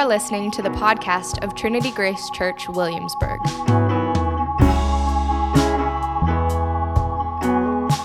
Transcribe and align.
are 0.00 0.08
listening 0.08 0.50
to 0.50 0.62
the 0.62 0.70
podcast 0.70 1.44
of 1.44 1.54
Trinity 1.54 1.90
Grace 1.90 2.30
Church, 2.30 2.70
Williamsburg. 2.70 3.38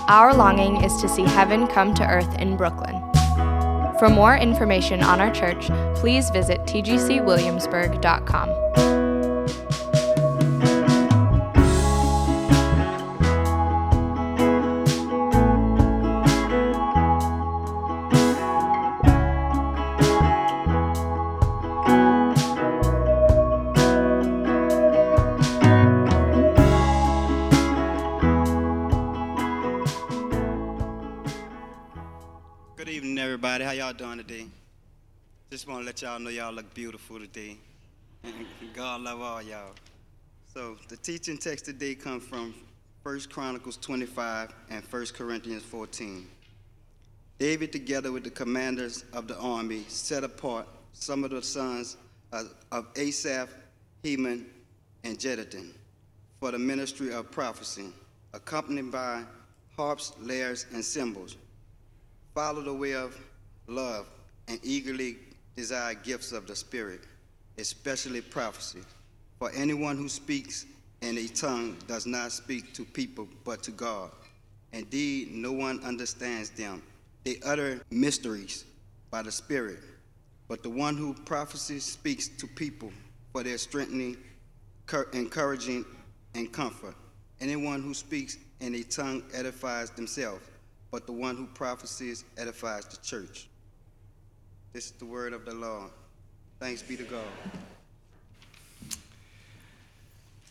Our 0.06 0.34
longing 0.34 0.84
is 0.84 1.00
to 1.00 1.08
see 1.08 1.22
heaven 1.22 1.66
come 1.66 1.94
to 1.94 2.06
earth 2.06 2.38
in 2.38 2.58
Brooklyn. 2.58 3.02
For 3.98 4.10
more 4.10 4.36
information 4.36 5.02
on 5.02 5.22
our 5.22 5.32
church, 5.32 5.70
please 5.94 6.28
visit 6.28 6.60
tgcwilliamsburg.com. 6.64 8.95
beautiful 36.74 37.18
today. 37.18 37.56
God 38.74 39.02
love 39.02 39.20
all 39.20 39.42
y'all. 39.42 39.74
So 40.52 40.76
the 40.88 40.96
teaching 40.96 41.38
text 41.38 41.64
today 41.64 41.94
comes 41.94 42.24
from 42.24 42.54
1 43.02 43.20
Chronicles 43.30 43.76
25 43.76 44.52
and 44.70 44.84
1 44.84 45.06
Corinthians 45.14 45.62
14. 45.62 46.26
David, 47.38 47.72
together 47.72 48.10
with 48.12 48.24
the 48.24 48.30
commanders 48.30 49.04
of 49.12 49.28
the 49.28 49.38
army, 49.38 49.84
set 49.88 50.24
apart 50.24 50.66
some 50.92 51.24
of 51.24 51.30
the 51.30 51.42
sons 51.42 51.96
of 52.32 52.86
Asaph, 52.96 53.50
Heman, 54.02 54.46
and 55.04 55.18
Jeduthun 55.18 55.72
for 56.40 56.50
the 56.50 56.58
ministry 56.58 57.12
of 57.12 57.30
prophecy, 57.30 57.88
accompanied 58.34 58.90
by 58.90 59.22
harps, 59.76 60.12
lyres, 60.20 60.66
and 60.72 60.84
cymbals. 60.84 61.36
Follow 62.34 62.62
the 62.62 62.72
way 62.72 62.94
of 62.94 63.18
love 63.66 64.06
and 64.48 64.58
eagerly 64.62 65.16
desire 65.56 65.94
gifts 65.94 66.32
of 66.32 66.46
the 66.46 66.54
Spirit, 66.54 67.00
especially 67.58 68.20
prophecy. 68.20 68.80
For 69.38 69.50
anyone 69.52 69.96
who 69.96 70.08
speaks 70.08 70.66
in 71.00 71.18
a 71.18 71.26
tongue 71.26 71.76
does 71.86 72.06
not 72.06 72.32
speak 72.32 72.72
to 72.74 72.84
people 72.84 73.28
but 73.44 73.62
to 73.64 73.70
God. 73.70 74.10
Indeed, 74.72 75.32
no 75.32 75.52
one 75.52 75.82
understands 75.84 76.50
them. 76.50 76.82
They 77.24 77.38
utter 77.44 77.80
mysteries 77.90 78.64
by 79.10 79.22
the 79.22 79.32
Spirit. 79.32 79.78
But 80.48 80.62
the 80.62 80.70
one 80.70 80.96
who 80.96 81.14
prophesies 81.14 81.84
speaks 81.84 82.28
to 82.28 82.46
people 82.46 82.92
for 83.32 83.42
their 83.42 83.58
strengthening, 83.58 84.16
encouraging, 85.12 85.84
and 86.34 86.52
comfort. 86.52 86.94
Anyone 87.40 87.82
who 87.82 87.94
speaks 87.94 88.38
in 88.60 88.74
a 88.74 88.82
tongue 88.82 89.22
edifies 89.34 89.90
themselves, 89.90 90.44
but 90.90 91.06
the 91.06 91.12
one 91.12 91.36
who 91.36 91.46
prophesies 91.46 92.24
edifies 92.38 92.86
the 92.86 92.96
church. 92.98 93.48
This 94.76 94.90
is 94.90 94.92
the 94.92 95.06
word 95.06 95.32
of 95.32 95.46
the 95.46 95.54
Lord. 95.54 95.88
Thanks 96.60 96.82
be 96.82 96.98
to 96.98 97.02
God. 97.04 97.24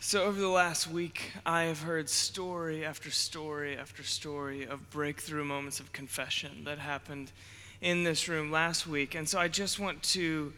So, 0.00 0.24
over 0.24 0.40
the 0.40 0.48
last 0.48 0.90
week, 0.90 1.30
I 1.46 1.62
have 1.62 1.82
heard 1.82 2.08
story 2.08 2.84
after 2.84 3.12
story 3.12 3.76
after 3.76 4.02
story 4.02 4.64
of 4.66 4.90
breakthrough 4.90 5.44
moments 5.44 5.78
of 5.78 5.92
confession 5.92 6.64
that 6.64 6.80
happened 6.80 7.30
in 7.80 8.02
this 8.02 8.28
room 8.28 8.50
last 8.50 8.88
week. 8.88 9.14
And 9.14 9.28
so, 9.28 9.38
I 9.38 9.46
just 9.46 9.78
want 9.78 10.02
to 10.02 10.52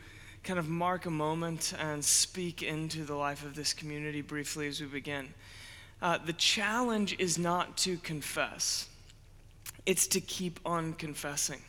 kind 0.44 0.58
of 0.58 0.70
mark 0.70 1.04
a 1.04 1.10
moment 1.10 1.74
and 1.78 2.02
speak 2.02 2.62
into 2.62 3.04
the 3.04 3.16
life 3.16 3.44
of 3.44 3.54
this 3.54 3.74
community 3.74 4.22
briefly 4.22 4.66
as 4.66 4.80
we 4.80 4.86
begin. 4.86 5.34
Uh, 6.00 6.16
the 6.16 6.32
challenge 6.32 7.16
is 7.18 7.36
not 7.36 7.76
to 7.76 7.98
confess, 7.98 8.88
it's 9.84 10.06
to 10.06 10.22
keep 10.22 10.58
on 10.64 10.94
confessing. 10.94 11.60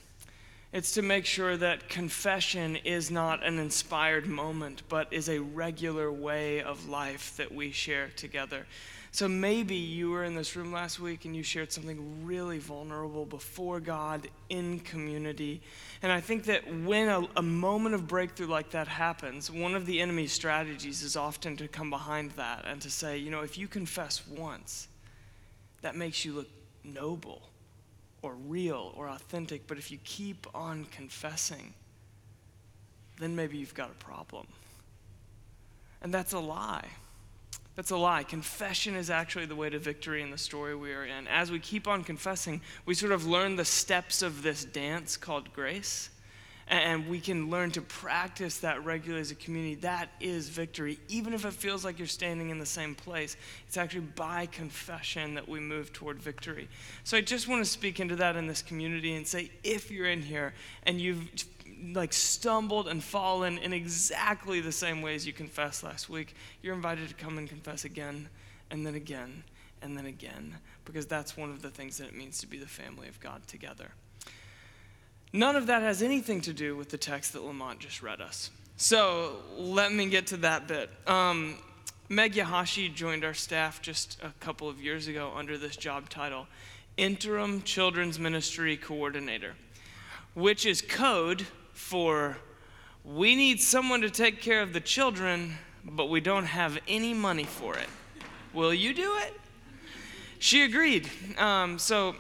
It's 0.71 0.91
to 0.93 1.01
make 1.01 1.25
sure 1.25 1.57
that 1.57 1.89
confession 1.89 2.75
is 2.75 3.09
not 3.09 3.43
an 3.43 3.57
inspired 3.57 4.27
moment, 4.27 4.83
but 4.87 5.11
is 5.11 5.27
a 5.27 5.39
regular 5.39 6.11
way 6.11 6.61
of 6.61 6.87
life 6.87 7.35
that 7.37 7.51
we 7.51 7.71
share 7.71 8.09
together. 8.15 8.67
So 9.11 9.27
maybe 9.27 9.73
you 9.73 10.11
were 10.11 10.23
in 10.23 10.35
this 10.35 10.55
room 10.55 10.71
last 10.71 10.99
week 10.99 11.25
and 11.25 11.35
you 11.35 11.41
shared 11.41 11.71
something 11.71 12.23
really 12.23 12.59
vulnerable 12.59 13.25
before 13.25 13.79
God 13.79 14.27
in 14.49 14.79
community. 14.81 15.63
And 16.03 16.11
I 16.11 16.21
think 16.21 16.43
that 16.43 16.71
when 16.71 17.09
a, 17.09 17.27
a, 17.35 17.41
moment 17.41 17.95
of 17.95 18.07
breakthrough 18.07 18.45
like 18.45 18.69
that 18.69 18.87
happens, 18.87 19.49
one 19.49 19.73
of 19.73 19.87
the 19.87 19.99
enemy's 19.99 20.31
strategies 20.31 21.01
is 21.01 21.15
often 21.15 21.57
to 21.57 21.67
come 21.67 21.89
behind 21.89 22.29
that 22.31 22.65
and 22.67 22.79
to 22.83 22.91
say, 22.91 23.17
you 23.17 23.31
know, 23.31 23.41
if 23.41 23.57
you 23.57 23.67
confess 23.67 24.21
once, 24.27 24.87
that 25.81 25.95
makes 25.95 26.23
you 26.23 26.33
look 26.33 26.47
noble 26.83 27.48
or 28.21 28.33
real 28.33 28.93
or 28.95 29.09
authentic, 29.09 29.67
but 29.67 29.77
if 29.77 29.91
you 29.91 29.97
keep 30.03 30.47
on 30.53 30.85
confessing, 30.91 31.73
then 33.19 33.35
maybe 33.35 33.57
you've 33.57 33.73
got 33.73 33.89
a 33.89 34.03
problem. 34.03 34.47
And 36.01 36.13
that's 36.13 36.33
a 36.33 36.39
lie. 36.39 36.87
That's 37.75 37.91
a 37.91 37.97
lie. 37.97 38.23
Confession 38.23 38.95
is 38.95 39.09
actually 39.09 39.45
the 39.45 39.55
way 39.55 39.69
to 39.69 39.79
victory 39.79 40.21
in 40.21 40.31
the 40.31 40.37
story 40.37 40.75
we 40.75 40.93
are 40.93 41.05
in. 41.05 41.27
As 41.27 41.51
we 41.51 41.59
keep 41.59 41.87
on 41.87 42.03
confessing, 42.03 42.61
we 42.85 42.93
sort 42.93 43.11
of 43.11 43.25
learn 43.25 43.55
the 43.55 43.65
steps 43.65 44.21
of 44.21 44.41
this 44.41 44.65
dance 44.65 45.15
called 45.15 45.53
grace 45.53 46.09
and 46.69 47.07
we 47.07 47.19
can 47.19 47.49
learn 47.49 47.71
to 47.71 47.81
practice 47.81 48.59
that 48.59 48.85
regularly 48.85 49.21
as 49.21 49.31
a 49.31 49.35
community, 49.35 49.75
that 49.75 50.09
is 50.19 50.49
victory. 50.49 50.99
Even 51.07 51.33
if 51.33 51.43
it 51.43 51.53
feels 51.53 51.83
like 51.83 51.97
you're 51.97 52.07
standing 52.07 52.51
in 52.51 52.59
the 52.59 52.65
same 52.65 52.93
place, 52.93 53.35
it's 53.67 53.75
actually 53.75 54.01
by 54.01 54.45
confession 54.45 55.33
that 55.33 55.49
we 55.49 55.59
move 55.59 55.91
toward 55.91 56.21
victory. 56.21 56.69
So 57.03 57.17
I 57.17 57.21
just 57.21 57.47
want 57.47 57.63
to 57.65 57.69
speak 57.69 57.99
into 57.99 58.15
that 58.17 58.35
in 58.35 58.45
this 58.45 58.61
community 58.61 59.15
and 59.15 59.27
say 59.27 59.49
if 59.63 59.89
you're 59.89 60.09
in 60.09 60.21
here 60.21 60.53
and 60.83 61.01
you've 61.01 61.27
like 61.93 62.13
stumbled 62.13 62.87
and 62.87 63.03
fallen 63.03 63.57
in 63.57 63.73
exactly 63.73 64.61
the 64.61 64.71
same 64.71 65.01
ways 65.01 65.25
you 65.25 65.33
confessed 65.33 65.83
last 65.83 66.07
week, 66.07 66.35
you're 66.61 66.75
invited 66.75 67.09
to 67.09 67.15
come 67.15 67.39
and 67.39 67.49
confess 67.49 67.83
again 67.83 68.29
and 68.69 68.85
then 68.85 68.93
again 68.93 69.43
and 69.81 69.97
then 69.97 70.05
again 70.05 70.55
because 70.85 71.07
that's 71.07 71.35
one 71.35 71.49
of 71.49 71.63
the 71.63 71.69
things 71.69 71.97
that 71.97 72.07
it 72.07 72.15
means 72.15 72.39
to 72.39 72.47
be 72.47 72.59
the 72.59 72.67
family 72.67 73.07
of 73.07 73.19
God 73.19 73.47
together. 73.47 73.91
None 75.31 75.55
of 75.55 75.67
that 75.67 75.81
has 75.81 76.01
anything 76.01 76.41
to 76.41 76.53
do 76.53 76.75
with 76.75 76.89
the 76.89 76.97
text 76.97 77.33
that 77.33 77.43
Lamont 77.43 77.79
just 77.79 78.01
read 78.01 78.19
us. 78.19 78.49
So 78.77 79.37
let 79.57 79.93
me 79.93 80.09
get 80.09 80.27
to 80.27 80.37
that 80.37 80.67
bit. 80.67 80.89
Um, 81.05 81.55
Meg 82.07 82.33
Yahashi 82.33 82.93
joined 82.93 83.23
our 83.23 83.35
staff 83.35 83.81
just 83.81 84.17
a 84.23 84.31
couple 84.39 84.67
of 84.67 84.81
years 84.81 85.07
ago 85.07 85.31
under 85.35 85.57
this 85.57 85.75
job 85.75 86.09
title 86.09 86.47
Interim 86.97 87.61
Children's 87.61 88.17
Ministry 88.17 88.75
Coordinator, 88.75 89.53
which 90.33 90.65
is 90.65 90.81
code 90.81 91.45
for 91.73 92.37
we 93.05 93.35
need 93.35 93.61
someone 93.61 94.01
to 94.01 94.09
take 94.09 94.41
care 94.41 94.61
of 94.61 94.73
the 94.73 94.81
children, 94.81 95.53
but 95.85 96.09
we 96.09 96.19
don't 96.19 96.45
have 96.45 96.79
any 96.87 97.13
money 97.13 97.45
for 97.45 97.77
it. 97.77 97.87
Will 98.53 98.73
you 98.73 98.93
do 98.93 99.15
it? 99.17 99.33
She 100.39 100.63
agreed. 100.63 101.09
Um, 101.37 101.77
so 101.77 102.15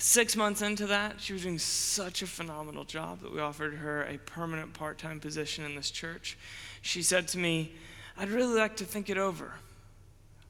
Six 0.00 0.36
months 0.36 0.62
into 0.62 0.86
that, 0.86 1.20
she 1.20 1.32
was 1.32 1.42
doing 1.42 1.58
such 1.58 2.22
a 2.22 2.26
phenomenal 2.26 2.84
job 2.84 3.20
that 3.22 3.32
we 3.32 3.40
offered 3.40 3.74
her 3.74 4.04
a 4.04 4.16
permanent 4.18 4.72
part 4.72 4.96
time 4.96 5.18
position 5.18 5.64
in 5.64 5.74
this 5.74 5.90
church. 5.90 6.38
She 6.82 7.02
said 7.02 7.26
to 7.28 7.38
me, 7.38 7.72
I'd 8.16 8.30
really 8.30 8.56
like 8.56 8.76
to 8.76 8.84
think 8.84 9.10
it 9.10 9.18
over. 9.18 9.52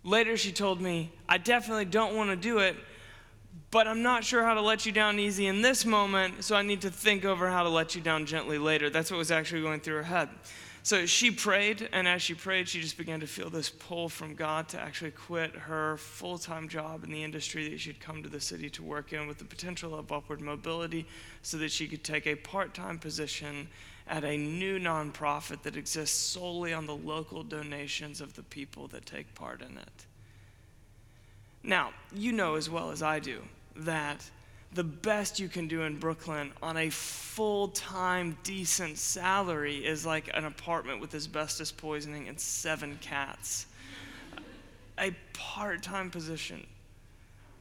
Later, 0.05 0.37
she 0.37 0.53
told 0.53 0.83
me, 0.83 1.11
I 1.29 1.39
definitely 1.39 1.87
don't 1.87 2.15
want 2.15 2.29
to 2.29 2.37
do 2.37 2.59
it, 2.59 2.77
but 3.71 3.89
I'm 3.89 4.03
not 4.03 4.23
sure 4.23 4.45
how 4.45 4.53
to 4.53 4.61
let 4.61 4.85
you 4.85 4.93
down 4.93 5.19
easy 5.19 5.47
in 5.47 5.63
this 5.63 5.87
moment, 5.87 6.45
so 6.45 6.55
I 6.55 6.63
need 6.63 6.83
to 6.83 6.91
think 6.91 7.25
over 7.25 7.49
how 7.49 7.63
to 7.63 7.69
let 7.71 7.95
you 7.95 8.03
down 8.03 8.27
gently 8.27 8.59
later. 8.59 8.91
That's 8.91 9.11
what 9.11 9.17
was 9.17 9.31
actually 9.31 9.63
going 9.63 9.81
through 9.81 9.97
her 9.97 10.03
head. 10.03 10.29
So 10.89 11.05
she 11.05 11.31
prayed, 11.31 11.87
and 11.93 12.09
as 12.09 12.23
she 12.23 12.33
prayed, 12.33 12.67
she 12.67 12.81
just 12.81 12.97
began 12.97 13.21
to 13.21 13.27
feel 13.27 13.51
this 13.51 13.69
pull 13.69 14.09
from 14.09 14.35
God 14.35 14.71
to 14.71 14.81
actually 14.81 15.11
quit 15.11 15.55
her 15.55 15.99
full 15.99 16.39
time 16.39 16.67
job 16.67 17.05
in 17.05 17.11
the 17.11 17.23
industry 17.23 17.69
that 17.69 17.79
she'd 17.79 18.01
come 18.01 18.23
to 18.23 18.29
the 18.31 18.41
city 18.41 18.71
to 18.71 18.83
work 18.83 19.13
in 19.13 19.27
with 19.27 19.37
the 19.37 19.45
potential 19.45 19.95
of 19.95 20.11
upward 20.11 20.41
mobility 20.41 21.07
so 21.43 21.59
that 21.59 21.71
she 21.71 21.89
could 21.89 22.03
take 22.03 22.27
a 22.27 22.37
part 22.37 22.73
time 22.73 22.99
position 22.99 23.69
at 24.07 24.25
a 24.25 24.39
new 24.39 24.79
nonprofit 24.79 25.61
that 25.61 25.77
exists 25.77 26.17
solely 26.17 26.73
on 26.73 26.87
the 26.87 26.97
local 26.97 27.43
donations 27.43 28.23
of 28.23 28.33
the 28.33 28.43
people 28.45 28.89
that 28.89 29.05
take 29.05 29.35
part 29.35 29.61
in 29.61 29.77
it. 29.77 30.07
Now, 31.63 31.91
you 32.15 32.33
know 32.33 32.55
as 32.55 32.71
well 32.71 32.91
as 32.91 33.03
I 33.03 33.19
do 33.19 33.43
that 33.77 34.25
the 34.73 34.85
best 34.85 35.41
you 35.41 35.49
can 35.49 35.67
do 35.67 35.83
in 35.83 35.99
Brooklyn 35.99 36.53
on 36.63 36.77
a 36.77 36.91
full 36.91 37.69
time, 37.69 38.37
decent 38.43 38.99
salary 38.99 39.85
is 39.85 40.05
like 40.05 40.31
an 40.35 40.45
apartment 40.45 41.01
with 41.01 41.15
asbestos 41.15 41.73
poisoning 41.73 42.29
and 42.29 42.39
seven 42.39 42.99
cats. 43.01 43.67
A 44.99 45.15
part 45.33 45.83
time 45.83 46.11
position 46.11 46.67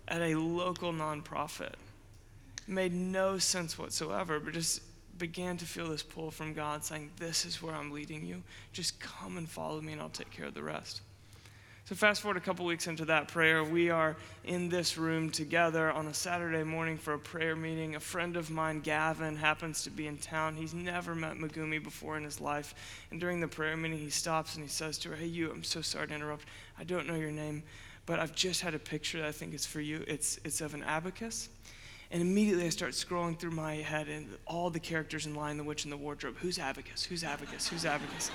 at 0.07 0.21
a 0.21 0.36
local 0.36 0.92
nonprofit 0.92 1.74
made 2.68 2.94
no 2.94 3.38
sense 3.38 3.77
whatsoever, 3.77 4.39
but 4.39 4.54
just 4.54 4.81
began 5.18 5.57
to 5.57 5.65
feel 5.65 5.89
this 5.89 6.04
pull 6.04 6.31
from 6.31 6.54
God 6.54 6.83
saying, 6.83 7.12
This 7.18 7.45
is 7.45 7.62
where 7.62 7.74
I'm 7.74 7.92
leading 7.92 8.25
you. 8.25 8.44
Just 8.74 9.00
come 9.00 9.38
and 9.38 9.50
follow 9.50 9.81
me, 9.81 9.94
and 9.94 10.01
I'll 10.01 10.09
take 10.09 10.31
care 10.31 10.45
of 10.45 10.54
the 10.54 10.63
rest. 10.63 11.01
So, 11.88 11.95
fast 11.95 12.19
forward 12.19 12.36
a 12.36 12.42
couple 12.42 12.66
weeks 12.66 12.88
into 12.88 13.06
that 13.06 13.30
prayer, 13.30 13.63
we 13.63 13.89
are 13.89 14.18
in 14.44 14.68
this 14.68 14.98
room 14.98 15.30
together 15.30 15.89
on 15.89 16.07
a 16.07 16.13
Saturday 16.13 16.66
morning 16.66 16.98
for 16.98 17.13
a 17.13 17.18
prayer 17.18 17.56
meeting. 17.56 17.95
A 17.95 18.00
friend 18.01 18.36
of 18.36 18.50
mine, 18.50 18.81
Gavin, 18.81 19.38
happens 19.38 19.84
to 19.84 19.89
be 19.89 20.06
in 20.06 20.18
town. 20.18 20.57
He's 20.57 20.74
never 20.74 21.16
met 21.16 21.38
Megumi 21.38 21.81
before 21.81 22.18
in 22.18 22.25
his 22.25 22.42
life. 22.42 22.75
And 23.10 23.22
during 23.22 23.39
the 23.39 23.48
prayer 23.48 23.78
meeting, 23.78 24.00
he 24.00 24.10
stops 24.10 24.56
and 24.56 24.66
he 24.66 24.69
says 24.69 24.98
to 24.98 25.12
her, 25.12 25.16
Hey, 25.16 25.28
you, 25.28 25.50
I'm 25.50 25.63
so 25.63 25.80
sorry 25.80 26.10
to 26.10 26.13
interrupt. 26.13 26.44
I 26.78 26.84
don't 26.84 27.07
know 27.07 27.16
your 27.16 27.31
name, 27.31 27.63
but 28.06 28.19
I've 28.19 28.36
just 28.36 28.60
had 28.60 28.75
a 28.75 28.80
picture 28.80 29.19
that 29.19 29.28
I 29.28 29.31
think 29.31 29.54
is 29.54 29.66
for 29.66 29.80
you. 29.80 30.04
It's, 30.10 30.42
it's 30.44 30.60
of 30.60 30.74
an 30.74 30.83
abacus. 30.83 31.48
And 32.12 32.22
immediately 32.22 32.66
I 32.66 32.69
start 32.69 32.92
scrolling 32.92 33.40
through 33.40 33.51
my 33.51 33.75
head 33.75 34.10
and 34.10 34.28
all 34.45 34.69
the 34.69 34.81
characters 34.81 35.25
in 35.25 35.36
Lion, 35.36 35.56
the 35.56 35.63
Witch, 35.63 35.86
and 35.86 35.94
the 35.94 35.98
Wardrobe. 35.98 36.36
Who's 36.40 36.60
Abacus? 36.60 37.06
Who's 37.06 37.24
Abacus? 37.24 37.69
Who's 37.69 37.86
Abacus? 37.86 38.30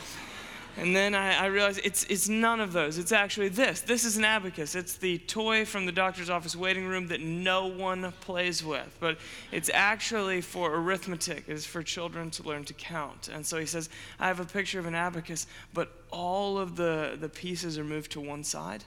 And 0.79 0.97
then 0.97 1.15
I, 1.15 1.35
I 1.35 1.47
realized 1.47 1.81
it's, 1.85 2.05
it's 2.05 2.29
none 2.29 2.59
of 2.59 2.73
those. 2.73 2.97
It's 2.97 3.13
actually 3.13 3.51
this. 3.51 3.83
This 3.83 4.05
is 4.05 4.17
an 4.17 4.25
abacus. 4.25 4.75
It's 4.75 4.97
the 4.97 5.19
toy 5.19 5.67
from 5.67 5.85
the 5.85 5.93
doctor's 5.93 6.31
office 6.31 6.57
waiting 6.57 6.87
room 6.87 7.09
that 7.09 7.21
no 7.21 7.67
one 7.67 8.11
plays 8.21 8.65
with. 8.65 8.97
But 8.99 9.19
it's 9.51 9.71
actually 9.73 10.41
for 10.41 10.75
arithmetic, 10.75 11.45
it's 11.47 11.67
for 11.67 11.83
children 11.83 12.31
to 12.33 12.43
learn 12.45 12.65
to 12.65 12.73
count. 12.73 13.29
And 13.29 13.45
so 13.45 13.59
he 13.59 13.67
says, 13.67 13.91
I 14.19 14.29
have 14.29 14.41
a 14.41 14.47
picture 14.47 14.79
of 14.79 14.87
an 14.87 14.95
abacus, 14.95 15.47
but 15.75 15.93
all 16.11 16.59
of 16.59 16.77
the, 16.77 17.19
the 17.21 17.29
pieces 17.29 17.79
are 17.79 17.85
moved 17.85 18.13
to 18.13 18.21
one 18.21 18.43
side. 18.43 18.83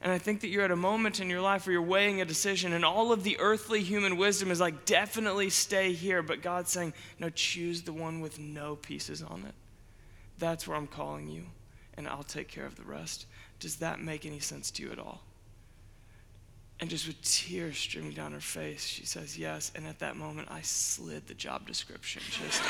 And 0.00 0.12
I 0.12 0.18
think 0.18 0.40
that 0.40 0.48
you're 0.48 0.64
at 0.64 0.70
a 0.70 0.76
moment 0.76 1.20
in 1.20 1.30
your 1.30 1.40
life 1.40 1.66
where 1.66 1.72
you're 1.72 1.82
weighing 1.82 2.20
a 2.20 2.26
decision, 2.26 2.74
and 2.74 2.84
all 2.84 3.10
of 3.10 3.24
the 3.24 3.38
earthly 3.40 3.82
human 3.82 4.18
wisdom 4.18 4.50
is 4.50 4.60
like, 4.60 4.84
definitely 4.84 5.48
stay 5.48 5.94
here. 5.94 6.22
But 6.22 6.42
God's 6.42 6.70
saying, 6.70 6.92
no, 7.18 7.30
choose 7.30 7.82
the 7.82 7.92
one 7.94 8.20
with 8.20 8.38
no 8.38 8.76
pieces 8.76 9.22
on 9.22 9.44
it. 9.48 9.54
That's 10.44 10.68
where 10.68 10.76
I'm 10.76 10.86
calling 10.86 11.26
you, 11.26 11.44
and 11.96 12.06
I'll 12.06 12.22
take 12.22 12.48
care 12.48 12.66
of 12.66 12.76
the 12.76 12.82
rest. 12.82 13.24
Does 13.60 13.76
that 13.76 14.02
make 14.02 14.26
any 14.26 14.40
sense 14.40 14.70
to 14.72 14.82
you 14.82 14.92
at 14.92 14.98
all? 14.98 15.22
And 16.80 16.90
just 16.90 17.06
with 17.06 17.18
tears 17.22 17.78
streaming 17.78 18.12
down 18.12 18.32
her 18.32 18.40
face, 18.40 18.84
she 18.84 19.06
says, 19.06 19.38
Yes. 19.38 19.72
And 19.74 19.86
at 19.86 20.00
that 20.00 20.16
moment, 20.16 20.48
I 20.50 20.60
slid 20.60 21.26
the 21.26 21.32
job 21.32 21.66
description. 21.66 22.20
Just, 22.30 22.62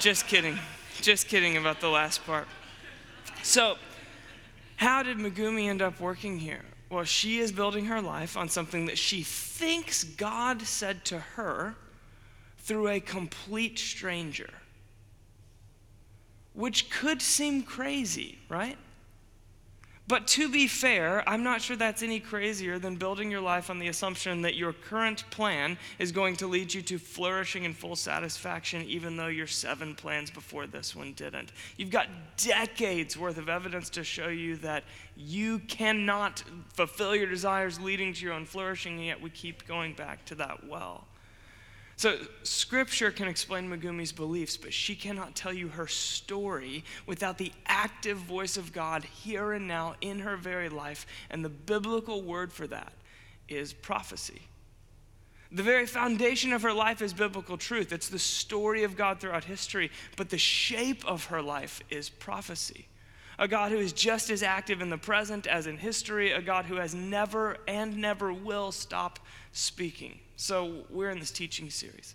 just 0.00 0.26
kidding. 0.26 0.58
Just 1.02 1.28
kidding 1.28 1.58
about 1.58 1.82
the 1.82 1.90
last 1.90 2.24
part. 2.24 2.48
So, 3.42 3.76
how 4.76 5.02
did 5.02 5.18
Megumi 5.18 5.68
end 5.68 5.82
up 5.82 6.00
working 6.00 6.38
here? 6.38 6.64
Well, 6.88 7.04
she 7.04 7.40
is 7.40 7.52
building 7.52 7.84
her 7.84 8.00
life 8.00 8.38
on 8.38 8.48
something 8.48 8.86
that 8.86 8.96
she 8.96 9.22
thinks 9.22 10.02
God 10.02 10.62
said 10.62 11.04
to 11.04 11.18
her 11.18 11.74
through 12.56 12.88
a 12.88 13.00
complete 13.00 13.78
stranger 13.78 14.48
which 16.56 16.90
could 16.90 17.22
seem 17.22 17.62
crazy, 17.62 18.38
right? 18.48 18.76
But 20.08 20.28
to 20.28 20.48
be 20.48 20.68
fair, 20.68 21.28
I'm 21.28 21.42
not 21.42 21.60
sure 21.60 21.76
that's 21.76 22.02
any 22.02 22.20
crazier 22.20 22.78
than 22.78 22.94
building 22.94 23.28
your 23.28 23.40
life 23.40 23.70
on 23.70 23.80
the 23.80 23.88
assumption 23.88 24.40
that 24.42 24.54
your 24.54 24.72
current 24.72 25.28
plan 25.30 25.76
is 25.98 26.12
going 26.12 26.36
to 26.36 26.46
lead 26.46 26.72
you 26.72 26.80
to 26.82 26.98
flourishing 26.98 27.66
and 27.66 27.76
full 27.76 27.96
satisfaction, 27.96 28.82
even 28.82 29.16
though 29.16 29.26
your 29.26 29.48
seven 29.48 29.96
plans 29.96 30.30
before 30.30 30.68
this 30.68 30.94
one 30.94 31.12
didn't. 31.14 31.50
You've 31.76 31.90
got 31.90 32.06
decades 32.36 33.18
worth 33.18 33.36
of 33.36 33.48
evidence 33.48 33.90
to 33.90 34.04
show 34.04 34.28
you 34.28 34.56
that 34.58 34.84
you 35.16 35.58
cannot 35.58 36.44
fulfill 36.74 37.16
your 37.16 37.28
desires 37.28 37.80
leading 37.80 38.12
to 38.14 38.24
your 38.24 38.34
own 38.34 38.46
flourishing, 38.46 38.98
and 38.98 39.06
yet 39.06 39.20
we 39.20 39.30
keep 39.30 39.66
going 39.66 39.92
back 39.92 40.24
to 40.26 40.36
that 40.36 40.68
well. 40.68 41.08
So, 41.98 42.18
scripture 42.42 43.10
can 43.10 43.26
explain 43.26 43.70
Megumi's 43.70 44.12
beliefs, 44.12 44.58
but 44.58 44.74
she 44.74 44.94
cannot 44.94 45.34
tell 45.34 45.52
you 45.52 45.68
her 45.68 45.86
story 45.86 46.84
without 47.06 47.38
the 47.38 47.52
active 47.66 48.18
voice 48.18 48.58
of 48.58 48.74
God 48.74 49.02
here 49.04 49.52
and 49.52 49.66
now 49.66 49.94
in 50.02 50.18
her 50.18 50.36
very 50.36 50.68
life. 50.68 51.06
And 51.30 51.42
the 51.42 51.48
biblical 51.48 52.20
word 52.20 52.52
for 52.52 52.66
that 52.66 52.92
is 53.48 53.72
prophecy. 53.72 54.42
The 55.50 55.62
very 55.62 55.86
foundation 55.86 56.52
of 56.52 56.62
her 56.62 56.72
life 56.72 57.00
is 57.00 57.14
biblical 57.14 57.56
truth. 57.56 57.92
It's 57.92 58.10
the 58.10 58.18
story 58.18 58.82
of 58.82 58.94
God 58.94 59.18
throughout 59.18 59.44
history, 59.44 59.90
but 60.16 60.28
the 60.28 60.36
shape 60.36 61.02
of 61.06 61.26
her 61.26 61.40
life 61.40 61.80
is 61.88 62.10
prophecy. 62.10 62.88
A 63.38 63.48
God 63.48 63.72
who 63.72 63.78
is 63.78 63.94
just 63.94 64.28
as 64.28 64.42
active 64.42 64.82
in 64.82 64.90
the 64.90 64.98
present 64.98 65.46
as 65.46 65.66
in 65.66 65.78
history, 65.78 66.32
a 66.32 66.42
God 66.42 66.66
who 66.66 66.76
has 66.76 66.94
never 66.94 67.56
and 67.66 67.96
never 67.96 68.34
will 68.34 68.70
stop 68.70 69.18
speaking. 69.52 70.20
So, 70.38 70.84
we're 70.90 71.08
in 71.08 71.18
this 71.18 71.30
teaching 71.30 71.70
series, 71.70 72.14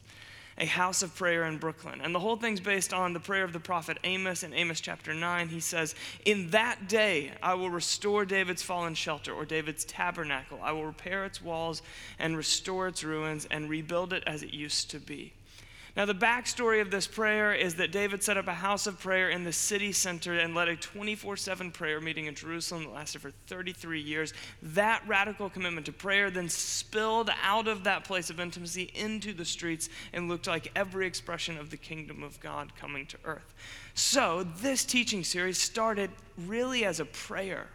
A 0.59 0.65
House 0.68 1.01
of 1.01 1.15
Prayer 1.15 1.45
in 1.45 1.57
Brooklyn. 1.57 2.01
And 2.01 2.13
the 2.13 2.19
whole 2.19 2.35
thing's 2.35 2.59
based 2.59 2.94
on 2.94 3.13
the 3.13 3.19
prayer 3.19 3.44
of 3.44 3.51
the 3.51 3.59
prophet 3.59 3.97
Amos 4.03 4.44
in 4.44 4.53
Amos 4.53 4.79
chapter 4.79 5.12
9. 5.12 5.47
He 5.47 5.59
says, 5.59 5.95
In 6.23 6.51
that 6.51 6.88
day 6.88 7.31
I 7.41 7.56
will 7.56 7.71
restore 7.71 8.23
David's 8.23 8.62
fallen 8.62 8.94
shelter, 8.94 9.33
or 9.33 9.44
David's 9.44 9.85
tabernacle. 9.85 10.59
I 10.62 10.71
will 10.71 10.85
repair 10.85 11.25
its 11.25 11.41
walls 11.41 11.81
and 12.19 12.38
restore 12.38 12.88
its 12.88 13.03
ruins 13.03 13.47
and 13.50 13.68
rebuild 13.68 14.13
it 14.13 14.23
as 14.27 14.44
it 14.44 14.53
used 14.53 14.91
to 14.91 15.00
be. 15.00 15.33
Now, 15.95 16.05
the 16.05 16.15
backstory 16.15 16.79
of 16.81 16.89
this 16.89 17.05
prayer 17.05 17.53
is 17.53 17.75
that 17.75 17.91
David 17.91 18.23
set 18.23 18.38
up 18.38 18.47
a 18.47 18.53
house 18.53 18.88
of 18.88 18.99
prayer 18.99 19.29
in 19.29 19.43
the 19.43 19.51
city 19.51 19.91
center 19.91 20.39
and 20.39 20.55
led 20.55 20.69
a 20.69 20.77
24 20.77 21.35
7 21.35 21.71
prayer 21.71 21.99
meeting 21.99 22.27
in 22.27 22.35
Jerusalem 22.35 22.85
that 22.85 22.93
lasted 22.93 23.21
for 23.21 23.31
33 23.47 23.99
years. 23.99 24.33
That 24.61 25.03
radical 25.05 25.49
commitment 25.49 25.85
to 25.88 25.91
prayer 25.91 26.31
then 26.31 26.47
spilled 26.47 27.29
out 27.43 27.67
of 27.67 27.83
that 27.83 28.05
place 28.05 28.29
of 28.29 28.39
intimacy 28.39 28.91
into 28.95 29.33
the 29.33 29.43
streets 29.43 29.89
and 30.13 30.29
looked 30.29 30.47
like 30.47 30.71
every 30.77 31.05
expression 31.05 31.57
of 31.57 31.71
the 31.71 31.77
kingdom 31.77 32.23
of 32.23 32.39
God 32.39 32.73
coming 32.77 33.05
to 33.07 33.17
earth. 33.25 33.53
So, 33.94 34.44
this 34.44 34.85
teaching 34.85 35.25
series 35.25 35.57
started 35.57 36.09
really 36.37 36.85
as 36.85 37.01
a 37.01 37.05
prayer. 37.05 37.67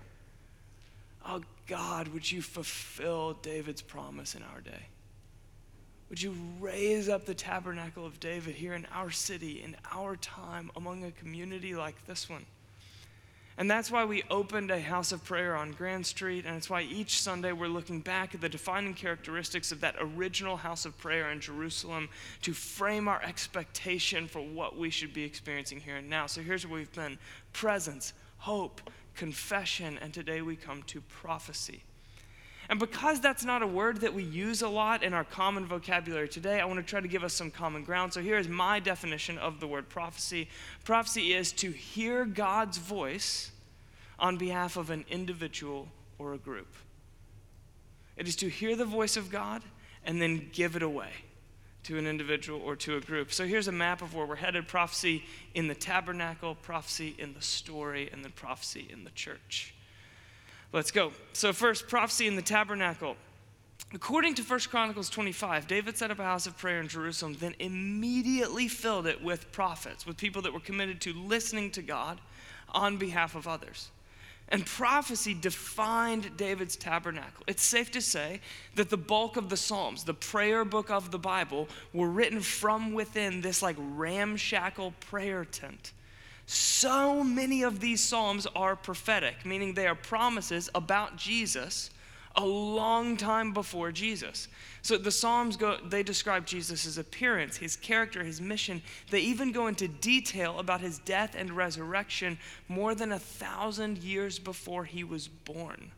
Oh, 1.26 1.42
God, 1.66 2.08
would 2.08 2.30
you 2.30 2.40
fulfill 2.40 3.34
David's 3.42 3.82
promise 3.82 4.34
in 4.34 4.42
our 4.42 4.60
day? 4.60 4.86
Would 6.08 6.22
you 6.22 6.34
raise 6.60 7.08
up 7.08 7.26
the 7.26 7.34
tabernacle 7.34 8.06
of 8.06 8.20
David 8.20 8.54
here 8.54 8.74
in 8.74 8.86
our 8.92 9.10
city, 9.10 9.62
in 9.62 9.76
our 9.92 10.14
time, 10.16 10.70
among 10.76 11.04
a 11.04 11.10
community 11.10 11.74
like 11.74 12.06
this 12.06 12.30
one? 12.30 12.46
And 13.58 13.70
that's 13.70 13.90
why 13.90 14.04
we 14.04 14.22
opened 14.30 14.70
a 14.70 14.80
house 14.80 15.12
of 15.12 15.24
prayer 15.24 15.56
on 15.56 15.72
Grand 15.72 16.06
Street, 16.06 16.44
and 16.44 16.56
it's 16.56 16.68
why 16.68 16.82
each 16.82 17.20
Sunday 17.22 17.52
we're 17.52 17.68
looking 17.68 18.00
back 18.00 18.34
at 18.34 18.40
the 18.42 18.50
defining 18.50 18.92
characteristics 18.92 19.72
of 19.72 19.80
that 19.80 19.96
original 19.98 20.58
house 20.58 20.84
of 20.84 20.96
prayer 20.98 21.30
in 21.30 21.40
Jerusalem 21.40 22.10
to 22.42 22.52
frame 22.52 23.08
our 23.08 23.22
expectation 23.22 24.28
for 24.28 24.40
what 24.40 24.76
we 24.76 24.90
should 24.90 25.14
be 25.14 25.24
experiencing 25.24 25.80
here 25.80 25.96
and 25.96 26.10
now. 26.10 26.26
So 26.26 26.42
here's 26.42 26.66
where 26.66 26.78
we've 26.78 26.92
been 26.92 27.18
presence, 27.54 28.12
hope, 28.36 28.82
confession, 29.14 29.98
and 30.02 30.12
today 30.12 30.42
we 30.42 30.54
come 30.54 30.82
to 30.84 31.00
prophecy. 31.00 31.82
And 32.68 32.80
because 32.80 33.20
that's 33.20 33.44
not 33.44 33.62
a 33.62 33.66
word 33.66 34.00
that 34.00 34.12
we 34.12 34.24
use 34.24 34.62
a 34.62 34.68
lot 34.68 35.02
in 35.02 35.14
our 35.14 35.24
common 35.24 35.66
vocabulary 35.66 36.28
today, 36.28 36.60
I 36.60 36.64
want 36.64 36.78
to 36.78 36.82
try 36.82 37.00
to 37.00 37.08
give 37.08 37.22
us 37.22 37.32
some 37.32 37.50
common 37.50 37.84
ground. 37.84 38.12
So 38.12 38.20
here 38.20 38.38
is 38.38 38.48
my 38.48 38.80
definition 38.80 39.38
of 39.38 39.60
the 39.60 39.66
word 39.68 39.88
prophecy 39.88 40.48
prophecy 40.84 41.32
is 41.32 41.52
to 41.52 41.70
hear 41.70 42.24
God's 42.24 42.78
voice 42.78 43.52
on 44.18 44.36
behalf 44.36 44.76
of 44.76 44.90
an 44.90 45.04
individual 45.08 45.88
or 46.18 46.34
a 46.34 46.38
group. 46.38 46.74
It 48.16 48.26
is 48.26 48.36
to 48.36 48.48
hear 48.48 48.74
the 48.74 48.84
voice 48.84 49.16
of 49.16 49.30
God 49.30 49.62
and 50.04 50.20
then 50.20 50.48
give 50.52 50.74
it 50.74 50.82
away 50.82 51.10
to 51.84 51.98
an 51.98 52.06
individual 52.06 52.60
or 52.62 52.74
to 52.74 52.96
a 52.96 53.00
group. 53.00 53.32
So 53.32 53.46
here's 53.46 53.68
a 53.68 53.72
map 53.72 54.02
of 54.02 54.12
where 54.12 54.26
we're 54.26 54.34
headed 54.34 54.66
prophecy 54.66 55.24
in 55.54 55.68
the 55.68 55.74
tabernacle, 55.74 56.56
prophecy 56.56 57.14
in 57.16 57.32
the 57.34 57.42
story, 57.42 58.10
and 58.12 58.24
then 58.24 58.32
prophecy 58.32 58.88
in 58.90 59.04
the 59.04 59.10
church. 59.10 59.75
Let's 60.72 60.90
go. 60.90 61.12
So, 61.32 61.52
first, 61.52 61.88
prophecy 61.88 62.26
in 62.26 62.36
the 62.36 62.42
tabernacle. 62.42 63.16
According 63.94 64.34
to 64.34 64.42
1 64.42 64.60
Chronicles 64.68 65.08
25, 65.08 65.68
David 65.68 65.96
set 65.96 66.10
up 66.10 66.18
a 66.18 66.24
house 66.24 66.46
of 66.46 66.58
prayer 66.58 66.80
in 66.80 66.88
Jerusalem, 66.88 67.36
then 67.38 67.54
immediately 67.60 68.66
filled 68.66 69.06
it 69.06 69.22
with 69.22 69.52
prophets, 69.52 70.04
with 70.04 70.16
people 70.16 70.42
that 70.42 70.52
were 70.52 70.60
committed 70.60 71.00
to 71.02 71.12
listening 71.12 71.70
to 71.72 71.82
God 71.82 72.20
on 72.70 72.96
behalf 72.96 73.36
of 73.36 73.46
others. 73.46 73.90
And 74.48 74.66
prophecy 74.66 75.34
defined 75.34 76.36
David's 76.36 76.76
tabernacle. 76.76 77.44
It's 77.46 77.64
safe 77.64 77.90
to 77.92 78.00
say 78.00 78.40
that 78.74 78.90
the 78.90 78.96
bulk 78.96 79.36
of 79.36 79.48
the 79.48 79.56
Psalms, 79.56 80.04
the 80.04 80.14
prayer 80.14 80.64
book 80.64 80.90
of 80.90 81.10
the 81.10 81.18
Bible, 81.18 81.68
were 81.92 82.08
written 82.08 82.40
from 82.40 82.92
within 82.92 83.40
this 83.40 83.62
like 83.62 83.76
ramshackle 83.78 84.94
prayer 85.00 85.44
tent 85.44 85.92
so 86.46 87.24
many 87.24 87.62
of 87.64 87.80
these 87.80 88.00
Psalms 88.00 88.46
are 88.54 88.76
prophetic, 88.76 89.44
meaning 89.44 89.74
they 89.74 89.88
are 89.88 89.96
promises 89.96 90.70
about 90.74 91.16
Jesus 91.16 91.90
a 92.36 92.44
long 92.44 93.16
time 93.16 93.52
before 93.52 93.90
Jesus. 93.90 94.46
So 94.82 94.96
the 94.96 95.10
Psalms 95.10 95.56
go, 95.56 95.78
they 95.84 96.02
describe 96.02 96.46
Jesus' 96.46 96.98
appearance, 96.98 97.56
his 97.56 97.74
character, 97.74 98.22
his 98.22 98.40
mission. 98.40 98.82
They 99.10 99.20
even 99.20 99.50
go 99.50 99.66
into 99.66 99.88
detail 99.88 100.58
about 100.60 100.80
his 100.80 100.98
death 101.00 101.34
and 101.36 101.50
resurrection 101.50 102.38
more 102.68 102.94
than 102.94 103.10
a 103.10 103.18
thousand 103.18 103.98
years 103.98 104.38
before 104.38 104.84
he 104.84 105.02
was 105.02 105.26
born. 105.26 105.90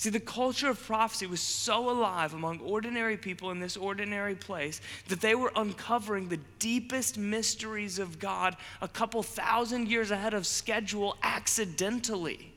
See, 0.00 0.08
the 0.08 0.18
culture 0.18 0.70
of 0.70 0.82
prophecy 0.82 1.26
was 1.26 1.42
so 1.42 1.90
alive 1.90 2.32
among 2.32 2.60
ordinary 2.60 3.18
people 3.18 3.50
in 3.50 3.60
this 3.60 3.76
ordinary 3.76 4.34
place 4.34 4.80
that 5.08 5.20
they 5.20 5.34
were 5.34 5.52
uncovering 5.54 6.26
the 6.26 6.40
deepest 6.58 7.18
mysteries 7.18 7.98
of 7.98 8.18
God 8.18 8.56
a 8.80 8.88
couple 8.88 9.22
thousand 9.22 9.88
years 9.88 10.10
ahead 10.10 10.32
of 10.32 10.46
schedule 10.46 11.18
accidentally, 11.22 12.50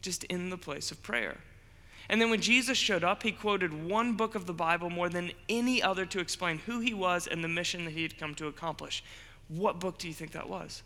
just 0.00 0.24
in 0.24 0.48
the 0.48 0.56
place 0.56 0.90
of 0.90 1.02
prayer. 1.02 1.36
And 2.08 2.18
then 2.18 2.30
when 2.30 2.40
Jesus 2.40 2.78
showed 2.78 3.04
up, 3.04 3.22
he 3.22 3.30
quoted 3.30 3.86
one 3.86 4.14
book 4.14 4.34
of 4.34 4.46
the 4.46 4.54
Bible 4.54 4.88
more 4.88 5.10
than 5.10 5.32
any 5.50 5.82
other 5.82 6.06
to 6.06 6.18
explain 6.18 6.60
who 6.60 6.80
he 6.80 6.94
was 6.94 7.26
and 7.26 7.44
the 7.44 7.48
mission 7.48 7.84
that 7.84 7.90
he 7.90 8.04
had 8.04 8.16
come 8.16 8.34
to 8.36 8.46
accomplish. 8.46 9.04
What 9.48 9.80
book 9.80 9.98
do 9.98 10.08
you 10.08 10.14
think 10.14 10.32
that 10.32 10.48
was? 10.48 10.82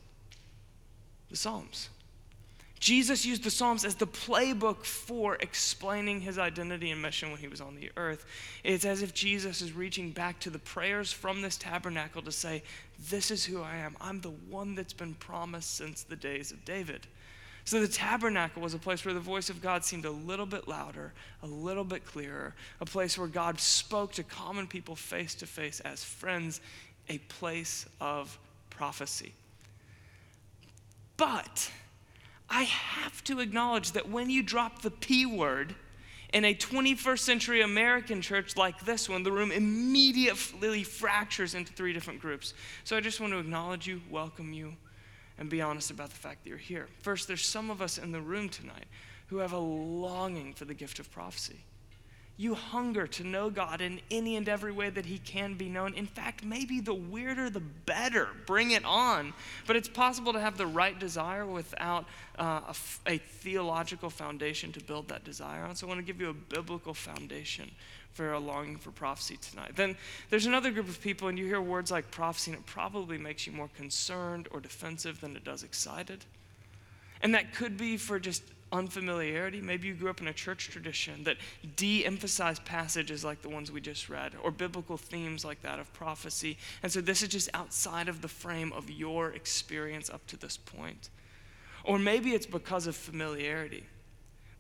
The 1.31 1.37
Psalms. 1.37 1.89
Jesus 2.81 3.27
used 3.27 3.45
the 3.45 3.51
Psalms 3.51 3.85
as 3.85 3.95
the 3.95 4.07
playbook 4.07 4.85
for 4.85 5.37
explaining 5.37 6.23
his 6.23 6.39
identity 6.39 6.91
and 6.91 7.03
mission 7.03 7.31
when 7.31 7.39
he 7.39 7.47
was 7.47 7.61
on 7.61 7.75
the 7.75 7.93
earth. 7.99 8.25
It's 8.65 8.87
as 8.87 9.03
if 9.03 9.13
Jesus 9.13 9.61
is 9.61 9.75
reaching 9.75 10.13
back 10.13 10.41
to 10.41 10.51
the 10.51 10.59
prayers 10.59 11.13
from 11.13 11.43
this 11.43 11.59
tabernacle 11.59 12.23
to 12.23 12.33
say, 12.33 12.63
This 13.11 13.31
is 13.31 13.45
who 13.45 13.61
I 13.61 13.77
am. 13.77 13.97
I'm 14.01 14.23
the 14.23 14.31
one 14.31 14.75
that's 14.75 14.95
been 14.95 15.13
promised 15.15 15.77
since 15.77 16.03
the 16.03 16.17
days 16.17 16.53
of 16.53 16.65
David. 16.65 17.07
So 17.67 17.83
the 17.83 17.89
tabernacle 17.89 18.63
was 18.63 18.73
a 18.73 18.79
place 18.79 19.05
where 19.05 19.13
the 19.13 19.21
voice 19.21 19.51
of 19.51 19.61
God 19.61 19.85
seemed 19.85 20.07
a 20.07 20.11
little 20.11 20.47
bit 20.47 20.67
louder, 20.67 21.13
a 21.43 21.47
little 21.47 21.85
bit 21.85 22.07
clearer, 22.07 22.55
a 22.81 22.87
place 22.87 23.19
where 23.19 23.29
God 23.29 23.61
spoke 23.61 24.13
to 24.13 24.23
common 24.23 24.67
people 24.67 24.97
face 24.97 25.35
to 25.37 25.47
face 25.47 25.81
as 25.81 26.03
friends, 26.03 26.63
a 27.11 27.19
place 27.19 27.85
of 28.01 28.39
prophecy. 28.71 29.35
But 31.19 31.71
I 32.51 32.65
have 32.65 33.23
to 33.25 33.41
acknowledge 33.41 33.93
that 33.93 34.09
when 34.09 34.29
you 34.29 34.43
drop 34.43 34.83
the 34.83 34.91
P 34.91 35.25
word 35.25 35.75
in 36.33 36.45
a 36.45 36.55
21st 36.55 37.19
century 37.21 37.63
American 37.63 38.21
church 38.21 38.57
like 38.57 38.81
this 38.81 39.09
one, 39.09 39.23
the 39.23 39.33
room 39.33 39.53
immediately 39.53 40.83
fractures 40.83 41.55
into 41.55 41.73
three 41.73 41.93
different 41.93 42.21
groups. 42.21 42.55
So 42.85 42.97
I 42.97 43.01
just 43.01 43.21
want 43.21 43.33
to 43.33 43.39
acknowledge 43.39 43.87
you, 43.87 44.03
welcome 44.11 44.53
you, 44.53 44.75
and 45.39 45.49
be 45.49 45.63
honest 45.63 45.91
about 45.91 46.11
the 46.11 46.17
fact 46.17 46.43
that 46.43 46.49
you're 46.49 46.59
here. 46.59 46.89
First, 47.03 47.29
there's 47.29 47.45
some 47.45 47.71
of 47.71 47.81
us 47.81 47.99
in 47.99 48.11
the 48.11 48.21
room 48.21 48.49
tonight 48.49 48.87
who 49.29 49.39
have 49.39 49.53
a 49.53 49.59
longing 49.59 50.53
for 50.53 50.65
the 50.65 50.75
gift 50.75 50.99
of 50.99 51.11
prophecy. 51.11 51.65
You 52.41 52.55
hunger 52.55 53.07
to 53.07 53.23
know 53.23 53.51
God 53.51 53.83
in 53.83 54.01
any 54.11 54.37
and 54.37 54.49
every 54.49 54.73
way 54.73 54.89
that 54.89 55.05
He 55.05 55.19
can 55.19 55.57
be 55.57 55.69
known. 55.69 55.93
In 55.93 56.07
fact, 56.07 56.43
maybe 56.43 56.81
the 56.81 56.95
weirder 56.95 57.51
the 57.51 57.61
better. 57.61 58.29
Bring 58.47 58.71
it 58.71 58.83
on. 58.83 59.35
But 59.67 59.77
it's 59.77 59.91
possible 59.91 60.33
to 60.33 60.41
have 60.41 60.57
the 60.57 60.67
right 60.67 60.99
desire 60.99 61.45
without 61.45 62.07
uh, 62.39 62.73
a, 63.07 63.13
a 63.13 63.19
theological 63.19 64.09
foundation 64.09 64.73
to 64.73 64.81
build 64.83 65.09
that 65.09 65.23
desire 65.23 65.65
on. 65.65 65.77
So 65.77 65.87
I 65.87 65.89
want 65.89 66.01
to 66.01 66.03
give 66.03 66.19
you 66.19 66.31
a 66.31 66.33
biblical 66.33 66.95
foundation 66.95 67.71
for 68.13 68.33
a 68.33 68.39
longing 68.39 68.79
for 68.79 68.91
prophecy 68.91 69.37
tonight. 69.37 69.73
Then 69.77 69.95
there's 70.31 70.47
another 70.47 70.71
group 70.71 70.89
of 70.89 70.99
people, 71.03 71.29
and 71.29 71.39
you 71.39 71.45
hear 71.45 71.61
words 71.61 71.91
like 71.91 72.11
prophecy, 72.11 72.53
and 72.53 72.61
it 72.61 72.65
probably 72.65 73.19
makes 73.19 73.47
you 73.47 73.53
more 73.53 73.69
concerned 73.77 74.49
or 74.51 74.61
defensive 74.61 75.21
than 75.21 75.37
it 75.37 75.45
does 75.45 75.63
excited. 75.63 76.25
And 77.21 77.35
that 77.35 77.53
could 77.53 77.77
be 77.77 77.99
for 77.99 78.19
just 78.19 78.45
unfamiliarity. 78.73 79.61
Maybe 79.61 79.89
you 79.89 79.95
grew 79.95 80.11
up 80.11 80.21
in 80.21 80.29
a 80.29 80.33
church 80.33 80.69
tradition 80.69 81.25
that 81.25 81.37
de 81.77 82.05
emphasized 82.05 82.65
passages 82.65 83.25
like 83.25 83.43
the 83.43 83.49
ones 83.49 83.71
we 83.71 83.81
just 83.81 84.09
read, 84.09 84.35
or 84.43 84.51
biblical 84.51 84.97
themes 84.97 85.45
like 85.45 85.63
that 85.63 85.79
of 85.79 85.93
prophecy. 85.93 86.59
And 86.83 86.91
so 86.91 87.01
this 87.01 87.23
is 87.23 87.29
just 87.29 87.49
outside 87.55 88.09
of 88.09 88.23
the 88.23 88.29
frame 88.29 88.73
of 88.73 88.91
your 88.91 89.33
experience 89.33 90.11
up 90.11 90.27
to 90.29 90.37
this 90.37 90.57
point. 90.57 91.11
Or 91.85 91.99
maybe 91.99 92.35
it's 92.35 92.47
because 92.47 92.87
of 92.87 92.97
familiarity. 92.97 93.85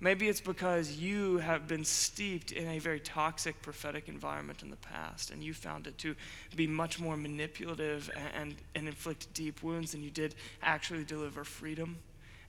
Maybe 0.03 0.31
it's 0.31 0.41
because 0.41 0.93
you 0.93 1.39
have 1.39 1.69
been 1.69 1.85
steeped 1.85 2.53
in 2.53 2.67
a 2.69 2.79
very 2.79 3.01
toxic 3.01 3.61
prophetic 3.61 4.09
environment 4.09 4.63
in 4.63 4.71
the 4.71 4.77
past, 4.77 5.31
and 5.31 5.45
you 5.45 5.53
found 5.53 5.87
it 5.87 5.99
to 5.99 6.17
be 6.57 6.67
much 6.67 6.99
more 6.99 7.19
manipulative 7.19 8.11
and, 8.35 8.55
and, 8.75 8.89
inflict 8.89 9.33
deep 9.35 9.63
wounds 9.63 9.93
than 9.93 10.03
you 10.03 10.11
did 10.11 10.35
actually 10.63 11.05
deliver 11.05 11.45
freedom. 11.45 11.99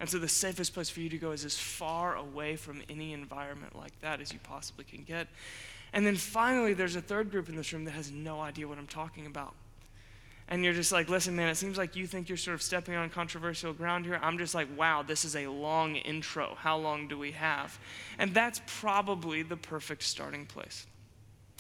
And 0.01 0.09
so 0.09 0.17
the 0.17 0.27
safest 0.27 0.73
place 0.73 0.89
for 0.89 0.99
you 0.99 1.09
to 1.09 1.17
go 1.19 1.29
is 1.29 1.45
as 1.45 1.55
far 1.55 2.15
away 2.15 2.55
from 2.55 2.81
any 2.89 3.13
environment 3.13 3.77
like 3.77 3.97
that 4.01 4.19
as 4.19 4.33
you 4.33 4.39
possibly 4.39 4.83
can 4.83 5.03
get. 5.03 5.27
And 5.93 6.07
then 6.07 6.15
finally, 6.15 6.73
there's 6.73 6.95
a 6.95 7.01
third 7.01 7.29
group 7.29 7.49
in 7.49 7.55
this 7.55 7.71
room 7.71 7.85
that 7.85 7.91
has 7.91 8.11
no 8.11 8.41
idea 8.41 8.67
what 8.67 8.79
I'm 8.79 8.87
talking 8.87 9.27
about. 9.27 9.53
And 10.47 10.63
you're 10.63 10.73
just 10.73 10.91
like, 10.91 11.07
listen, 11.07 11.35
man, 11.35 11.49
it 11.49 11.55
seems 11.55 11.77
like 11.77 11.95
you 11.95 12.07
think 12.07 12.29
you're 12.29 12.37
sort 12.39 12.55
of 12.55 12.63
stepping 12.63 12.95
on 12.95 13.11
controversial 13.11 13.73
ground 13.73 14.05
here. 14.05 14.19
I'm 14.23 14.39
just 14.39 14.55
like, 14.55 14.67
wow, 14.75 15.03
this 15.03 15.23
is 15.23 15.35
a 15.35 15.45
long 15.45 15.95
intro. 15.97 16.55
How 16.57 16.77
long 16.77 17.07
do 17.07 17.15
we 17.15 17.33
have? 17.33 17.79
And 18.17 18.33
that's 18.33 18.59
probably 18.65 19.43
the 19.43 19.55
perfect 19.55 20.01
starting 20.01 20.47
place. 20.47 20.87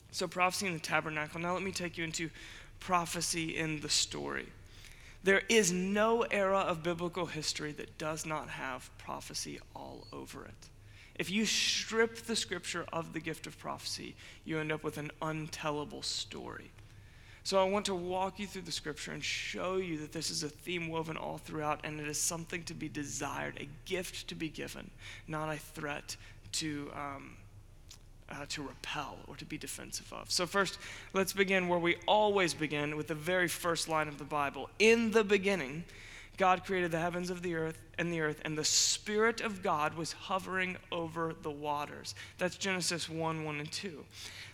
So, 0.09 0.27
prophecy 0.27 0.65
in 0.65 0.73
the 0.73 0.79
tabernacle. 0.79 1.39
Now, 1.39 1.53
let 1.53 1.61
me 1.61 1.71
take 1.71 1.95
you 1.95 2.03
into 2.03 2.31
prophecy 2.79 3.55
in 3.55 3.81
the 3.81 3.89
story. 3.89 4.47
There 5.23 5.43
is 5.49 5.71
no 5.71 6.23
era 6.23 6.59
of 6.59 6.81
biblical 6.81 7.27
history 7.27 7.71
that 7.73 7.97
does 7.97 8.25
not 8.25 8.49
have 8.49 8.89
prophecy 8.97 9.59
all 9.75 10.07
over 10.11 10.45
it. 10.45 10.69
If 11.15 11.29
you 11.29 11.45
strip 11.45 12.17
the 12.17 12.35
scripture 12.35 12.85
of 12.91 13.13
the 13.13 13.19
gift 13.19 13.45
of 13.45 13.59
prophecy, 13.59 14.15
you 14.45 14.57
end 14.57 14.71
up 14.71 14.83
with 14.83 14.97
an 14.97 15.11
untellable 15.21 16.03
story. 16.03 16.71
So 17.43 17.59
I 17.59 17.69
want 17.69 17.85
to 17.87 17.95
walk 17.95 18.39
you 18.39 18.47
through 18.47 18.63
the 18.63 18.71
scripture 18.71 19.11
and 19.11 19.23
show 19.23 19.77
you 19.77 19.97
that 19.99 20.11
this 20.11 20.31
is 20.31 20.43
a 20.43 20.49
theme 20.49 20.89
woven 20.89 21.17
all 21.17 21.37
throughout, 21.37 21.81
and 21.83 21.99
it 21.99 22.07
is 22.07 22.17
something 22.17 22.63
to 22.63 22.73
be 22.73 22.87
desired, 22.87 23.57
a 23.59 23.67
gift 23.85 24.27
to 24.29 24.35
be 24.35 24.49
given, 24.49 24.89
not 25.27 25.53
a 25.53 25.57
threat 25.57 26.15
to 26.53 26.91
um, 26.95 27.37
uh, 28.31 28.45
to 28.49 28.63
repel 28.63 29.17
or 29.27 29.35
to 29.35 29.45
be 29.45 29.57
defensive 29.57 30.11
of. 30.13 30.31
So, 30.31 30.45
first, 30.45 30.77
let's 31.13 31.33
begin 31.33 31.67
where 31.67 31.79
we 31.79 31.97
always 32.07 32.53
begin 32.53 32.95
with 32.97 33.07
the 33.07 33.15
very 33.15 33.47
first 33.47 33.89
line 33.89 34.07
of 34.07 34.17
the 34.17 34.23
Bible. 34.23 34.69
In 34.79 35.11
the 35.11 35.23
beginning, 35.23 35.83
God 36.37 36.65
created 36.65 36.91
the 36.91 36.99
heavens 36.99 37.29
of 37.29 37.43
the 37.43 37.53
earth 37.55 37.79
and 37.99 38.11
the 38.11 38.21
earth, 38.21 38.41
and 38.43 38.57
the 38.57 38.65
Spirit 38.65 39.41
of 39.41 39.61
God 39.61 39.93
was 39.93 40.13
hovering 40.13 40.77
over 40.91 41.35
the 41.39 41.51
waters. 41.51 42.15
That's 42.39 42.57
Genesis 42.57 43.07
1 43.07 43.43
1 43.43 43.59
and 43.59 43.71
2. 43.71 44.03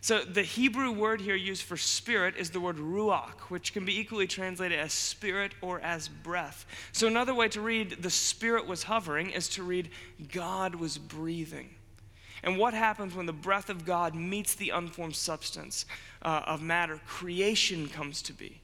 So, 0.02 0.20
the 0.20 0.44
Hebrew 0.44 0.92
word 0.92 1.22
here 1.22 1.36
used 1.36 1.64
for 1.64 1.78
spirit 1.78 2.36
is 2.36 2.50
the 2.50 2.60
word 2.60 2.78
ruach, 2.78 3.40
which 3.50 3.74
can 3.74 3.86
be 3.86 3.98
equally 3.98 4.28
translated 4.28 4.80
as 4.80 4.92
spirit 4.92 5.54
or 5.62 5.80
as 5.80 6.08
breath. 6.08 6.66
So, 6.92 7.08
another 7.08 7.34
way 7.34 7.48
to 7.50 7.62
read 7.62 8.02
the 8.02 8.10
Spirit 8.10 8.68
was 8.68 8.84
hovering 8.84 9.30
is 9.30 9.48
to 9.50 9.64
read 9.64 9.90
God 10.32 10.76
was 10.76 10.98
breathing. 10.98 11.70
And 12.44 12.58
what 12.58 12.74
happens 12.74 13.16
when 13.16 13.26
the 13.26 13.34
breath 13.34 13.70
of 13.70 13.86
God 13.86 14.16
meets 14.16 14.56
the 14.56 14.70
unformed 14.70 15.16
substance 15.16 15.86
uh, 16.22 16.44
of 16.46 16.62
matter? 16.62 17.02
Creation 17.08 17.90
comes 17.90 18.22
to 18.24 18.34
be. 18.34 18.62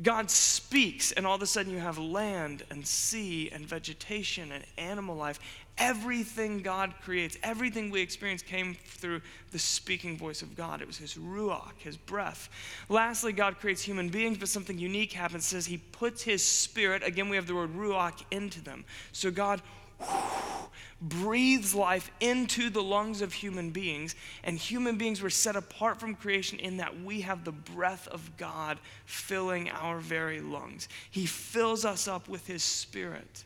God 0.00 0.30
speaks, 0.30 1.12
and 1.12 1.26
all 1.26 1.36
of 1.36 1.42
a 1.42 1.46
sudden 1.46 1.72
you 1.72 1.78
have 1.78 1.98
land 1.98 2.64
and 2.70 2.86
sea 2.86 3.50
and 3.50 3.66
vegetation 3.66 4.50
and 4.50 4.64
animal 4.78 5.16
life. 5.16 5.38
Everything 5.78 6.60
God 6.60 6.94
creates, 7.02 7.36
everything 7.42 7.90
we 7.90 8.00
experience 8.00 8.42
came 8.42 8.74
through 8.74 9.20
the 9.50 9.58
speaking 9.58 10.16
voice 10.16 10.42
of 10.42 10.56
God. 10.56 10.80
It 10.80 10.86
was 10.86 10.98
His 10.98 11.14
Ruach, 11.14 11.78
His 11.78 11.96
breath. 11.96 12.48
Lastly, 12.88 13.32
God 13.32 13.58
creates 13.58 13.82
human 13.82 14.08
beings, 14.08 14.38
but 14.38 14.48
something 14.48 14.78
unique 14.78 15.12
happens. 15.12 15.44
It 15.44 15.48
says 15.48 15.66
He 15.66 15.78
puts 15.78 16.22
His 16.22 16.46
Spirit, 16.46 17.02
again, 17.02 17.28
we 17.28 17.36
have 17.36 17.46
the 17.46 17.54
word 17.54 17.74
Ruach, 17.74 18.24
into 18.30 18.62
them. 18.62 18.84
So 19.12 19.30
God 19.30 19.60
breathes 21.02 21.74
life 21.74 22.10
into 22.20 22.70
the 22.70 22.82
lungs 22.82 23.22
of 23.22 23.32
human 23.32 23.70
beings, 23.70 24.14
and 24.44 24.58
human 24.58 24.96
beings 24.96 25.20
were 25.20 25.30
set 25.30 25.56
apart 25.56 25.98
from 25.98 26.14
creation 26.14 26.58
in 26.58 26.76
that 26.76 27.00
we 27.02 27.22
have 27.22 27.44
the 27.44 27.52
breath 27.52 28.06
of 28.08 28.36
God 28.36 28.78
filling 29.04 29.70
our 29.70 29.98
very 29.98 30.40
lungs. 30.40 30.88
He 31.10 31.26
fills 31.26 31.84
us 31.84 32.06
up 32.06 32.28
with 32.28 32.46
His 32.46 32.62
Spirit. 32.62 33.44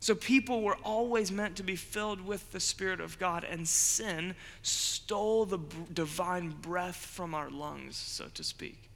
So 0.00 0.14
people 0.14 0.62
were 0.62 0.78
always 0.84 1.32
meant 1.32 1.56
to 1.56 1.62
be 1.62 1.76
filled 1.76 2.20
with 2.20 2.52
the 2.52 2.60
Spirit 2.60 3.00
of 3.00 3.18
God, 3.18 3.44
and 3.44 3.66
sin 3.66 4.34
stole 4.62 5.44
the 5.44 5.58
divine 5.92 6.50
breath 6.60 6.96
from 6.96 7.34
our 7.34 7.50
lungs, 7.50 7.96
so 7.96 8.26
to 8.34 8.44
speak. 8.44 8.87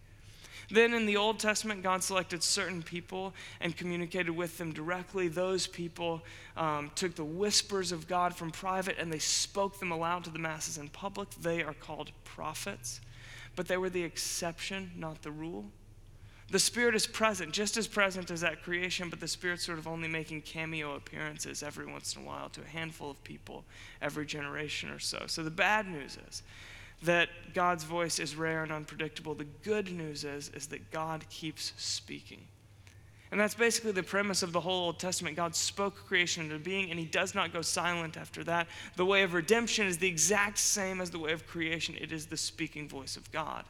Then 0.72 0.94
in 0.94 1.04
the 1.04 1.18
Old 1.18 1.38
Testament, 1.38 1.82
God 1.82 2.02
selected 2.02 2.42
certain 2.42 2.82
people 2.82 3.34
and 3.60 3.76
communicated 3.76 4.30
with 4.30 4.56
them 4.56 4.72
directly. 4.72 5.28
Those 5.28 5.66
people 5.66 6.22
um, 6.56 6.90
took 6.94 7.14
the 7.14 7.24
whispers 7.24 7.92
of 7.92 8.08
God 8.08 8.34
from 8.34 8.50
private 8.50 8.96
and 8.98 9.12
they 9.12 9.18
spoke 9.18 9.78
them 9.78 9.92
aloud 9.92 10.24
to 10.24 10.30
the 10.30 10.38
masses 10.38 10.78
in 10.78 10.88
public. 10.88 11.28
They 11.42 11.62
are 11.62 11.74
called 11.74 12.10
prophets, 12.24 13.02
but 13.54 13.68
they 13.68 13.76
were 13.76 13.90
the 13.90 14.02
exception, 14.02 14.92
not 14.96 15.20
the 15.20 15.30
rule. 15.30 15.66
The 16.50 16.58
Spirit 16.58 16.94
is 16.94 17.06
present, 17.06 17.52
just 17.52 17.76
as 17.76 17.86
present 17.86 18.30
as 18.30 18.42
at 18.42 18.62
creation, 18.62 19.10
but 19.10 19.20
the 19.20 19.28
Spirit's 19.28 19.64
sort 19.64 19.78
of 19.78 19.86
only 19.86 20.08
making 20.08 20.42
cameo 20.42 20.96
appearances 20.96 21.62
every 21.62 21.86
once 21.86 22.16
in 22.16 22.22
a 22.22 22.26
while 22.26 22.48
to 22.50 22.62
a 22.62 22.66
handful 22.66 23.10
of 23.10 23.22
people 23.24 23.64
every 24.00 24.24
generation 24.24 24.90
or 24.90 24.98
so. 24.98 25.24
So 25.26 25.42
the 25.42 25.50
bad 25.50 25.86
news 25.86 26.18
is 26.28 26.42
that 27.02 27.28
God's 27.54 27.84
voice 27.84 28.18
is 28.18 28.36
rare 28.36 28.62
and 28.62 28.72
unpredictable. 28.72 29.34
The 29.34 29.46
good 29.62 29.92
news 29.92 30.24
is, 30.24 30.50
is 30.50 30.66
that 30.68 30.90
God 30.90 31.24
keeps 31.28 31.72
speaking. 31.76 32.42
And 33.30 33.40
that's 33.40 33.54
basically 33.54 33.92
the 33.92 34.02
premise 34.02 34.42
of 34.42 34.52
the 34.52 34.60
whole 34.60 34.84
Old 34.86 34.98
Testament. 34.98 35.36
God 35.36 35.56
spoke 35.56 35.94
creation 36.06 36.44
into 36.44 36.58
being, 36.58 36.90
and 36.90 36.98
He 36.98 37.06
does 37.06 37.34
not 37.34 37.52
go 37.52 37.62
silent 37.62 38.18
after 38.18 38.44
that. 38.44 38.66
The 38.96 39.06
way 39.06 39.22
of 39.22 39.32
redemption 39.32 39.86
is 39.86 39.96
the 39.96 40.08
exact 40.08 40.58
same 40.58 41.00
as 41.00 41.10
the 41.10 41.18
way 41.18 41.32
of 41.32 41.46
creation, 41.46 41.96
it 41.98 42.12
is 42.12 42.26
the 42.26 42.36
speaking 42.36 42.88
voice 42.88 43.16
of 43.16 43.30
God. 43.32 43.64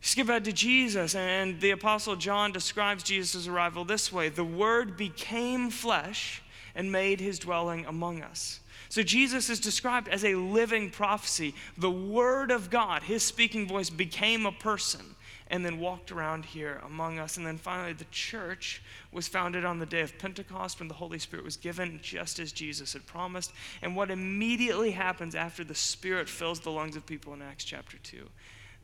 Skip 0.00 0.28
ahead 0.28 0.44
to 0.46 0.52
Jesus, 0.52 1.14
and 1.14 1.60
the 1.60 1.70
Apostle 1.70 2.16
John 2.16 2.52
describes 2.52 3.02
Jesus' 3.02 3.46
arrival 3.46 3.84
this 3.84 4.12
way 4.12 4.28
The 4.30 4.44
Word 4.44 4.96
became 4.96 5.70
flesh 5.70 6.42
and 6.74 6.90
made 6.90 7.20
his 7.20 7.38
dwelling 7.38 7.86
among 7.86 8.22
us. 8.22 8.60
So 8.94 9.02
Jesus 9.02 9.50
is 9.50 9.58
described 9.58 10.06
as 10.06 10.24
a 10.24 10.36
living 10.36 10.88
prophecy. 10.88 11.56
The 11.76 11.90
Word 11.90 12.52
of 12.52 12.70
God, 12.70 13.02
his 13.02 13.24
speaking 13.24 13.66
voice, 13.66 13.90
became 13.90 14.46
a 14.46 14.52
person 14.52 15.16
and 15.48 15.66
then 15.66 15.80
walked 15.80 16.12
around 16.12 16.44
here 16.44 16.80
among 16.86 17.18
us. 17.18 17.36
And 17.36 17.44
then 17.44 17.58
finally, 17.58 17.94
the 17.94 18.06
church 18.12 18.84
was 19.10 19.26
founded 19.26 19.64
on 19.64 19.80
the 19.80 19.84
day 19.84 20.02
of 20.02 20.16
Pentecost 20.16 20.78
when 20.78 20.86
the 20.86 20.94
Holy 20.94 21.18
Spirit 21.18 21.44
was 21.44 21.56
given, 21.56 21.98
just 22.04 22.38
as 22.38 22.52
Jesus 22.52 22.92
had 22.92 23.04
promised. 23.04 23.52
And 23.82 23.96
what 23.96 24.12
immediately 24.12 24.92
happens 24.92 25.34
after 25.34 25.64
the 25.64 25.74
Spirit 25.74 26.28
fills 26.28 26.60
the 26.60 26.70
lungs 26.70 26.94
of 26.94 27.04
people 27.04 27.34
in 27.34 27.42
Acts 27.42 27.64
chapter 27.64 27.98
2? 27.98 28.24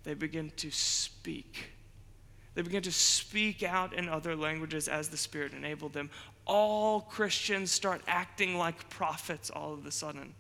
They 0.03 0.15
begin 0.15 0.51
to 0.57 0.73
speak. 0.73 1.71
They 2.55 2.63
begin 2.63 2.83
to 2.83 2.93
speak 2.93 3.63
out 3.63 3.93
in 3.93 4.09
other 4.09 4.35
languages 4.35 4.89
as 4.89 5.09
the 5.09 5.17
Spirit 5.17 5.55
enabled 5.55 5.93
them. 5.93 6.11
All 6.47 7.03
Christians 7.03 7.71
start 7.71 8.03
acting 8.09 8.57
like 8.57 8.89
prophets 8.91 9.51
all 9.51 9.73
of 9.73 9.87
a 9.87 9.91
sudden. 9.91 10.35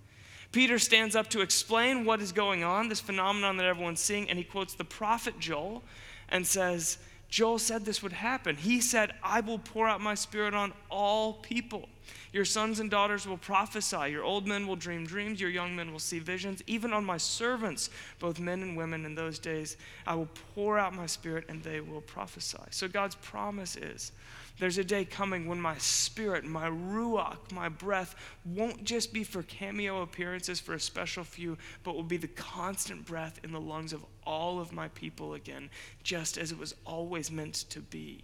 Peter 0.52 0.80
stands 0.80 1.14
up 1.14 1.28
to 1.30 1.40
explain 1.40 2.04
what 2.04 2.20
is 2.20 2.32
going 2.32 2.64
on, 2.64 2.88
this 2.88 3.00
phenomenon 3.00 3.56
that 3.56 3.66
everyone's 3.66 4.00
seeing, 4.00 4.28
and 4.28 4.36
he 4.36 4.44
quotes 4.44 4.74
the 4.74 4.84
prophet 4.84 5.38
Joel 5.38 5.84
and 6.28 6.44
says, 6.44 6.98
Joel 7.28 7.60
said 7.60 7.84
this 7.84 8.02
would 8.02 8.12
happen. 8.12 8.56
He 8.56 8.80
said, 8.80 9.12
I 9.22 9.40
will 9.40 9.60
pour 9.60 9.86
out 9.86 10.00
my 10.00 10.16
spirit 10.16 10.52
on 10.52 10.72
all 10.90 11.34
people. 11.34 11.88
Your 12.32 12.44
sons 12.44 12.78
and 12.78 12.90
daughters 12.90 13.26
will 13.26 13.38
prophesy. 13.38 14.10
Your 14.10 14.22
old 14.22 14.46
men 14.46 14.66
will 14.66 14.76
dream 14.76 15.04
dreams. 15.04 15.40
Your 15.40 15.50
young 15.50 15.74
men 15.74 15.90
will 15.90 15.98
see 15.98 16.20
visions. 16.20 16.62
Even 16.66 16.92
on 16.92 17.04
my 17.04 17.16
servants, 17.16 17.90
both 18.20 18.38
men 18.38 18.62
and 18.62 18.76
women, 18.76 19.04
in 19.04 19.16
those 19.16 19.38
days, 19.38 19.76
I 20.06 20.14
will 20.14 20.28
pour 20.54 20.78
out 20.78 20.94
my 20.94 21.06
spirit 21.06 21.46
and 21.48 21.62
they 21.62 21.80
will 21.80 22.02
prophesy. 22.02 22.58
So 22.70 22.86
God's 22.86 23.16
promise 23.16 23.76
is 23.76 24.12
there's 24.60 24.78
a 24.78 24.84
day 24.84 25.04
coming 25.06 25.46
when 25.46 25.60
my 25.60 25.78
spirit, 25.78 26.44
my 26.44 26.68
ruach, 26.68 27.50
my 27.50 27.68
breath 27.68 28.14
won't 28.44 28.84
just 28.84 29.12
be 29.12 29.24
for 29.24 29.42
cameo 29.42 30.02
appearances 30.02 30.60
for 30.60 30.74
a 30.74 30.80
special 30.80 31.24
few, 31.24 31.56
but 31.82 31.94
will 31.94 32.02
be 32.02 32.18
the 32.18 32.28
constant 32.28 33.06
breath 33.06 33.40
in 33.42 33.52
the 33.52 33.60
lungs 33.60 33.92
of 33.92 34.04
all 34.24 34.60
of 34.60 34.72
my 34.72 34.88
people 34.88 35.34
again, 35.34 35.70
just 36.02 36.36
as 36.36 36.52
it 36.52 36.58
was 36.58 36.74
always 36.84 37.30
meant 37.30 37.54
to 37.70 37.80
be. 37.80 38.22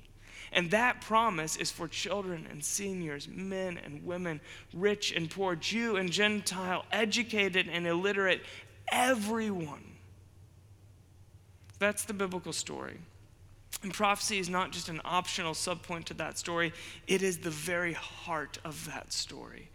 And 0.52 0.70
that 0.70 1.00
promise 1.00 1.56
is 1.56 1.70
for 1.70 1.88
children 1.88 2.46
and 2.50 2.64
seniors, 2.64 3.28
men 3.28 3.78
and 3.84 4.04
women, 4.04 4.40
rich 4.72 5.12
and 5.12 5.30
poor, 5.30 5.56
Jew 5.56 5.96
and 5.96 6.10
Gentile, 6.10 6.84
educated 6.92 7.68
and 7.70 7.86
illiterate, 7.86 8.42
everyone. 8.88 9.84
That's 11.78 12.04
the 12.04 12.14
biblical 12.14 12.52
story. 12.52 12.98
And 13.82 13.92
prophecy 13.92 14.38
is 14.38 14.48
not 14.48 14.72
just 14.72 14.88
an 14.88 15.00
optional 15.04 15.52
subpoint 15.52 16.04
to 16.04 16.14
that 16.14 16.38
story, 16.38 16.72
it 17.06 17.22
is 17.22 17.38
the 17.38 17.50
very 17.50 17.92
heart 17.92 18.58
of 18.64 18.86
that 18.86 19.12
story. 19.12 19.68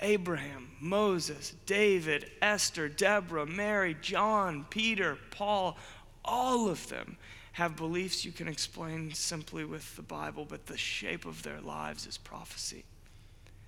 Abraham, 0.00 0.70
Moses, 0.80 1.54
David, 1.66 2.30
Esther, 2.42 2.88
Deborah, 2.88 3.46
Mary, 3.46 3.96
John, 4.00 4.66
Peter, 4.68 5.16
Paul, 5.30 5.78
all 6.24 6.68
of 6.68 6.88
them 6.88 7.16
have 7.54 7.76
beliefs 7.76 8.24
you 8.24 8.32
can 8.32 8.48
explain 8.48 9.12
simply 9.14 9.64
with 9.64 9.94
the 9.94 10.02
Bible, 10.02 10.44
but 10.48 10.66
the 10.66 10.76
shape 10.76 11.24
of 11.24 11.44
their 11.44 11.60
lives 11.60 12.04
is 12.04 12.18
prophecy. 12.18 12.84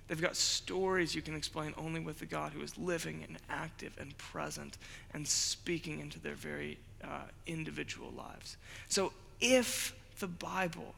They've 0.07 0.21
got 0.21 0.35
stories 0.35 1.15
you 1.15 1.21
can 1.21 1.35
explain 1.35 1.73
only 1.77 2.01
with 2.01 2.19
the 2.19 2.25
God 2.25 2.51
who 2.51 2.61
is 2.61 2.77
living 2.77 3.23
and 3.25 3.37
active 3.49 3.93
and 3.97 4.17
present 4.17 4.77
and 5.13 5.25
speaking 5.25 6.01
into 6.01 6.19
their 6.19 6.35
very 6.35 6.77
uh, 7.01 7.23
individual 7.45 8.11
lives. 8.11 8.57
So 8.89 9.13
if 9.39 9.95
the 10.19 10.27
Bible 10.27 10.93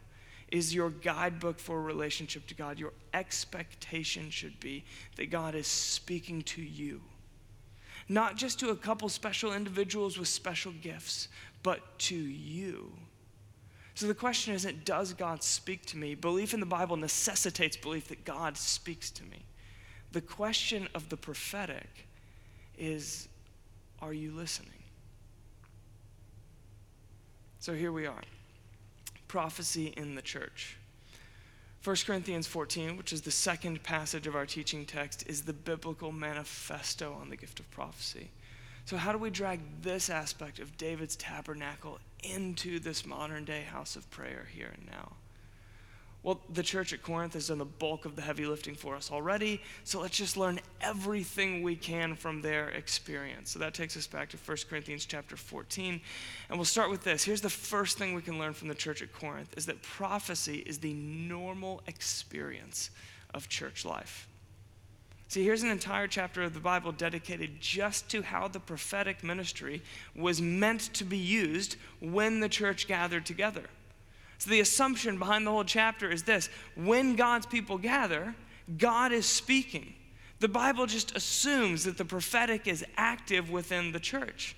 is 0.52 0.74
your 0.74 0.90
guidebook 0.90 1.60
for 1.60 1.78
a 1.78 1.82
relationship 1.82 2.48
to 2.48 2.56
God, 2.56 2.80
your 2.80 2.94
expectation 3.14 4.32
should 4.32 4.60
be 4.60 4.84
that 5.16 5.30
God 5.30 5.54
is 5.54 5.68
speaking 5.68 6.42
to 6.44 6.62
you. 6.64 7.02
Not 8.12 8.38
just 8.38 8.60
to 8.62 8.72
a 8.72 8.76
couple 8.76 9.08
special 9.10 9.54
individuals 9.54 10.18
with 10.18 10.28
special 10.28 10.72
gifts, 10.72 11.28
but 11.64 12.00
to 12.00 12.16
you. 12.16 12.92
So 13.96 14.08
the 14.08 14.14
question 14.14 14.54
isn't, 14.54 14.86
does 14.86 15.14
God 15.14 15.44
speak 15.44 15.86
to 15.88 15.98
me? 15.98 16.16
Belief 16.16 16.54
in 16.54 16.60
the 16.62 16.66
Bible 16.66 16.96
necessitates 16.96 17.76
belief 17.76 18.08
that 18.08 18.24
God 18.24 18.56
speaks 18.56 19.12
to 19.12 19.24
me. 19.24 19.44
The 20.14 20.22
question 20.22 20.88
of 20.96 21.10
the 21.10 21.18
prophetic 21.18 22.08
is, 22.78 23.28
are 24.02 24.14
you 24.14 24.32
listening? 24.32 24.72
So 27.60 27.74
here 27.74 27.92
we 27.92 28.06
are 28.06 28.22
prophecy 29.28 29.94
in 29.96 30.16
the 30.16 30.22
church. 30.22 30.78
1 31.84 31.96
Corinthians 32.06 32.48
14, 32.48 32.98
which 32.98 33.14
is 33.14 33.22
the 33.22 33.32
second 33.32 33.84
passage 33.84 34.28
of 34.28 34.36
our 34.36 34.46
teaching 34.46 34.86
text, 34.86 35.24
is 35.28 35.44
the 35.44 35.54
biblical 35.54 36.12
manifesto 36.12 37.16
on 37.22 37.30
the 37.30 37.38
gift 37.38 37.60
of 37.60 37.70
prophecy. 37.72 38.32
So, 38.90 38.98
how 38.98 39.12
do 39.12 39.20
we 39.20 39.30
drag 39.30 39.60
this 39.84 40.10
aspect 40.10 40.58
of 40.58 40.76
David's 40.76 41.16
tabernacle 41.16 42.00
into 42.24 42.80
this 42.80 43.06
modern 43.06 43.46
day 43.46 43.62
house 43.62 43.96
of 43.96 44.10
prayer 44.10 44.48
here 44.52 44.72
and 44.74 44.88
now? 44.90 45.12
Well, 46.24 46.42
the 46.52 46.64
church 46.64 46.92
at 46.92 47.04
Corinth 47.04 47.34
has 47.34 47.50
done 47.50 47.60
the 47.60 47.66
bulk 47.66 48.06
of 48.06 48.16
the 48.16 48.24
heavy 48.24 48.48
lifting 48.48 48.74
for 48.74 48.96
us 48.96 49.12
already, 49.12 49.62
so 49.84 50.02
let's 50.02 50.18
just 50.18 50.38
learn 50.38 50.60
everything 50.82 51.62
we 51.62 51.76
can 51.76 52.16
from 52.16 52.42
their 52.42 52.70
experience. 52.70 53.52
So 53.52 53.60
that 53.60 53.76
takes 53.76 53.96
us 53.96 54.08
back 54.08 54.30
to 54.30 54.38
1 54.38 54.58
Corinthians 54.68 55.06
chapter 55.06 55.38
14, 55.38 56.02
and 56.50 56.58
we'll 56.58 56.66
start 56.66 56.90
with 56.90 57.04
this. 57.04 57.24
Here's 57.24 57.42
the 57.42 57.48
first 57.48 58.00
thing 58.00 58.16
we 58.16 58.24
can 58.24 58.40
learn 58.40 58.54
from 58.54 58.70
the 58.70 58.74
church 58.74 59.04
at 59.04 59.14
Corinth 59.14 59.54
is 59.56 59.68
that 59.68 59.84
prophecy 59.84 60.64
is 60.66 60.80
the 60.80 60.94
normal 60.94 61.84
experience 61.86 62.90
of 63.36 63.50
church 63.50 63.86
life. 63.86 64.28
See, 65.30 65.44
here's 65.44 65.62
an 65.62 65.70
entire 65.70 66.08
chapter 66.08 66.42
of 66.42 66.56
the 66.56 66.60
Bible 66.60 66.92
dedicated 66.92 67.62
just 67.62 68.10
to 68.10 68.24
how 68.24 68.48
the 68.48 68.60
prophetic 68.60 69.24
ministry 69.24 69.84
was 70.16 70.42
meant 70.42 70.92
to 70.96 71.04
be 71.04 71.20
used 71.20 71.76
when 72.00 72.40
the 72.40 72.50
church 72.50 72.88
gathered 72.88 73.28
together. 73.28 73.66
So, 74.40 74.50
the 74.50 74.60
assumption 74.60 75.20
behind 75.20 75.46
the 75.46 75.52
whole 75.52 75.64
chapter 75.64 76.10
is 76.10 76.24
this 76.24 76.50
when 76.76 77.16
God's 77.16 77.46
people 77.46 77.78
gather, 77.78 78.34
God 78.80 79.12
is 79.12 79.28
speaking. 79.28 79.94
The 80.40 80.48
Bible 80.48 80.88
just 80.88 81.16
assumes 81.16 81.84
that 81.84 82.00
the 82.00 82.06
prophetic 82.06 82.68
is 82.68 82.84
active 82.98 83.52
within 83.52 83.92
the 83.92 84.00
church. 84.00 84.56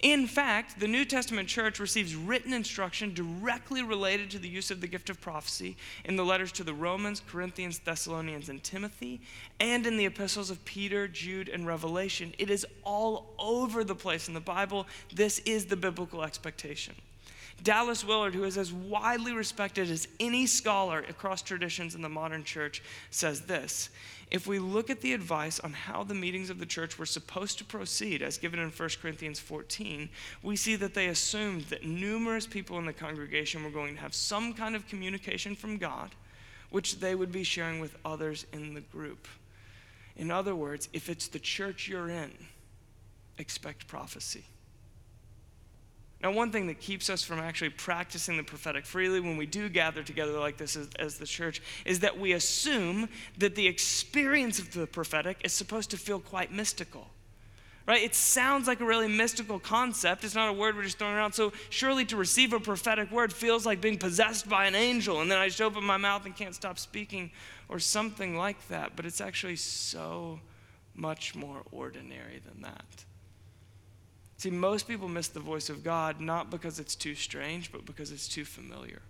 In 0.00 0.28
fact, 0.28 0.78
the 0.78 0.86
New 0.86 1.04
Testament 1.04 1.48
church 1.48 1.80
receives 1.80 2.14
written 2.14 2.52
instruction 2.52 3.14
directly 3.14 3.82
related 3.82 4.30
to 4.30 4.38
the 4.38 4.48
use 4.48 4.70
of 4.70 4.80
the 4.80 4.86
gift 4.86 5.10
of 5.10 5.20
prophecy 5.20 5.76
in 6.04 6.14
the 6.14 6.24
letters 6.24 6.52
to 6.52 6.64
the 6.64 6.72
Romans, 6.72 7.20
Corinthians, 7.26 7.80
Thessalonians, 7.80 8.48
and 8.48 8.62
Timothy, 8.62 9.20
and 9.58 9.86
in 9.88 9.96
the 9.96 10.06
epistles 10.06 10.50
of 10.50 10.64
Peter, 10.64 11.08
Jude, 11.08 11.48
and 11.48 11.66
Revelation. 11.66 12.32
It 12.38 12.48
is 12.48 12.64
all 12.84 13.34
over 13.40 13.82
the 13.82 13.96
place 13.96 14.28
in 14.28 14.34
the 14.34 14.40
Bible. 14.40 14.86
This 15.12 15.40
is 15.40 15.66
the 15.66 15.76
biblical 15.76 16.22
expectation. 16.22 16.94
Dallas 17.64 18.04
Willard, 18.04 18.36
who 18.36 18.44
is 18.44 18.56
as 18.56 18.72
widely 18.72 19.32
respected 19.32 19.90
as 19.90 20.06
any 20.20 20.46
scholar 20.46 21.00
across 21.08 21.42
traditions 21.42 21.96
in 21.96 22.02
the 22.02 22.08
modern 22.08 22.44
church, 22.44 22.82
says 23.10 23.42
this 23.42 23.90
If 24.30 24.46
we 24.46 24.58
look 24.58 24.90
at 24.90 25.00
the 25.00 25.14
advice 25.14 25.58
on 25.60 25.72
how 25.72 26.04
the 26.04 26.14
meetings 26.14 26.50
of 26.50 26.58
the 26.58 26.66
church 26.66 26.98
were 26.98 27.06
supposed 27.06 27.56
to 27.58 27.64
proceed, 27.64 28.20
as 28.20 28.36
given 28.36 28.60
in 28.60 28.70
1 28.70 28.88
Corinthians 29.00 29.38
14, 29.40 30.08
we 30.42 30.54
see 30.54 30.76
that 30.76 30.92
they 30.92 31.06
assumed 31.06 31.62
that 31.64 31.84
numerous 31.84 32.46
people 32.46 32.78
in 32.78 32.84
the 32.84 32.92
congregation 32.92 33.64
were 33.64 33.70
going 33.70 33.94
to 33.94 34.00
have 34.00 34.14
some 34.14 34.52
kind 34.52 34.76
of 34.76 34.86
communication 34.86 35.56
from 35.56 35.78
God, 35.78 36.10
which 36.70 37.00
they 37.00 37.14
would 37.14 37.32
be 37.32 37.42
sharing 37.42 37.80
with 37.80 37.96
others 38.04 38.44
in 38.52 38.74
the 38.74 38.82
group. 38.82 39.26
In 40.16 40.30
other 40.30 40.54
words, 40.54 40.90
if 40.92 41.08
it's 41.08 41.28
the 41.28 41.38
church 41.38 41.88
you're 41.88 42.10
in, 42.10 42.32
expect 43.38 43.86
prophecy. 43.86 44.44
Now, 46.22 46.32
one 46.32 46.50
thing 46.50 46.66
that 46.66 46.80
keeps 46.80 47.08
us 47.08 47.22
from 47.22 47.38
actually 47.38 47.70
practicing 47.70 48.36
the 48.36 48.42
prophetic 48.42 48.84
freely 48.84 49.20
when 49.20 49.36
we 49.36 49.46
do 49.46 49.68
gather 49.68 50.02
together 50.02 50.32
like 50.32 50.56
this 50.56 50.76
as, 50.76 50.88
as, 50.98 51.18
the 51.18 51.26
church 51.26 51.62
is 51.84 52.00
that 52.00 52.18
we 52.18 52.32
assume 52.32 53.08
that 53.38 53.54
the 53.54 53.68
experience 53.68 54.58
of 54.58 54.72
the 54.72 54.88
prophetic 54.88 55.38
is 55.44 55.52
supposed 55.52 55.90
to 55.90 55.96
feel 55.96 56.18
quite 56.18 56.50
mystical. 56.50 57.06
Right? 57.86 58.02
It 58.02 58.16
sounds 58.16 58.66
like 58.66 58.80
a 58.80 58.84
really 58.84 59.06
mystical 59.06 59.60
concept. 59.60 60.24
It's 60.24 60.34
not 60.34 60.48
a 60.48 60.52
word 60.52 60.76
we're 60.76 60.82
just 60.82 60.98
throwing 60.98 61.14
around. 61.14 61.32
So, 61.32 61.52
surely 61.70 62.04
to 62.06 62.16
receive 62.16 62.52
a 62.52 62.60
prophetic 62.60 63.12
word 63.12 63.32
feels 63.32 63.64
like 63.64 63.80
being 63.80 63.96
possessed 63.96 64.48
by 64.48 64.66
an 64.66 64.74
angel, 64.74 65.22
and 65.22 65.30
then 65.30 65.38
I 65.38 65.46
just 65.46 65.62
open 65.62 65.84
my 65.84 65.96
mouth 65.96 66.26
and 66.26 66.36
can't 66.36 66.54
stop 66.54 66.78
speaking, 66.80 67.30
or 67.68 67.78
something 67.78 68.36
like 68.36 68.68
that. 68.68 68.96
But 68.96 69.06
it's 69.06 69.20
actually 69.20 69.56
so 69.56 70.40
much 70.94 71.36
more 71.36 71.62
ordinary 71.70 72.42
than 72.44 72.62
that. 72.62 73.04
See, 74.38 74.50
most 74.50 74.86
people 74.86 75.08
miss 75.08 75.28
the 75.28 75.40
voice 75.40 75.68
of 75.68 75.82
God 75.82 76.20
not 76.20 76.48
because 76.48 76.78
it's 76.78 76.94
too 76.94 77.16
strange, 77.16 77.72
but 77.72 77.84
because 77.84 78.12
it's 78.12 78.28
too 78.28 78.44
familiar. 78.44 79.02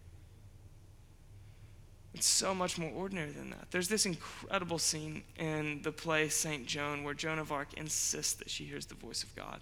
It's 2.14 2.27
so 2.27 2.55
much 2.55 2.79
more 2.79 2.91
ordinary 2.91 3.31
than 3.31 3.51
that. 3.51 3.71
There's 3.71 3.88
this 3.88 4.07
incredible 4.07 4.79
scene 4.79 5.23
in 5.38 5.83
the 5.83 5.93
play 5.93 6.31
St. 6.31 6.67
Joan 6.67 7.05
where 7.05 7.12
Joan 7.12 7.38
of 7.38 7.53
Arc 7.53 7.75
insists 7.75 8.33
that 8.35 8.49
she 8.49 8.64
hears 8.64 8.87
the 8.87 8.95
voice 8.95 9.23
of 9.23 9.37
God. 9.37 9.61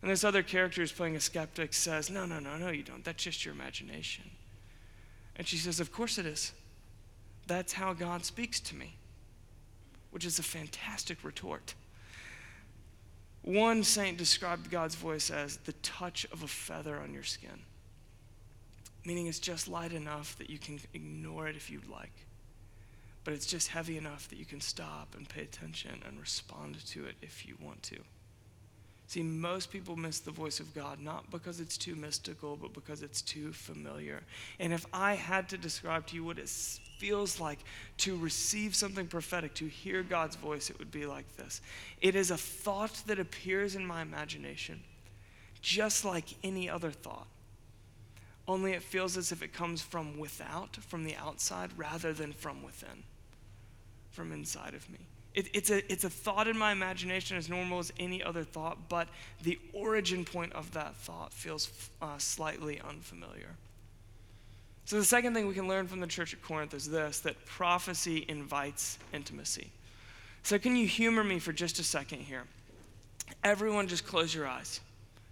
And 0.00 0.10
this 0.10 0.22
other 0.22 0.44
character 0.44 0.80
who's 0.80 0.92
playing 0.92 1.16
a 1.16 1.20
skeptic 1.20 1.74
says, 1.74 2.08
No, 2.08 2.24
no, 2.24 2.38
no, 2.38 2.56
no, 2.56 2.68
you 2.68 2.84
don't. 2.84 3.04
That's 3.04 3.24
just 3.24 3.44
your 3.44 3.54
imagination. 3.54 4.30
And 5.34 5.46
she 5.46 5.56
says, 5.56 5.80
Of 5.80 5.90
course 5.90 6.16
it 6.16 6.26
is. 6.26 6.52
That's 7.48 7.72
how 7.72 7.92
God 7.92 8.24
speaks 8.24 8.60
to 8.60 8.76
me, 8.76 8.94
which 10.12 10.24
is 10.24 10.38
a 10.38 10.44
fantastic 10.44 11.24
retort. 11.24 11.74
One 13.46 13.84
saint 13.84 14.18
described 14.18 14.72
God's 14.72 14.96
voice 14.96 15.30
as 15.30 15.58
the 15.58 15.72
touch 15.74 16.26
of 16.32 16.42
a 16.42 16.48
feather 16.48 16.98
on 16.98 17.14
your 17.14 17.22
skin, 17.22 17.60
meaning 19.04 19.28
it's 19.28 19.38
just 19.38 19.68
light 19.68 19.92
enough 19.92 20.36
that 20.38 20.50
you 20.50 20.58
can 20.58 20.80
ignore 20.94 21.46
it 21.46 21.54
if 21.54 21.70
you'd 21.70 21.88
like, 21.88 22.26
but 23.22 23.34
it's 23.34 23.46
just 23.46 23.68
heavy 23.68 23.96
enough 23.96 24.28
that 24.30 24.38
you 24.40 24.44
can 24.44 24.60
stop 24.60 25.14
and 25.16 25.28
pay 25.28 25.42
attention 25.42 26.02
and 26.04 26.18
respond 26.18 26.84
to 26.86 27.04
it 27.04 27.14
if 27.22 27.46
you 27.46 27.54
want 27.62 27.84
to. 27.84 27.98
See, 29.08 29.22
most 29.22 29.70
people 29.70 29.94
miss 29.94 30.18
the 30.18 30.32
voice 30.32 30.58
of 30.58 30.74
God 30.74 31.00
not 31.00 31.30
because 31.30 31.60
it's 31.60 31.78
too 31.78 31.94
mystical, 31.94 32.56
but 32.56 32.72
because 32.72 33.02
it's 33.02 33.22
too 33.22 33.52
familiar. 33.52 34.22
And 34.58 34.72
if 34.72 34.84
I 34.92 35.14
had 35.14 35.48
to 35.50 35.58
describe 35.58 36.08
to 36.08 36.16
you 36.16 36.24
what 36.24 36.38
it 36.38 36.48
feels 36.48 37.38
like 37.38 37.60
to 37.98 38.16
receive 38.16 38.74
something 38.74 39.06
prophetic, 39.06 39.54
to 39.54 39.66
hear 39.66 40.02
God's 40.02 40.34
voice, 40.34 40.70
it 40.70 40.78
would 40.80 40.90
be 40.90 41.06
like 41.06 41.36
this 41.36 41.60
it 42.00 42.16
is 42.16 42.32
a 42.32 42.36
thought 42.36 43.02
that 43.06 43.20
appears 43.20 43.76
in 43.76 43.86
my 43.86 44.02
imagination, 44.02 44.82
just 45.62 46.04
like 46.04 46.34
any 46.42 46.68
other 46.68 46.90
thought. 46.90 47.28
Only 48.48 48.72
it 48.72 48.82
feels 48.82 49.16
as 49.16 49.30
if 49.30 49.42
it 49.42 49.52
comes 49.52 49.82
from 49.82 50.18
without, 50.18 50.76
from 50.76 51.04
the 51.04 51.16
outside, 51.16 51.70
rather 51.76 52.12
than 52.12 52.32
from 52.32 52.62
within, 52.62 53.04
from 54.10 54.32
inside 54.32 54.74
of 54.74 54.88
me. 54.90 54.98
It, 55.36 55.50
it's, 55.52 55.70
a, 55.70 55.92
it's 55.92 56.04
a 56.04 56.10
thought 56.10 56.48
in 56.48 56.56
my 56.56 56.72
imagination 56.72 57.36
as 57.36 57.50
normal 57.50 57.78
as 57.78 57.92
any 58.00 58.22
other 58.22 58.42
thought, 58.42 58.88
but 58.88 59.06
the 59.42 59.58
origin 59.74 60.24
point 60.24 60.54
of 60.54 60.72
that 60.72 60.96
thought 60.96 61.30
feels 61.30 61.70
uh, 62.00 62.16
slightly 62.16 62.80
unfamiliar. 62.80 63.50
So, 64.86 64.96
the 64.96 65.04
second 65.04 65.34
thing 65.34 65.46
we 65.46 65.52
can 65.52 65.68
learn 65.68 65.88
from 65.88 66.00
the 66.00 66.06
church 66.06 66.32
at 66.32 66.40
Corinth 66.40 66.72
is 66.72 66.88
this 66.88 67.20
that 67.20 67.44
prophecy 67.44 68.24
invites 68.28 68.98
intimacy. 69.12 69.70
So, 70.42 70.58
can 70.58 70.74
you 70.74 70.86
humor 70.86 71.22
me 71.22 71.38
for 71.38 71.52
just 71.52 71.78
a 71.78 71.84
second 71.84 72.20
here? 72.20 72.44
Everyone, 73.44 73.88
just 73.88 74.06
close 74.06 74.34
your 74.34 74.46
eyes, 74.46 74.80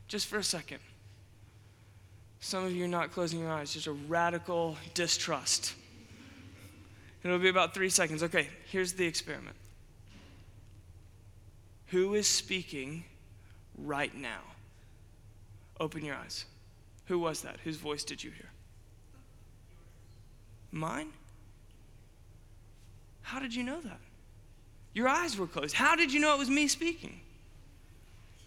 just 0.07 0.27
for 0.27 0.37
a 0.39 0.45
second. 0.45 0.81
Some 2.41 2.65
of 2.65 2.73
you 2.73 2.85
are 2.85 2.89
not 2.89 3.11
closing 3.11 3.41
your 3.41 3.51
eyes, 3.51 3.73
just 3.73 3.87
a 3.87 3.93
radical 3.93 4.77
distrust. 4.93 5.75
It'll 7.23 7.39
be 7.39 7.49
about 7.49 7.73
three 7.73 7.89
seconds. 7.89 8.23
Okay, 8.23 8.49
here's 8.71 8.93
the 8.93 9.07
experiment. 9.07 9.57
Who 11.95 12.15
is 12.15 12.27
speaking 12.27 13.05
right 13.79 14.13
now? 14.13 14.41
Open 15.79 16.05
your 16.05 16.17
eyes. 16.17 16.45
Who 17.05 17.21
was 17.21 17.43
that? 17.43 17.61
Whose 17.63 17.77
voice 17.77 18.03
did 18.03 18.25
you 18.25 18.33
hear? 18.33 18.51
Mine? 20.73 21.13
How 23.23 23.39
did 23.39 23.55
you 23.55 23.63
know 23.63 23.81
that? 23.83 24.01
Your 24.93 25.07
eyes 25.07 25.39
were 25.39 25.47
closed. 25.47 25.77
How 25.77 25.95
did 25.95 26.13
you 26.13 26.19
know 26.19 26.35
it 26.35 26.39
was 26.41 26.51
me 26.51 26.67
speaking? 26.67 27.21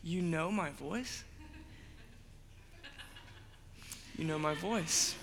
You 0.04 0.22
know 0.22 0.52
my 0.52 0.72
voice? 0.72 1.24
You 4.18 4.26
know 4.26 4.38
my 4.38 4.56
voice. 4.56 5.16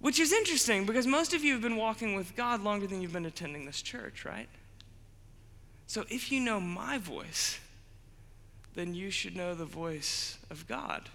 Which 0.00 0.18
is 0.18 0.32
interesting 0.32 0.86
because 0.86 1.06
most 1.06 1.34
of 1.34 1.44
you 1.44 1.52
have 1.52 1.60
been 1.60 1.76
walking 1.76 2.14
with 2.14 2.34
God 2.36 2.62
longer 2.62 2.86
than 2.86 3.02
you've 3.02 3.12
been 3.12 3.26
attending 3.26 3.66
this 3.66 3.82
church, 3.82 4.24
right? 4.24 4.48
So 5.86 6.04
if 6.08 6.32
you 6.32 6.40
know 6.40 6.60
my 6.60 6.98
voice, 6.98 7.58
then 8.74 8.94
you 8.94 9.10
should 9.10 9.36
know 9.36 9.54
the 9.54 9.64
voice 9.64 10.38
of 10.50 10.66
God. 10.66 11.08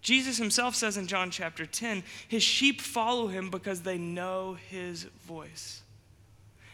Jesus 0.00 0.38
himself 0.38 0.74
says 0.74 0.96
in 0.96 1.06
John 1.06 1.30
chapter 1.30 1.66
10, 1.66 2.02
his 2.28 2.42
sheep 2.42 2.80
follow 2.80 3.26
him 3.26 3.50
because 3.50 3.82
they 3.82 3.98
know 3.98 4.56
his 4.70 5.04
voice. 5.26 5.82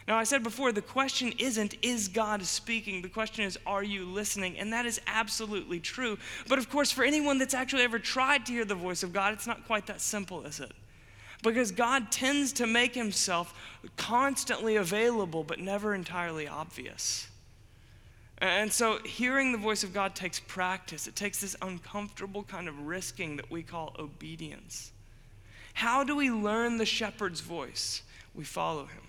Now, 0.07 0.17
I 0.17 0.23
said 0.23 0.43
before, 0.43 0.71
the 0.71 0.83
question 0.83 1.33
isn't, 1.39 1.75
is 1.81 2.07
God 2.07 2.45
speaking? 2.45 3.01
The 3.01 3.09
question 3.09 3.43
is, 3.43 3.57
are 3.65 3.81
you 3.81 4.05
listening? 4.05 4.59
And 4.59 4.71
that 4.71 4.85
is 4.85 5.01
absolutely 5.07 5.79
true. 5.79 6.19
But 6.47 6.59
of 6.59 6.69
course, 6.69 6.91
for 6.91 7.03
anyone 7.03 7.39
that's 7.39 7.55
actually 7.55 7.81
ever 7.83 7.97
tried 7.97 8.45
to 8.45 8.51
hear 8.51 8.65
the 8.65 8.75
voice 8.75 9.01
of 9.01 9.11
God, 9.11 9.33
it's 9.33 9.47
not 9.47 9.65
quite 9.65 9.87
that 9.87 10.01
simple, 10.01 10.45
is 10.45 10.59
it? 10.59 10.71
Because 11.45 11.71
God 11.71 12.11
tends 12.11 12.51
to 12.53 12.65
make 12.65 12.95
himself 12.95 13.53
constantly 13.97 14.75
available, 14.75 15.43
but 15.43 15.59
never 15.59 15.93
entirely 15.93 16.47
obvious. 16.47 17.27
And 18.39 18.73
so, 18.73 18.99
hearing 19.05 19.51
the 19.51 19.57
voice 19.57 19.83
of 19.83 19.93
God 19.93 20.15
takes 20.15 20.39
practice. 20.39 21.07
It 21.07 21.15
takes 21.15 21.39
this 21.39 21.55
uncomfortable 21.61 22.43
kind 22.43 22.67
of 22.67 22.87
risking 22.87 23.37
that 23.37 23.49
we 23.49 23.63
call 23.63 23.95
obedience. 23.97 24.91
How 25.75 26.03
do 26.03 26.15
we 26.15 26.31
learn 26.31 26.77
the 26.77 26.85
shepherd's 26.85 27.41
voice? 27.41 28.01
We 28.33 28.43
follow 28.43 28.85
him. 28.85 29.04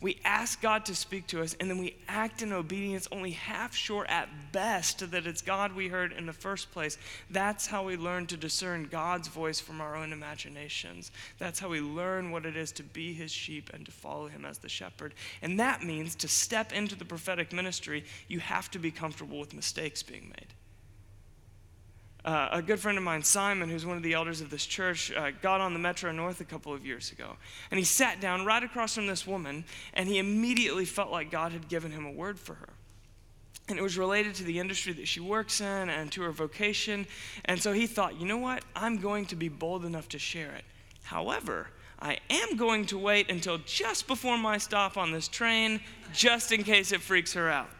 We 0.00 0.20
ask 0.24 0.60
God 0.60 0.84
to 0.86 0.94
speak 0.94 1.26
to 1.28 1.40
us, 1.42 1.56
and 1.58 1.70
then 1.70 1.78
we 1.78 1.96
act 2.06 2.42
in 2.42 2.52
obedience, 2.52 3.08
only 3.10 3.30
half 3.30 3.74
sure 3.74 4.06
at 4.06 4.28
best 4.52 5.10
that 5.10 5.26
it's 5.26 5.40
God 5.40 5.74
we 5.74 5.88
heard 5.88 6.12
in 6.12 6.26
the 6.26 6.32
first 6.32 6.70
place. 6.70 6.98
That's 7.30 7.66
how 7.66 7.84
we 7.84 7.96
learn 7.96 8.26
to 8.26 8.36
discern 8.36 8.88
God's 8.90 9.28
voice 9.28 9.58
from 9.58 9.80
our 9.80 9.96
own 9.96 10.12
imaginations. 10.12 11.12
That's 11.38 11.58
how 11.58 11.68
we 11.68 11.80
learn 11.80 12.30
what 12.30 12.44
it 12.44 12.56
is 12.56 12.72
to 12.72 12.82
be 12.82 13.14
his 13.14 13.30
sheep 13.30 13.70
and 13.72 13.86
to 13.86 13.92
follow 13.92 14.28
him 14.28 14.44
as 14.44 14.58
the 14.58 14.68
shepherd. 14.68 15.14
And 15.40 15.58
that 15.60 15.82
means 15.82 16.14
to 16.16 16.28
step 16.28 16.72
into 16.72 16.94
the 16.94 17.04
prophetic 17.04 17.52
ministry, 17.52 18.04
you 18.28 18.40
have 18.40 18.70
to 18.72 18.78
be 18.78 18.90
comfortable 18.90 19.40
with 19.40 19.54
mistakes 19.54 20.02
being 20.02 20.28
made. 20.28 20.55
Uh, 22.26 22.48
a 22.50 22.60
good 22.60 22.80
friend 22.80 22.98
of 22.98 23.04
mine, 23.04 23.22
Simon, 23.22 23.70
who's 23.70 23.86
one 23.86 23.96
of 23.96 24.02
the 24.02 24.14
elders 24.14 24.40
of 24.40 24.50
this 24.50 24.66
church, 24.66 25.12
uh, 25.12 25.30
got 25.42 25.60
on 25.60 25.72
the 25.72 25.78
Metro 25.78 26.10
North 26.10 26.40
a 26.40 26.44
couple 26.44 26.74
of 26.74 26.84
years 26.84 27.12
ago. 27.12 27.36
And 27.70 27.78
he 27.78 27.84
sat 27.84 28.20
down 28.20 28.44
right 28.44 28.64
across 28.64 28.96
from 28.96 29.06
this 29.06 29.28
woman, 29.28 29.64
and 29.94 30.08
he 30.08 30.18
immediately 30.18 30.86
felt 30.86 31.12
like 31.12 31.30
God 31.30 31.52
had 31.52 31.68
given 31.68 31.92
him 31.92 32.04
a 32.04 32.10
word 32.10 32.36
for 32.40 32.54
her. 32.54 32.70
And 33.68 33.78
it 33.78 33.82
was 33.82 33.96
related 33.96 34.34
to 34.36 34.44
the 34.44 34.58
industry 34.58 34.92
that 34.94 35.06
she 35.06 35.20
works 35.20 35.60
in 35.60 35.88
and 35.88 36.10
to 36.12 36.22
her 36.22 36.32
vocation. 36.32 37.06
And 37.44 37.62
so 37.62 37.72
he 37.72 37.86
thought, 37.86 38.20
you 38.20 38.26
know 38.26 38.38
what? 38.38 38.64
I'm 38.74 38.98
going 38.98 39.26
to 39.26 39.36
be 39.36 39.48
bold 39.48 39.84
enough 39.84 40.08
to 40.08 40.18
share 40.18 40.52
it. 40.52 40.64
However, 41.04 41.68
I 42.00 42.18
am 42.28 42.56
going 42.56 42.86
to 42.86 42.98
wait 42.98 43.30
until 43.30 43.58
just 43.58 44.08
before 44.08 44.36
my 44.36 44.58
stop 44.58 44.96
on 44.96 45.12
this 45.12 45.28
train, 45.28 45.80
just 46.12 46.50
in 46.50 46.64
case 46.64 46.90
it 46.90 47.00
freaks 47.00 47.34
her 47.34 47.48
out. 47.48 47.70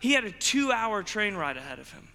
He 0.00 0.12
had 0.12 0.24
a 0.24 0.32
two 0.32 0.72
hour 0.72 1.02
train 1.02 1.34
ride 1.34 1.58
ahead 1.58 1.78
of 1.78 1.90
him. 1.92 2.08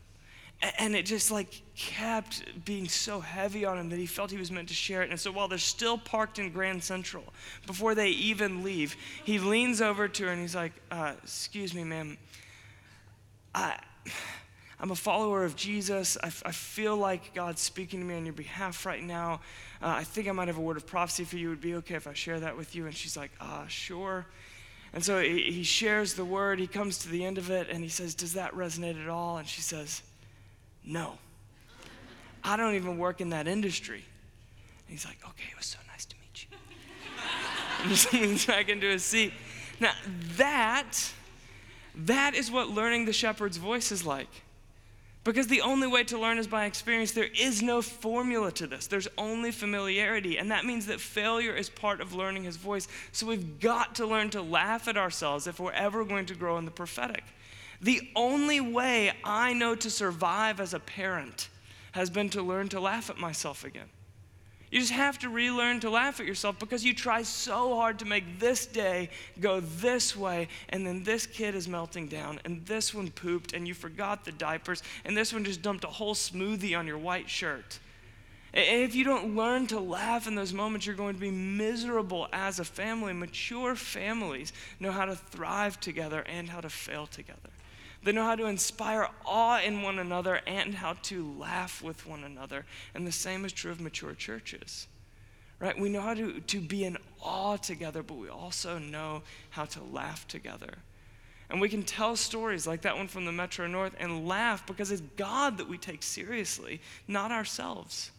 And 0.79 0.95
it 0.95 1.05
just 1.05 1.29
like 1.29 1.61
kept 1.77 2.65
being 2.65 2.87
so 2.87 3.19
heavy 3.19 3.63
on 3.63 3.77
him 3.77 3.89
that 3.89 3.99
he 3.99 4.05
felt 4.05 4.31
he 4.31 4.37
was 4.37 4.51
meant 4.51 4.67
to 4.67 4.73
share 4.73 5.03
it. 5.03 5.09
And 5.11 5.19
so 5.19 5.31
while 5.31 5.47
they're 5.47 5.57
still 5.57 5.97
parked 5.97 6.39
in 6.39 6.51
Grand 6.51 6.83
Central, 6.83 7.23
before 7.65 7.95
they 7.95 8.09
even 8.09 8.63
leave, 8.63 8.95
he 9.23 9.39
leans 9.39 9.81
over 9.81 10.07
to 10.07 10.25
her 10.25 10.31
and 10.31 10.41
he's 10.41 10.55
like, 10.55 10.73
uh, 10.91 11.13
Excuse 11.23 11.73
me, 11.73 11.83
ma'am. 11.83 12.17
I, 13.53 13.79
I'm 14.79 14.91
a 14.91 14.95
follower 14.95 15.43
of 15.43 15.55
Jesus. 15.55 16.17
I, 16.21 16.27
I, 16.27 16.51
feel 16.51 16.95
like 16.95 17.33
God's 17.33 17.61
speaking 17.61 17.99
to 17.99 18.05
me 18.05 18.15
on 18.15 18.25
your 18.25 18.33
behalf 18.33 18.85
right 18.85 19.03
now. 19.03 19.41
Uh, 19.81 19.87
I 19.87 20.03
think 20.03 20.27
I 20.27 20.31
might 20.31 20.47
have 20.47 20.57
a 20.57 20.61
word 20.61 20.77
of 20.77 20.85
prophecy 20.85 21.23
for 21.23 21.37
you. 21.37 21.47
It 21.47 21.49
would 21.51 21.61
be 21.61 21.75
okay 21.75 21.95
if 21.95 22.07
I 22.07 22.13
share 22.13 22.39
that 22.39 22.57
with 22.57 22.75
you. 22.75 22.85
And 22.85 22.95
she's 22.95 23.17
like, 23.17 23.31
Ah, 23.39 23.63
uh, 23.63 23.67
sure. 23.67 24.27
And 24.93 25.03
so 25.03 25.19
he, 25.19 25.51
he 25.51 25.63
shares 25.63 26.13
the 26.13 26.25
word. 26.25 26.59
He 26.59 26.67
comes 26.67 26.99
to 26.99 27.09
the 27.09 27.25
end 27.25 27.37
of 27.37 27.49
it 27.49 27.69
and 27.69 27.83
he 27.83 27.89
says, 27.89 28.15
Does 28.15 28.33
that 28.33 28.53
resonate 28.53 29.01
at 29.01 29.09
all? 29.09 29.37
And 29.37 29.47
she 29.47 29.61
says, 29.61 30.01
no. 30.87 31.17
I 32.47 32.55
don't 32.55 32.75
even 32.75 32.97
work 32.97 33.21
in 33.21 33.29
that 33.31 33.47
industry. 33.47 34.03
And 34.87 34.89
he's 34.89 35.05
like, 35.05 35.17
Okay, 35.23 35.49
it 35.51 35.57
was 35.57 35.65
so 35.65 35.79
nice 35.91 36.05
to 36.05 36.15
meet 36.15 36.45
you. 36.49 36.57
and 37.81 37.89
just 37.89 38.13
leans 38.13 38.45
back 38.47 38.69
into 38.69 38.87
his 38.87 39.03
seat. 39.03 39.33
Now, 39.79 39.91
that, 40.37 41.11
that 41.95 42.33
is 42.33 42.49
what 42.49 42.69
learning 42.69 43.05
the 43.05 43.13
shepherd's 43.13 43.57
voice 43.57 43.91
is 43.91 44.05
like. 44.05 44.29
Because 45.23 45.47
the 45.47 45.59
only 45.59 45.87
way 45.87 46.05
to 46.05 46.17
learn 46.17 46.37
is 46.37 46.47
by 46.47 46.65
experience. 46.65 47.11
There 47.11 47.27
is 47.37 47.61
no 47.61 47.81
formula 47.81 48.49
to 48.53 48.65
this. 48.65 48.87
There's 48.87 49.09
only 49.17 49.51
familiarity. 49.51 50.37
And 50.37 50.51
that 50.51 50.63
means 50.63 50.85
that 50.85 51.01
failure 51.01 51.53
is 51.53 51.69
part 51.69 51.99
of 51.99 52.13
learning 52.13 52.45
his 52.45 52.55
voice. 52.55 52.87
So 53.11 53.27
we've 53.27 53.59
got 53.59 53.95
to 53.95 54.05
learn 54.05 54.29
to 54.29 54.41
laugh 54.41 54.87
at 54.87 54.95
ourselves 54.95 55.45
if 55.45 55.59
we're 55.59 55.73
ever 55.73 56.05
going 56.05 56.27
to 56.27 56.33
grow 56.33 56.57
in 56.57 56.63
the 56.63 56.71
prophetic. 56.71 57.25
The 57.81 58.09
only 58.15 58.61
way 58.61 59.11
I 59.21 59.51
know 59.51 59.75
to 59.75 59.89
survive 59.89 60.61
as 60.61 60.73
a 60.73 60.79
parent 60.79 61.49
has 61.97 62.09
been 62.09 62.29
to 62.29 62.41
learn 62.41 62.69
to 62.69 62.79
laugh 62.79 63.09
at 63.09 63.17
myself 63.17 63.65
again. 63.65 63.89
You 64.71 64.79
just 64.79 64.91
have 64.91 65.17
to 65.19 65.29
relearn 65.29 65.79
to 65.79 65.89
laugh 65.89 66.19
at 66.19 66.25
yourself 66.25 66.59
because 66.59 66.83
you 66.83 66.93
try 66.93 67.23
so 67.23 67.75
hard 67.75 67.99
to 67.99 68.05
make 68.05 68.39
this 68.39 68.65
day 68.65 69.09
go 69.39 69.61
this 69.61 70.15
way, 70.15 70.49
and 70.69 70.85
then 70.85 71.03
this 71.03 71.25
kid 71.25 71.55
is 71.55 71.67
melting 71.67 72.07
down, 72.07 72.39
and 72.43 72.65
this 72.65 72.93
one 72.93 73.09
pooped, 73.09 73.53
and 73.53 73.67
you 73.67 73.73
forgot 73.73 74.25
the 74.25 74.31
diapers, 74.31 74.83
and 75.05 75.15
this 75.15 75.31
one 75.31 75.45
just 75.45 75.61
dumped 75.61 75.85
a 75.85 75.87
whole 75.87 76.15
smoothie 76.15 76.77
on 76.77 76.85
your 76.85 76.97
white 76.97 77.29
shirt. 77.29 77.79
And 78.53 78.81
If 78.83 78.95
you 78.95 79.03
don't 79.03 79.35
learn 79.35 79.67
to 79.67 79.79
laugh 79.79 80.27
in 80.27 80.35
those 80.35 80.53
moments, 80.53 80.85
you're 80.85 80.95
going 80.95 81.15
to 81.15 81.21
be 81.21 81.31
miserable 81.31 82.27
as 82.33 82.59
a 82.59 82.65
family. 82.65 83.13
Mature 83.13 83.75
families 83.75 84.51
know 84.79 84.91
how 84.91 85.05
to 85.05 85.15
thrive 85.15 85.79
together 85.79 86.21
and 86.21 86.49
how 86.49 86.61
to 86.61 86.69
fail 86.69 87.07
together. 87.07 87.49
They 88.03 88.11
know 88.11 88.23
how 88.23 88.35
to 88.35 88.45
inspire 88.45 89.09
awe 89.25 89.59
in 89.59 89.81
one 89.81 89.99
another 89.99 90.41
and 90.47 90.75
how 90.75 90.93
to 91.03 91.33
laugh 91.37 91.81
with 91.83 92.05
one 92.05 92.23
another. 92.23 92.65
And 92.93 93.05
the 93.05 93.11
same 93.11 93.43
is 93.45 93.53
true 93.53 93.71
of 93.71 93.81
mature 93.81 94.13
churches. 94.13 94.87
Right? 95.59 95.77
We 95.77 95.89
know 95.89 96.01
how 96.01 96.13
to, 96.13 96.39
to 96.39 96.61
be 96.61 96.83
in 96.83 96.97
awe 97.21 97.57
together, 97.57 98.03
but 98.03 98.17
we 98.17 98.29
also 98.29 98.77
know 98.77 99.23
how 99.49 99.65
to 99.65 99.83
laugh 99.83 100.27
together. 100.27 100.75
And 101.49 101.61
we 101.61 101.69
can 101.69 101.83
tell 101.83 102.15
stories 102.15 102.67
like 102.67 102.81
that 102.81 102.97
one 102.97 103.07
from 103.07 103.25
the 103.25 103.31
Metro 103.31 103.67
North 103.67 103.95
and 103.99 104.27
laugh 104.27 104.65
because 104.67 104.91
it's 104.91 105.01
God 105.15 105.57
that 105.57 105.67
we 105.67 105.77
take 105.77 106.03
seriously, 106.03 106.81
not 107.07 107.31
ourselves. 107.31 108.11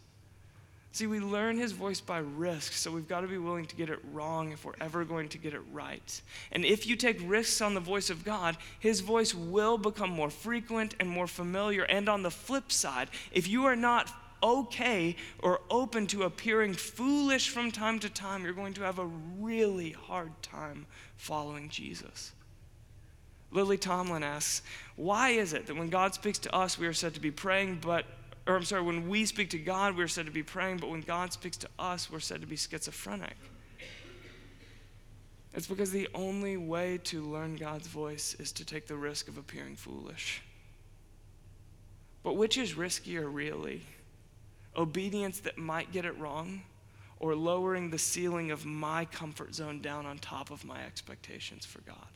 See, 0.91 1.05
we 1.05 1.19
learn 1.19 1.57
his 1.57 1.71
voice 1.71 2.01
by 2.01 2.17
risk, 2.17 2.73
so 2.73 2.91
we've 2.91 3.07
got 3.07 3.21
to 3.21 3.27
be 3.27 3.37
willing 3.37 3.65
to 3.67 3.75
get 3.75 3.89
it 3.89 3.99
wrong 4.11 4.51
if 4.51 4.65
we're 4.65 4.73
ever 4.81 5.05
going 5.05 5.29
to 5.29 5.37
get 5.37 5.53
it 5.53 5.61
right. 5.71 6.21
And 6.51 6.65
if 6.65 6.87
you 6.87 6.95
take 6.95 7.19
risks 7.23 7.61
on 7.61 7.75
the 7.75 7.79
voice 7.79 8.09
of 8.09 8.25
God, 8.25 8.57
his 8.79 8.99
voice 9.01 9.35
will 9.35 9.77
become 9.77 10.09
more 10.09 10.31
frequent 10.31 10.95
and 10.99 11.07
more 11.07 11.27
familiar. 11.27 11.83
And 11.83 12.09
on 12.09 12.23
the 12.23 12.31
flip 12.31 12.71
side, 12.71 13.09
if 13.31 13.47
you 13.47 13.65
are 13.65 13.75
not 13.75 14.11
okay 14.41 15.15
or 15.43 15.61
open 15.69 16.07
to 16.07 16.23
appearing 16.23 16.73
foolish 16.73 17.49
from 17.49 17.71
time 17.71 17.99
to 17.99 18.09
time, 18.09 18.43
you're 18.43 18.53
going 18.53 18.73
to 18.73 18.81
have 18.81 18.97
a 18.97 19.05
really 19.05 19.91
hard 19.91 20.31
time 20.41 20.87
following 21.17 21.69
Jesus. 21.69 22.31
Lily 23.51 23.77
Tomlin 23.77 24.23
asks, 24.23 24.63
Why 24.95 25.29
is 25.29 25.53
it 25.53 25.67
that 25.67 25.75
when 25.75 25.89
God 25.89 26.13
speaks 26.15 26.39
to 26.39 26.55
us, 26.55 26.79
we 26.79 26.87
are 26.87 26.93
said 26.93 27.13
to 27.13 27.19
be 27.19 27.31
praying, 27.31 27.79
but 27.81 28.05
or 28.47 28.55
I'm 28.55 28.63
sorry, 28.63 28.81
when 28.81 29.09
we 29.09 29.25
speak 29.25 29.49
to 29.51 29.59
God, 29.59 29.95
we're 29.95 30.07
said 30.07 30.25
to 30.25 30.31
be 30.31 30.43
praying, 30.43 30.77
but 30.77 30.89
when 30.89 31.01
God 31.01 31.33
speaks 31.33 31.57
to 31.57 31.69
us, 31.77 32.11
we're 32.11 32.19
said 32.19 32.41
to 32.41 32.47
be 32.47 32.55
schizophrenic. 32.55 33.35
It's 35.53 35.67
because 35.67 35.91
the 35.91 36.07
only 36.13 36.57
way 36.57 36.99
to 37.05 37.21
learn 37.21 37.55
God's 37.55 37.87
voice 37.87 38.35
is 38.39 38.51
to 38.53 38.65
take 38.65 38.87
the 38.87 38.95
risk 38.95 39.27
of 39.27 39.37
appearing 39.37 39.75
foolish. 39.75 40.41
But 42.23 42.35
which 42.35 42.57
is 42.57 42.73
riskier, 42.73 43.27
really? 43.31 43.83
Obedience 44.75 45.39
that 45.41 45.57
might 45.57 45.91
get 45.91 46.05
it 46.05 46.17
wrong, 46.19 46.61
or 47.19 47.35
lowering 47.35 47.89
the 47.89 47.97
ceiling 47.97 48.51
of 48.51 48.65
my 48.65 49.05
comfort 49.05 49.55
zone 49.55 49.81
down 49.81 50.05
on 50.05 50.19
top 50.19 50.51
of 50.51 50.63
my 50.63 50.83
expectations 50.83 51.65
for 51.65 51.81
God? 51.81 52.07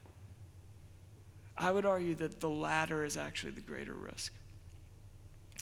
I 1.58 1.72
would 1.72 1.86
argue 1.86 2.16
that 2.16 2.40
the 2.40 2.50
latter 2.50 3.04
is 3.04 3.18
actually 3.18 3.52
the 3.52 3.62
greater 3.62 3.94
risk. 3.94 4.34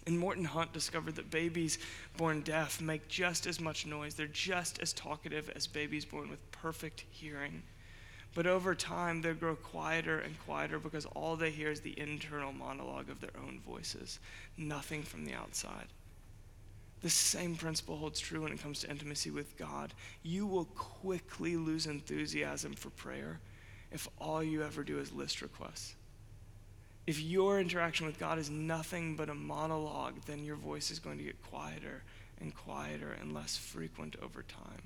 And 0.07 0.17
Morton 0.17 0.45
Hunt 0.45 0.73
discovered 0.73 1.15
that 1.15 1.29
babies 1.29 1.77
born 2.17 2.41
deaf 2.41 2.81
make 2.81 3.07
just 3.07 3.45
as 3.45 3.59
much 3.59 3.85
noise. 3.85 4.15
They're 4.15 4.27
just 4.27 4.79
as 4.79 4.93
talkative 4.93 5.51
as 5.55 5.67
babies 5.67 6.05
born 6.05 6.29
with 6.29 6.51
perfect 6.51 7.05
hearing. 7.11 7.61
But 8.33 8.47
over 8.47 8.73
time, 8.73 9.21
they 9.21 9.33
grow 9.33 9.55
quieter 9.55 10.19
and 10.19 10.39
quieter 10.39 10.79
because 10.79 11.05
all 11.05 11.35
they 11.35 11.51
hear 11.51 11.69
is 11.69 11.81
the 11.81 11.99
internal 11.99 12.53
monologue 12.53 13.09
of 13.09 13.19
their 13.19 13.35
own 13.37 13.59
voices, 13.59 14.19
nothing 14.57 15.03
from 15.03 15.25
the 15.25 15.33
outside. 15.33 15.87
The 17.01 17.09
same 17.09 17.55
principle 17.55 17.97
holds 17.97 18.19
true 18.19 18.41
when 18.43 18.53
it 18.53 18.61
comes 18.61 18.79
to 18.81 18.89
intimacy 18.89 19.31
with 19.31 19.57
God. 19.57 19.93
You 20.23 20.45
will 20.45 20.65
quickly 20.65 21.57
lose 21.57 21.87
enthusiasm 21.87 22.73
for 22.73 22.91
prayer 22.91 23.39
if 23.91 24.07
all 24.19 24.43
you 24.43 24.63
ever 24.63 24.83
do 24.83 24.99
is 24.99 25.11
list 25.11 25.41
requests. 25.41 25.95
If 27.07 27.19
your 27.19 27.59
interaction 27.59 28.05
with 28.05 28.19
God 28.19 28.37
is 28.37 28.49
nothing 28.49 29.15
but 29.15 29.29
a 29.29 29.33
monologue, 29.33 30.21
then 30.25 30.43
your 30.43 30.55
voice 30.55 30.91
is 30.91 30.99
going 30.99 31.17
to 31.17 31.23
get 31.23 31.41
quieter 31.49 32.03
and 32.39 32.55
quieter 32.55 33.15
and 33.19 33.33
less 33.33 33.57
frequent 33.57 34.15
over 34.21 34.43
time. 34.43 34.81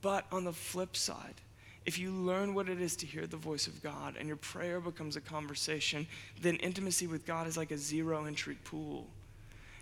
But 0.00 0.26
on 0.32 0.44
the 0.44 0.52
flip 0.52 0.96
side, 0.96 1.40
if 1.84 1.98
you 1.98 2.10
learn 2.10 2.54
what 2.54 2.68
it 2.68 2.80
is 2.80 2.94
to 2.96 3.06
hear 3.06 3.26
the 3.26 3.36
voice 3.36 3.66
of 3.66 3.82
God 3.82 4.16
and 4.18 4.28
your 4.28 4.36
prayer 4.36 4.80
becomes 4.80 5.16
a 5.16 5.20
conversation, 5.20 6.06
then 6.40 6.56
intimacy 6.56 7.06
with 7.06 7.26
God 7.26 7.46
is 7.46 7.56
like 7.56 7.70
a 7.70 7.78
zero 7.78 8.24
entry 8.24 8.56
pool. 8.64 9.06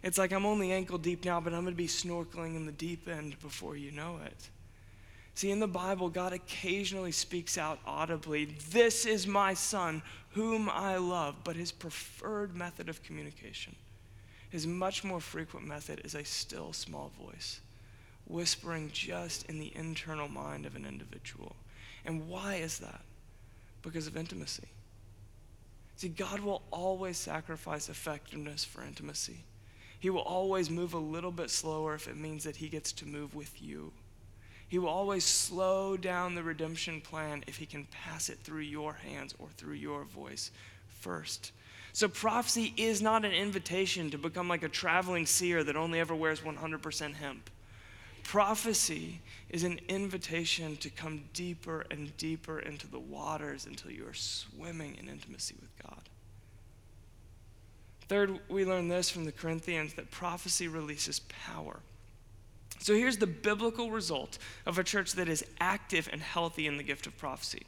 It's 0.03 0.17
like 0.17 0.33
I'm 0.33 0.47
only 0.47 0.73
ankle 0.73 0.97
deep 0.97 1.25
now, 1.25 1.41
but 1.41 1.53
I'm 1.53 1.63
going 1.63 1.75
to 1.75 1.77
be 1.77 1.87
snorkeling 1.87 2.57
in 2.57 2.65
the 2.65 2.73
deep 2.73 3.07
end 3.07 3.39
before 3.41 3.77
you 3.77 3.91
know 3.91 4.19
it. 4.25 4.49
See, 5.40 5.50
in 5.50 5.59
the 5.59 5.66
Bible, 5.66 6.11
God 6.11 6.35
occasionally 6.35 7.12
speaks 7.12 7.57
out 7.57 7.79
audibly, 7.87 8.44
This 8.72 9.07
is 9.07 9.26
my 9.26 9.55
son, 9.55 10.03
whom 10.33 10.68
I 10.68 10.98
love. 10.98 11.37
But 11.44 11.57
his 11.57 11.72
preferred 11.72 12.55
method 12.55 12.90
of 12.90 13.03
communication, 13.03 13.74
his 14.50 14.66
much 14.66 15.03
more 15.03 15.18
frequent 15.18 15.66
method, 15.66 16.03
is 16.05 16.14
a 16.14 16.26
still 16.26 16.74
small 16.74 17.11
voice, 17.18 17.62
whispering 18.26 18.90
just 18.92 19.48
in 19.48 19.59
the 19.59 19.72
internal 19.74 20.29
mind 20.29 20.66
of 20.66 20.76
an 20.76 20.85
individual. 20.85 21.57
And 22.05 22.29
why 22.29 22.57
is 22.57 22.79
that? 22.81 23.00
Because 23.81 24.07
of 24.07 24.18
intimacy. 24.18 24.68
See, 25.96 26.09
God 26.09 26.40
will 26.40 26.61
always 26.70 27.16
sacrifice 27.16 27.88
effectiveness 27.88 28.62
for 28.62 28.83
intimacy. 28.83 29.38
He 30.00 30.11
will 30.11 30.20
always 30.20 30.68
move 30.68 30.92
a 30.92 30.98
little 30.98 31.33
bit 31.33 31.48
slower 31.48 31.94
if 31.94 32.09
it 32.09 32.18
means 32.18 32.44
that 32.44 32.57
He 32.57 32.68
gets 32.68 32.92
to 32.92 33.07
move 33.07 33.35
with 33.35 33.62
you. 33.62 33.94
He 34.70 34.78
will 34.78 34.88
always 34.88 35.24
slow 35.24 35.96
down 35.96 36.37
the 36.37 36.44
redemption 36.44 37.00
plan 37.00 37.42
if 37.48 37.56
he 37.56 37.66
can 37.66 37.88
pass 37.90 38.28
it 38.28 38.38
through 38.44 38.61
your 38.61 38.92
hands 38.92 39.35
or 39.40 39.48
through 39.56 39.74
your 39.74 40.04
voice 40.04 40.52
first. 41.00 41.50
So, 41.92 42.06
prophecy 42.06 42.72
is 42.76 43.02
not 43.02 43.24
an 43.24 43.33
invitation 43.33 44.11
to 44.12 44.16
become 44.16 44.48
like 44.48 44.62
a 44.62 44.68
traveling 44.68 45.26
seer 45.26 45.64
that 45.64 45.74
only 45.74 45.98
ever 45.98 46.14
wears 46.14 46.42
100% 46.42 47.14
hemp. 47.14 47.50
Prophecy 48.22 49.20
is 49.48 49.64
an 49.64 49.80
invitation 49.88 50.76
to 50.76 50.88
come 50.88 51.24
deeper 51.35 51.85
and 51.90 52.16
deeper 52.16 52.61
into 52.61 52.87
the 52.87 53.00
waters 53.00 53.66
until 53.66 53.90
you 53.90 54.06
are 54.06 54.14
swimming 54.14 54.96
in 55.00 55.09
intimacy 55.09 55.56
with 55.61 55.76
God. 55.85 56.09
Third, 58.06 58.38
we 58.48 58.64
learn 58.64 58.87
this 58.87 59.11
from 59.11 59.24
the 59.24 59.33
Corinthians 59.33 59.94
that 59.94 60.12
prophecy 60.12 60.68
releases 60.68 61.18
power. 61.28 61.80
So 62.81 62.95
here's 62.95 63.19
the 63.19 63.27
biblical 63.27 63.90
result 63.90 64.38
of 64.64 64.79
a 64.79 64.85
church 64.85 65.12
that 65.12 65.29
is 65.29 65.45
active 65.61 66.09
and 66.11 66.23
healthy 66.23 66.66
in 66.66 66.79
the 66.79 66.83
gift 66.83 67.07
of 67.07 67.16
prophecy. 67.19 67.62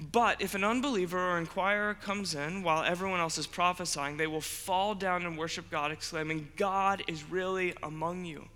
But 0.00 0.40
if 0.40 0.54
an 0.54 0.64
unbeliever 0.64 1.18
or 1.18 1.38
inquirer 1.38 1.94
comes 1.94 2.34
in 2.34 2.62
while 2.62 2.82
everyone 2.82 3.20
else 3.20 3.36
is 3.36 3.46
prophesying, 3.46 4.16
they 4.16 4.26
will 4.26 4.40
fall 4.40 4.94
down 4.94 5.26
and 5.26 5.36
worship 5.36 5.70
God, 5.70 5.92
exclaiming, 5.92 6.48
God 6.56 7.02
is 7.08 7.28
really 7.28 7.74
among 7.82 8.24
you. 8.24 8.46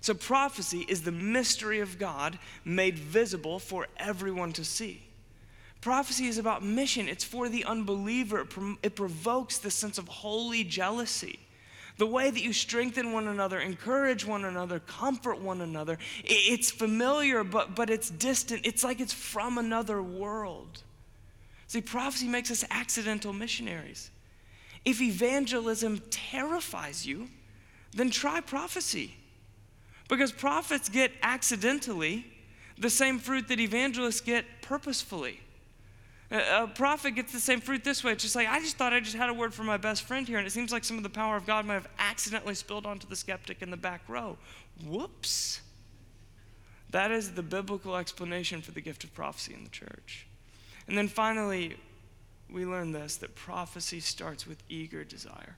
So 0.00 0.14
prophecy 0.14 0.84
is 0.88 1.02
the 1.02 1.12
mystery 1.12 1.78
of 1.78 1.98
God 1.98 2.38
made 2.64 2.98
visible 2.98 3.60
for 3.60 3.86
everyone 3.98 4.52
to 4.54 4.64
see. 4.64 5.02
Prophecy 5.80 6.26
is 6.26 6.38
about 6.38 6.64
mission, 6.64 7.08
it's 7.08 7.24
for 7.24 7.48
the 7.48 7.64
unbeliever, 7.64 8.46
it 8.82 8.96
provokes 8.96 9.58
the 9.58 9.70
sense 9.70 9.98
of 9.98 10.08
holy 10.08 10.64
jealousy 10.64 11.38
the 11.98 12.06
way 12.06 12.30
that 12.30 12.42
you 12.42 12.52
strengthen 12.52 13.12
one 13.12 13.28
another, 13.28 13.60
encourage 13.60 14.24
one 14.24 14.44
another, 14.44 14.80
comfort 14.80 15.40
one 15.40 15.60
another. 15.60 15.98
It's 16.24 16.70
familiar, 16.70 17.44
but, 17.44 17.74
but 17.74 17.90
it's 17.90 18.10
distant. 18.10 18.66
It's 18.66 18.82
like 18.82 19.00
it's 19.00 19.12
from 19.12 19.58
another 19.58 20.02
world. 20.02 20.82
See, 21.66 21.80
prophecy 21.80 22.28
makes 22.28 22.50
us 22.50 22.64
accidental 22.70 23.32
missionaries. 23.32 24.10
If 24.84 25.00
evangelism 25.00 26.02
terrifies 26.10 27.06
you, 27.06 27.28
then 27.92 28.10
try 28.10 28.40
prophecy. 28.40 29.14
Because 30.08 30.32
prophets 30.32 30.88
get 30.88 31.12
accidentally 31.22 32.26
the 32.78 32.90
same 32.90 33.18
fruit 33.18 33.48
that 33.48 33.60
evangelists 33.60 34.20
get 34.20 34.44
purposefully. 34.60 35.40
A 36.32 36.66
prophet 36.66 37.10
gets 37.10 37.30
the 37.30 37.40
same 37.40 37.60
fruit 37.60 37.84
this 37.84 38.02
way. 38.02 38.12
It's 38.12 38.22
just 38.22 38.34
like, 38.34 38.48
I 38.48 38.58
just 38.58 38.78
thought 38.78 38.94
I 38.94 39.00
just 39.00 39.16
had 39.16 39.28
a 39.28 39.34
word 39.34 39.52
for 39.52 39.64
my 39.64 39.76
best 39.76 40.04
friend 40.04 40.26
here, 40.26 40.38
and 40.38 40.46
it 40.46 40.50
seems 40.50 40.72
like 40.72 40.82
some 40.82 40.96
of 40.96 41.02
the 41.02 41.10
power 41.10 41.36
of 41.36 41.44
God 41.44 41.66
might 41.66 41.74
have 41.74 41.88
accidentally 41.98 42.54
spilled 42.54 42.86
onto 42.86 43.06
the 43.06 43.16
skeptic 43.16 43.60
in 43.60 43.70
the 43.70 43.76
back 43.76 44.00
row. 44.08 44.38
Whoops. 44.86 45.60
That 46.90 47.10
is 47.10 47.32
the 47.32 47.42
biblical 47.42 47.96
explanation 47.96 48.62
for 48.62 48.70
the 48.70 48.80
gift 48.80 49.04
of 49.04 49.12
prophecy 49.12 49.52
in 49.52 49.62
the 49.64 49.70
church. 49.70 50.26
And 50.88 50.96
then 50.96 51.06
finally, 51.06 51.76
we 52.50 52.64
learn 52.64 52.92
this 52.92 53.16
that 53.16 53.34
prophecy 53.34 54.00
starts 54.00 54.46
with 54.46 54.62
eager 54.70 55.04
desire. 55.04 55.56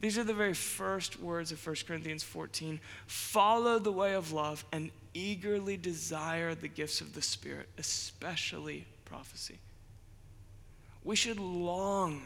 These 0.00 0.16
are 0.16 0.24
the 0.24 0.34
very 0.34 0.54
first 0.54 1.20
words 1.20 1.52
of 1.52 1.64
1 1.64 1.76
Corinthians 1.86 2.22
14. 2.22 2.80
Follow 3.06 3.78
the 3.78 3.92
way 3.92 4.14
of 4.14 4.32
love 4.32 4.64
and 4.72 4.90
eagerly 5.12 5.76
desire 5.76 6.54
the 6.54 6.68
gifts 6.68 7.02
of 7.02 7.14
the 7.14 7.22
Spirit, 7.22 7.68
especially 7.76 8.86
prophecy. 9.12 9.58
We 11.04 11.16
should 11.16 11.38
long 11.38 12.22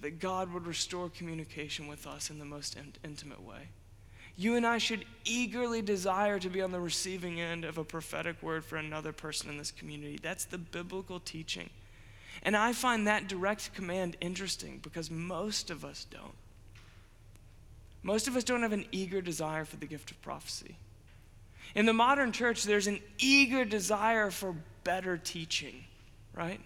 that 0.00 0.20
God 0.20 0.52
would 0.52 0.66
restore 0.66 1.08
communication 1.08 1.88
with 1.88 2.06
us 2.06 2.30
in 2.30 2.38
the 2.38 2.44
most 2.44 2.76
in- 2.76 2.94
intimate 3.02 3.42
way. 3.42 3.70
You 4.36 4.54
and 4.54 4.64
I 4.64 4.78
should 4.78 5.04
eagerly 5.24 5.82
desire 5.82 6.38
to 6.38 6.48
be 6.48 6.62
on 6.62 6.70
the 6.70 6.78
receiving 6.78 7.40
end 7.40 7.64
of 7.64 7.76
a 7.76 7.82
prophetic 7.82 8.40
word 8.40 8.64
for 8.64 8.76
another 8.76 9.12
person 9.12 9.50
in 9.50 9.58
this 9.58 9.72
community. 9.72 10.20
That's 10.22 10.44
the 10.44 10.58
biblical 10.58 11.18
teaching. 11.18 11.70
And 12.44 12.56
I 12.56 12.72
find 12.72 13.08
that 13.08 13.26
direct 13.26 13.74
command 13.74 14.16
interesting 14.20 14.78
because 14.80 15.10
most 15.10 15.70
of 15.70 15.84
us 15.84 16.06
don't. 16.08 16.36
Most 18.04 18.28
of 18.28 18.36
us 18.36 18.44
don't 18.44 18.62
have 18.62 18.72
an 18.72 18.86
eager 18.92 19.20
desire 19.20 19.64
for 19.64 19.76
the 19.76 19.86
gift 19.86 20.12
of 20.12 20.22
prophecy. 20.22 20.76
In 21.74 21.84
the 21.84 21.92
modern 21.92 22.30
church, 22.30 22.62
there's 22.62 22.86
an 22.86 23.00
eager 23.18 23.64
desire 23.64 24.30
for 24.30 24.54
better 24.84 25.18
teaching, 25.18 25.84
right? 26.38 26.60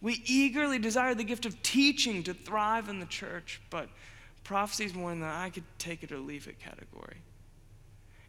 We 0.00 0.22
eagerly 0.24 0.78
desire 0.78 1.14
the 1.14 1.24
gift 1.24 1.44
of 1.44 1.62
teaching 1.62 2.22
to 2.22 2.32
thrive 2.32 2.88
in 2.88 2.98
the 2.98 3.06
church, 3.06 3.60
but 3.68 3.90
prophecy 4.42 4.86
is 4.86 4.94
more 4.94 5.14
the 5.14 5.26
I 5.26 5.50
could 5.50 5.64
take 5.78 6.02
it 6.02 6.10
or 6.10 6.18
leave 6.18 6.48
it 6.48 6.58
category. 6.58 7.18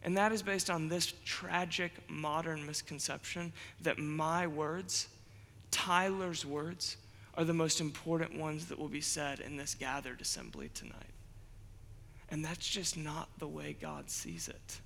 And 0.04 0.16
that 0.18 0.32
is 0.32 0.42
based 0.42 0.68
on 0.68 0.88
this 0.88 1.14
tragic 1.24 1.92
modern 2.08 2.66
misconception 2.66 3.52
that 3.80 3.98
my 3.98 4.46
words, 4.46 5.08
Tyler's 5.70 6.44
words, 6.44 6.98
are 7.34 7.44
the 7.44 7.54
most 7.54 7.80
important 7.80 8.38
ones 8.38 8.66
that 8.66 8.78
will 8.78 8.88
be 8.88 9.00
said 9.00 9.40
in 9.40 9.56
this 9.56 9.74
gathered 9.74 10.20
assembly 10.20 10.70
tonight. 10.74 10.96
And 12.28 12.44
that's 12.44 12.68
just 12.68 12.98
not 12.98 13.28
the 13.38 13.48
way 13.48 13.74
God 13.80 14.10
sees 14.10 14.48
it. 14.48 14.80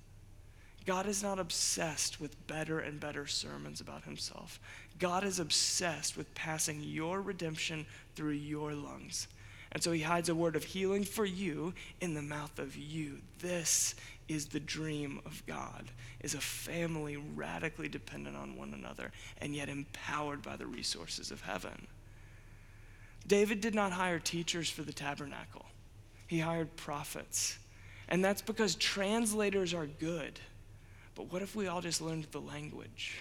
God 0.87 1.05
is 1.05 1.21
not 1.21 1.37
obsessed 1.37 2.21
with 2.21 2.47
better 2.47 2.79
and 2.79 2.97
better 2.97 3.27
sermons 3.27 3.81
about 3.81 4.05
himself. 4.05 4.59
God 4.99 5.23
is 5.23 5.39
obsessed 5.39 6.17
with 6.17 6.33
passing 6.35 6.81
your 6.81 7.21
redemption 7.21 7.85
through 8.15 8.31
your 8.31 8.73
lungs. 8.73 9.27
And 9.71 9.83
so 9.83 9.91
he 9.91 10.01
hides 10.01 10.29
a 10.29 10.35
word 10.35 10.55
of 10.55 10.63
healing 10.63 11.03
for 11.03 11.25
you 11.25 11.73
in 12.01 12.13
the 12.13 12.21
mouth 12.21 12.57
of 12.57 12.75
you. 12.75 13.19
This 13.39 13.95
is 14.27 14.47
the 14.47 14.59
dream 14.59 15.21
of 15.25 15.43
God, 15.45 15.85
is 16.21 16.33
a 16.33 16.39
family 16.39 17.17
radically 17.35 17.87
dependent 17.87 18.35
on 18.35 18.57
one 18.57 18.73
another 18.73 19.11
and 19.39 19.55
yet 19.55 19.69
empowered 19.69 20.41
by 20.41 20.55
the 20.55 20.65
resources 20.65 21.31
of 21.31 21.41
heaven. 21.41 21.87
David 23.27 23.61
did 23.61 23.75
not 23.75 23.91
hire 23.91 24.19
teachers 24.19 24.69
for 24.69 24.83
the 24.83 24.93
tabernacle. 24.93 25.65
He 26.27 26.39
hired 26.39 26.75
prophets. 26.75 27.57
And 28.09 28.23
that's 28.23 28.41
because 28.41 28.75
translators 28.75 29.73
are 29.73 29.85
good. 29.85 30.39
But 31.15 31.31
what 31.31 31.41
if 31.41 31.55
we 31.55 31.67
all 31.67 31.81
just 31.81 32.01
learned 32.01 32.27
the 32.31 32.39
language? 32.39 33.15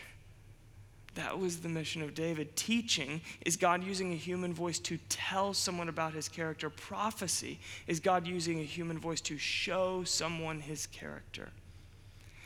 That 1.17 1.39
was 1.39 1.59
the 1.59 1.69
mission 1.71 2.03
of 2.03 2.15
David. 2.15 2.57
Teaching 2.57 3.23
is 3.45 3.57
God 3.57 3.83
using 3.83 4.13
a 4.13 4.17
human 4.17 4.53
voice 4.53 4.79
to 4.81 4.99
tell 5.09 5.55
someone 5.55 5.89
about 5.89 6.13
his 6.13 6.29
character. 6.29 6.69
Prophecy 6.69 7.59
is 7.87 8.01
God 8.01 8.27
using 8.27 8.61
a 8.61 8.65
human 8.65 8.99
voice 8.99 9.23
to 9.23 9.39
show 9.39 10.05
someone 10.05 10.61
his 10.61 10.87
character. 10.87 11.49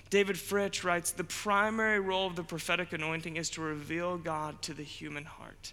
David 0.09 0.37
Fritsch 0.37 0.85
writes 0.85 1.11
The 1.11 1.25
primary 1.25 1.99
role 1.99 2.29
of 2.29 2.37
the 2.37 2.45
prophetic 2.45 2.93
anointing 2.93 3.37
is 3.37 3.51
to 3.51 3.61
reveal 3.61 4.17
God 4.17 4.63
to 4.63 4.73
the 4.73 4.85
human 4.85 5.25
heart. 5.25 5.73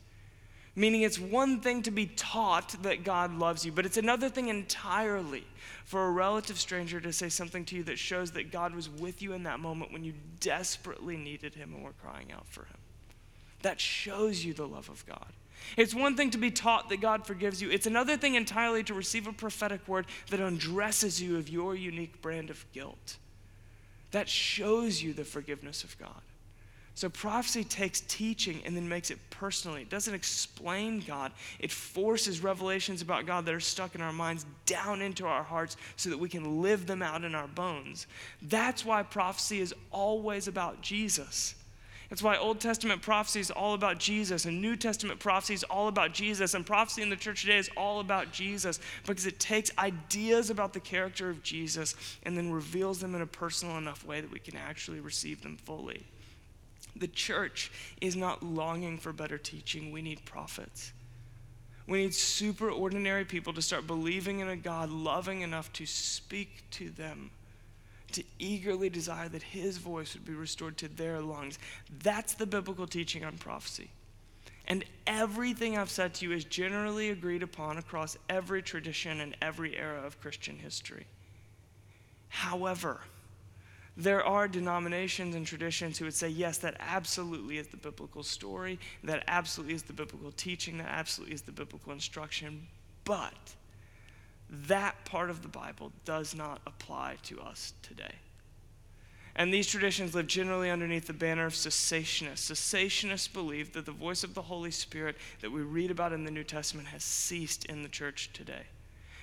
Meaning, 0.76 1.02
it's 1.02 1.20
one 1.20 1.60
thing 1.60 1.82
to 1.84 1.92
be 1.92 2.06
taught 2.06 2.76
that 2.84 3.04
God 3.04 3.36
loves 3.36 3.66
you, 3.66 3.72
but 3.72 3.86
it's 3.86 3.98
another 3.98 4.30
thing 4.30 4.48
entirely 4.48 5.44
for 5.86 6.06
a 6.06 6.12
relative 6.12 6.60
stranger 6.60 7.00
to 7.00 7.12
say 7.12 7.30
something 7.30 7.66
to 7.66 7.76
you 7.76 7.84
that 7.86 7.98
shows 7.98 8.32
that 8.32 8.52
God 8.52 8.76
was 8.76 8.88
with 8.88 9.24
you 9.24 9.34
in 9.34 9.44
that 9.44 9.60
moment 9.60 9.92
when 9.92 10.04
you 10.04 10.14
desperately 10.40 11.18
needed 11.18 11.56
Him 11.56 11.74
and 11.74 11.84
were 11.84 11.94
crying 11.94 12.32
out 12.32 12.46
for 12.48 12.66
Him. 12.66 12.78
That 13.62 13.80
shows 13.80 14.44
you 14.46 14.54
the 14.54 14.68
love 14.68 14.90
of 14.90 15.06
God. 15.06 15.34
It's 15.76 15.94
one 15.94 16.16
thing 16.16 16.30
to 16.32 16.38
be 16.38 16.52
taught 16.52 16.90
that 16.90 17.02
God 17.02 17.26
forgives 17.26 17.62
you, 17.62 17.70
it's 17.70 17.88
another 17.88 18.16
thing 18.18 18.36
entirely 18.36 18.84
to 18.84 18.94
receive 18.94 19.28
a 19.28 19.34
prophetic 19.34 19.88
word 19.88 20.06
that 20.30 20.40
undresses 20.40 21.22
you 21.22 21.38
of 21.38 21.50
your 21.50 21.76
unique 21.76 22.22
brand 22.22 22.50
of 22.50 22.66
guilt. 22.72 23.18
That 24.12 24.30
shows 24.30 25.02
you 25.02 25.14
the 25.14 25.26
forgiveness 25.26 25.84
of 25.84 25.98
God. 25.98 26.22
So 26.98 27.10
prophecy 27.10 27.64
takes 27.64 28.02
teaching 28.02 28.64
and 28.66 28.76
then 28.76 28.90
makes 28.90 29.12
it 29.12 29.20
personally. 29.30 29.84
It 29.84 29.90
doesn't 29.90 30.16
explain 30.16 31.02
God, 31.02 31.32
it 31.60 31.72
forces 31.72 32.42
revelations 32.42 33.04
about 33.04 33.28
God 33.28 33.46
that 33.46 33.54
are 33.54 33.60
stuck 33.60 33.94
in 33.94 34.02
our 34.02 34.14
minds 34.14 34.48
down 34.66 35.04
into 35.04 35.28
our 35.28 35.44
hearts 35.44 35.78
so 35.96 36.10
that 36.10 36.18
we 36.18 36.28
can 36.28 36.62
live 36.64 36.88
them 36.88 37.04
out 37.04 37.24
in 37.24 37.36
our 37.36 37.48
bones. 37.48 38.08
That's 38.42 38.84
why 38.84 39.04
prophecy 39.04 39.60
is 39.60 39.76
always 39.92 40.48
about 40.48 40.82
Jesus. 40.82 41.54
That's 42.10 42.24
why 42.24 42.38
Old 42.38 42.62
Testament 42.62 43.02
prophecy 43.02 43.42
is 43.42 43.52
all 43.52 43.74
about 43.74 44.00
Jesus, 44.00 44.46
and 44.46 44.62
New 44.62 44.78
Testament 44.78 45.20
prophecy 45.20 45.56
is 45.56 45.64
all 45.66 45.90
about 45.90 46.14
Jesus, 46.14 46.54
and 46.54 46.66
prophecy 46.66 47.02
in 47.02 47.10
the 47.10 47.18
church 47.18 47.42
today 47.42 47.58
is 47.58 47.70
all 47.76 48.00
about 48.00 48.32
Jesus 48.32 48.80
because 49.06 49.26
it 49.26 49.40
takes 49.40 49.72
ideas 49.78 50.50
about 50.50 50.72
the 50.72 50.80
character 50.80 51.30
of 51.30 51.44
Jesus 51.44 51.96
and 52.24 52.38
then 52.38 52.52
reveals 52.52 53.00
them 53.00 53.14
in 53.14 53.22
a 53.22 53.28
personal 53.28 53.78
enough 53.78 54.06
way 54.06 54.22
that 54.22 54.32
we 54.32 54.40
can 54.40 54.56
actually 54.56 55.02
receive 55.02 55.42
them 55.42 55.58
fully. 55.58 56.04
The 56.96 57.08
church 57.08 57.72
is 58.00 58.16
not 58.16 58.42
longing 58.42 58.98
for 58.98 59.12
better 59.12 59.38
teaching. 59.38 59.92
We 59.92 60.02
need 60.02 60.24
prophets. 60.26 60.94
We 61.88 62.00
need 62.00 62.14
super 62.14 62.70
ordinary 62.70 63.24
people 63.24 63.54
to 63.54 63.62
start 63.62 63.88
believing 63.88 64.40
in 64.40 64.50
a 64.50 64.58
God 64.58 64.90
loving 64.90 65.42
enough 65.42 65.72
to 65.74 65.86
speak 65.86 66.64
to 66.72 66.90
them, 66.90 67.32
to 68.18 68.24
eagerly 68.40 68.90
desire 68.90 69.30
that 69.30 69.44
his 69.44 69.78
voice 69.78 70.16
would 70.16 70.26
be 70.26 70.34
restored 70.34 70.76
to 70.78 70.88
their 70.88 71.22
lungs. 71.22 71.60
That's 72.02 72.34
the 72.34 72.48
biblical 72.48 72.88
teaching 72.88 73.24
on 73.24 73.38
prophecy. 73.38 73.92
And 74.68 74.84
everything 75.06 75.78
I've 75.78 75.92
said 75.92 76.16
to 76.16 76.26
you 76.26 76.32
is 76.32 76.44
generally 76.44 77.12
agreed 77.12 77.44
upon 77.44 77.78
across 77.78 78.18
every 78.28 78.64
tradition 78.64 79.22
and 79.22 79.38
every 79.40 79.78
era 79.78 80.02
of 80.02 80.20
Christian 80.20 80.58
history. 80.58 81.06
However, 82.30 83.02
there 83.96 84.26
are 84.26 84.48
denominations 84.48 85.36
and 85.36 85.46
traditions 85.46 86.00
who 86.00 86.06
would 86.06 86.16
say, 86.16 86.28
yes, 86.28 86.58
that 86.60 86.76
absolutely 86.80 87.60
is 87.60 87.68
the 87.68 87.78
biblical 87.78 88.24
story, 88.24 88.80
that 89.04 89.24
absolutely 89.28 89.76
is 89.76 89.84
the 89.84 89.94
biblical 89.94 90.32
teaching, 90.32 90.80
that 90.80 90.90
absolutely 90.90 91.36
is 91.36 91.44
the 91.44 91.52
biblical 91.52 91.94
instruction, 91.94 92.66
but 93.06 93.54
that 94.50 95.06
part 95.06 95.30
of 95.30 95.42
the 95.42 95.48
Bible 95.48 95.92
does 96.06 96.36
not 96.36 96.62
apply 96.66 97.18
to 97.24 97.40
us 97.42 97.74
today. 97.82 98.16
And 99.36 99.54
these 99.54 99.68
traditions 99.68 100.16
live 100.16 100.28
generally 100.28 100.72
underneath 100.72 101.06
the 101.06 101.14
banner 101.14 101.46
of 101.46 101.54
cessationists. 101.54 102.52
Cessationists 102.52 103.32
believe 103.32 103.74
that 103.74 103.86
the 103.86 103.92
voice 103.92 104.24
of 104.24 104.34
the 104.34 104.42
Holy 104.42 104.72
Spirit 104.72 105.16
that 105.42 105.52
we 105.52 105.62
read 105.62 105.92
about 105.92 106.14
in 106.14 106.24
the 106.24 106.32
New 106.32 106.44
Testament 106.44 106.88
has 106.88 107.04
ceased 107.04 107.66
in 107.66 107.84
the 107.84 107.90
church 107.90 108.32
today 108.34 108.64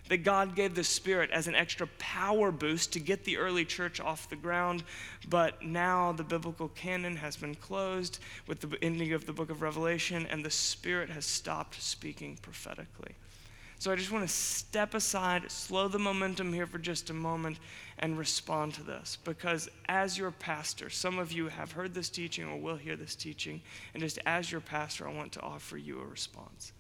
that 0.09 0.19
God 0.19 0.55
gave 0.55 0.75
the 0.75 0.85
Spirit 0.85 1.31
as 1.31 1.47
an 1.47 1.55
extra 1.55 1.87
power 1.99 2.53
boost 2.53 2.93
to 2.93 3.01
get 3.01 3.25
the 3.25 3.39
early 3.39 3.65
church 3.65 4.01
off 4.01 4.29
the 4.29 4.37
ground. 4.37 4.85
But 5.29 5.65
now 5.65 6.13
the 6.13 6.25
biblical 6.25 6.69
canon 6.69 7.17
has 7.17 7.37
been 7.37 7.55
closed 7.55 8.19
with 8.47 8.61
the 8.61 8.77
ending 8.83 9.13
of 9.13 9.27
the 9.27 9.33
book 9.33 9.51
of 9.51 9.63
Revelation, 9.63 10.27
and 10.31 10.45
the 10.45 10.51
Spirit 10.51 11.11
has 11.11 11.25
stopped 11.25 11.81
speaking 11.81 12.39
prophetically. 12.43 13.15
So 13.85 13.93
I 13.93 13.97
just 13.97 14.11
want 14.11 14.27
to 14.27 14.35
step 14.35 14.95
aside, 14.95 15.51
slow 15.51 15.89
the 15.89 15.99
momentum 15.99 16.55
here 16.55 16.67
for 16.67 16.79
just 16.79 17.11
a 17.11 17.13
moment, 17.13 17.59
and 17.99 18.17
respond 18.17 18.73
to 18.73 18.83
this. 18.83 19.19
Because 19.25 19.69
as 19.91 20.17
your 20.17 20.31
pastor, 20.31 20.89
some 20.89 21.19
of 21.19 21.33
you 21.33 21.49
have 21.49 21.73
heard 21.73 21.93
this 21.93 22.09
teaching 22.09 22.49
or 22.49 22.57
will 22.57 22.77
hear 22.77 22.97
this 22.97 23.15
teaching, 23.15 23.61
and 23.93 24.03
just 24.03 24.19
as 24.25 24.51
your 24.51 24.63
pastor, 24.63 25.07
I 25.07 25.13
want 25.13 25.33
to 25.33 25.43
offer 25.43 25.77
you 25.77 26.01
a 26.01 26.07
response. 26.07 26.73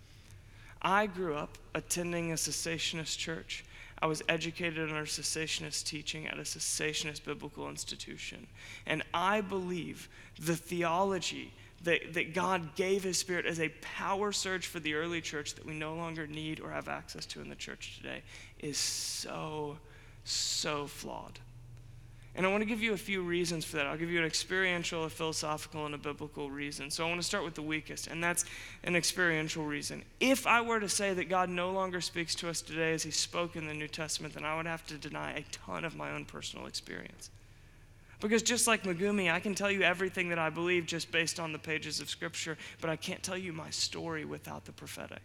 I 0.80 1.04
grew 1.04 1.34
up 1.34 1.58
attending 1.74 2.32
a 2.32 2.36
cessationist 2.36 3.18
church. 3.18 3.66
I 4.00 4.06
was 4.06 4.22
educated 4.26 4.88
under 4.88 5.04
cessationist 5.04 5.84
teaching 5.84 6.26
at 6.26 6.38
a 6.38 6.42
cessationist 6.42 7.22
biblical 7.22 7.68
institution. 7.68 8.46
And 8.86 9.02
I 9.12 9.42
believe 9.42 10.08
the 10.40 10.56
theology 10.56 11.52
that, 11.84 12.14
that 12.14 12.34
God 12.34 12.74
gave 12.74 13.04
His 13.04 13.18
Spirit 13.18 13.46
as 13.46 13.60
a 13.60 13.68
power 13.80 14.32
surge 14.32 14.66
for 14.66 14.80
the 14.80 14.94
early 14.94 15.20
church 15.20 15.54
that 15.54 15.64
we 15.64 15.74
no 15.74 15.94
longer 15.94 16.26
need 16.26 16.60
or 16.60 16.70
have 16.70 16.88
access 16.88 17.24
to 17.26 17.40
in 17.40 17.48
the 17.48 17.54
church 17.54 17.98
today 17.98 18.22
is 18.58 18.78
so, 18.78 19.78
so 20.24 20.86
flawed. 20.86 21.38
And 22.36 22.44
I 22.44 22.50
want 22.50 22.62
to 22.62 22.66
give 22.66 22.82
you 22.82 22.94
a 22.94 22.98
few 22.98 23.22
reasons 23.22 23.64
for 23.64 23.76
that. 23.76 23.86
I'll 23.86 23.96
give 23.96 24.10
you 24.10 24.18
an 24.18 24.24
experiential, 24.24 25.04
a 25.04 25.08
philosophical, 25.08 25.86
and 25.86 25.94
a 25.94 25.98
biblical 25.98 26.50
reason. 26.50 26.90
So 26.90 27.04
I 27.04 27.08
want 27.08 27.20
to 27.20 27.26
start 27.26 27.44
with 27.44 27.54
the 27.54 27.62
weakest, 27.62 28.08
and 28.08 28.22
that's 28.22 28.44
an 28.82 28.96
experiential 28.96 29.64
reason. 29.64 30.02
If 30.18 30.44
I 30.44 30.60
were 30.60 30.80
to 30.80 30.88
say 30.88 31.14
that 31.14 31.28
God 31.28 31.48
no 31.48 31.70
longer 31.70 32.00
speaks 32.00 32.34
to 32.36 32.48
us 32.48 32.60
today 32.60 32.92
as 32.92 33.04
he 33.04 33.12
spoke 33.12 33.54
in 33.54 33.68
the 33.68 33.74
New 33.74 33.86
Testament, 33.86 34.34
then 34.34 34.44
I 34.44 34.56
would 34.56 34.66
have 34.66 34.84
to 34.86 34.94
deny 34.94 35.32
a 35.32 35.44
ton 35.52 35.84
of 35.84 35.94
my 35.94 36.10
own 36.10 36.24
personal 36.24 36.66
experience. 36.66 37.30
Because 38.24 38.42
just 38.42 38.66
like 38.66 38.84
Megumi, 38.84 39.30
I 39.30 39.38
can 39.38 39.54
tell 39.54 39.70
you 39.70 39.82
everything 39.82 40.30
that 40.30 40.38
I 40.38 40.48
believe 40.48 40.86
just 40.86 41.12
based 41.12 41.38
on 41.38 41.52
the 41.52 41.58
pages 41.58 42.00
of 42.00 42.08
Scripture, 42.08 42.56
but 42.80 42.88
I 42.88 42.96
can't 42.96 43.22
tell 43.22 43.36
you 43.36 43.52
my 43.52 43.68
story 43.68 44.24
without 44.24 44.64
the 44.64 44.72
prophetic. 44.72 45.20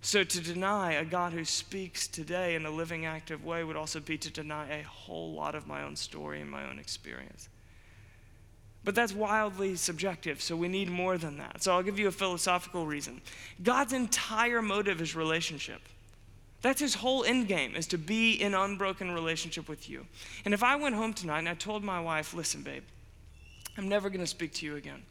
So, 0.00 0.24
to 0.24 0.40
deny 0.40 0.94
a 0.94 1.04
God 1.04 1.32
who 1.32 1.44
speaks 1.44 2.08
today 2.08 2.56
in 2.56 2.66
a 2.66 2.70
living, 2.70 3.06
active 3.06 3.44
way 3.44 3.62
would 3.62 3.76
also 3.76 4.00
be 4.00 4.18
to 4.18 4.28
deny 4.28 4.70
a 4.70 4.82
whole 4.82 5.34
lot 5.34 5.54
of 5.54 5.68
my 5.68 5.84
own 5.84 5.94
story 5.94 6.40
and 6.40 6.50
my 6.50 6.68
own 6.68 6.80
experience. 6.80 7.48
But 8.82 8.96
that's 8.96 9.14
wildly 9.14 9.76
subjective, 9.76 10.42
so 10.42 10.56
we 10.56 10.66
need 10.66 10.90
more 10.90 11.16
than 11.16 11.38
that. 11.38 11.62
So, 11.62 11.76
I'll 11.76 11.84
give 11.84 12.00
you 12.00 12.08
a 12.08 12.12
philosophical 12.12 12.86
reason. 12.86 13.20
God's 13.62 13.92
entire 13.92 14.62
motive 14.62 15.00
is 15.00 15.14
relationship. 15.14 15.80
That's 16.64 16.80
his 16.80 16.94
whole 16.94 17.24
end 17.24 17.46
game, 17.46 17.76
is 17.76 17.86
to 17.88 17.98
be 17.98 18.32
in 18.32 18.54
unbroken 18.54 19.10
relationship 19.10 19.68
with 19.68 19.90
you. 19.90 20.06
And 20.46 20.54
if 20.54 20.62
I 20.62 20.76
went 20.76 20.94
home 20.94 21.12
tonight 21.12 21.40
and 21.40 21.48
I 21.50 21.52
told 21.52 21.84
my 21.84 22.00
wife, 22.00 22.32
listen, 22.32 22.62
babe, 22.62 22.84
I'm 23.76 23.86
never 23.86 24.08
going 24.08 24.22
to 24.22 24.26
speak 24.26 24.54
to 24.54 24.66
you 24.66 24.76
again. 24.76 25.02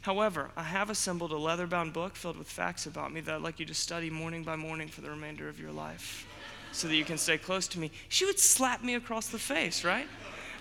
However, 0.00 0.52
I 0.56 0.62
have 0.62 0.88
assembled 0.88 1.32
a 1.32 1.36
leather 1.36 1.66
bound 1.66 1.92
book 1.92 2.16
filled 2.16 2.38
with 2.38 2.48
facts 2.48 2.86
about 2.86 3.12
me 3.12 3.20
that 3.20 3.34
I'd 3.34 3.42
like 3.42 3.60
you 3.60 3.66
to 3.66 3.74
study 3.74 4.08
morning 4.08 4.42
by 4.42 4.56
morning 4.56 4.88
for 4.88 5.02
the 5.02 5.10
remainder 5.10 5.50
of 5.50 5.60
your 5.60 5.70
life. 5.70 6.26
so 6.72 6.88
that 6.88 6.96
you 6.96 7.04
can 7.04 7.18
stay 7.18 7.38
close 7.38 7.66
to 7.68 7.78
me, 7.78 7.90
she 8.08 8.24
would 8.24 8.38
slap 8.38 8.82
me 8.82 8.94
across 8.94 9.28
the 9.28 9.38
face, 9.38 9.84
right? 9.84 10.06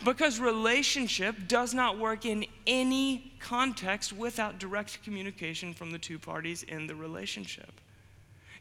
Because 0.04 0.40
relationship 0.40 1.36
does 1.48 1.74
not 1.74 1.98
work 1.98 2.26
in 2.26 2.46
any 2.68 3.34
context 3.40 4.14
without 4.14 4.60
direct 4.60 5.02
communication 5.04 5.74
from 5.74 5.92
the 5.92 6.00
two 6.00 6.20
parties 6.20 6.64
in 6.64 6.88
the 6.88 6.96
relationship. 6.96 7.82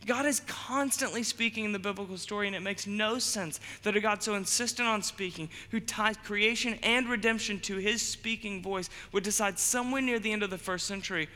God 0.04 0.26
is 0.26 0.40
constantly 0.46 1.22
speaking 1.22 1.64
in 1.64 1.72
the 1.72 1.78
biblical 1.78 2.18
story, 2.18 2.46
and 2.46 2.54
it 2.54 2.60
makes 2.60 2.86
no 2.86 3.18
sense 3.18 3.60
that 3.82 3.96
a 3.96 4.00
God 4.00 4.22
so 4.22 4.34
insistent 4.34 4.88
on 4.88 5.02
speaking, 5.02 5.48
who 5.70 5.80
ties 5.80 6.16
creation 6.18 6.78
and 6.82 7.08
redemption 7.08 7.60
to 7.60 7.76
his 7.76 8.02
speaking 8.02 8.62
voice, 8.62 8.90
would 9.12 9.24
decide 9.24 9.58
somewhere 9.58 10.02
near 10.02 10.18
the 10.18 10.32
end 10.32 10.42
of 10.42 10.50
the 10.50 10.58
first 10.58 10.86
century, 10.86 11.28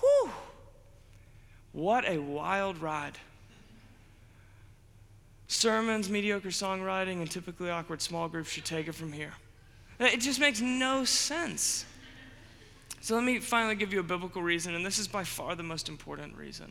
whew, 0.00 0.30
what 1.72 2.08
a 2.08 2.18
wild 2.18 2.78
ride. 2.78 3.18
Sermons, 5.46 6.08
mediocre 6.08 6.48
songwriting, 6.48 7.20
and 7.20 7.30
typically 7.30 7.70
awkward 7.70 8.00
small 8.00 8.28
groups 8.28 8.50
should 8.50 8.64
take 8.64 8.86
it 8.86 8.94
from 8.94 9.12
here. 9.12 9.32
It 9.98 10.20
just 10.20 10.40
makes 10.40 10.60
no 10.60 11.04
sense. 11.04 11.84
So 13.00 13.14
let 13.14 13.24
me 13.24 13.38
finally 13.38 13.74
give 13.74 13.92
you 13.92 14.00
a 14.00 14.04
biblical 14.04 14.42
reason, 14.42 14.74
and 14.74 14.84
this 14.84 14.98
is 14.98 15.08
by 15.08 15.24
far 15.24 15.54
the 15.54 15.62
most 15.62 15.88
important 15.88 16.36
reason. 16.36 16.70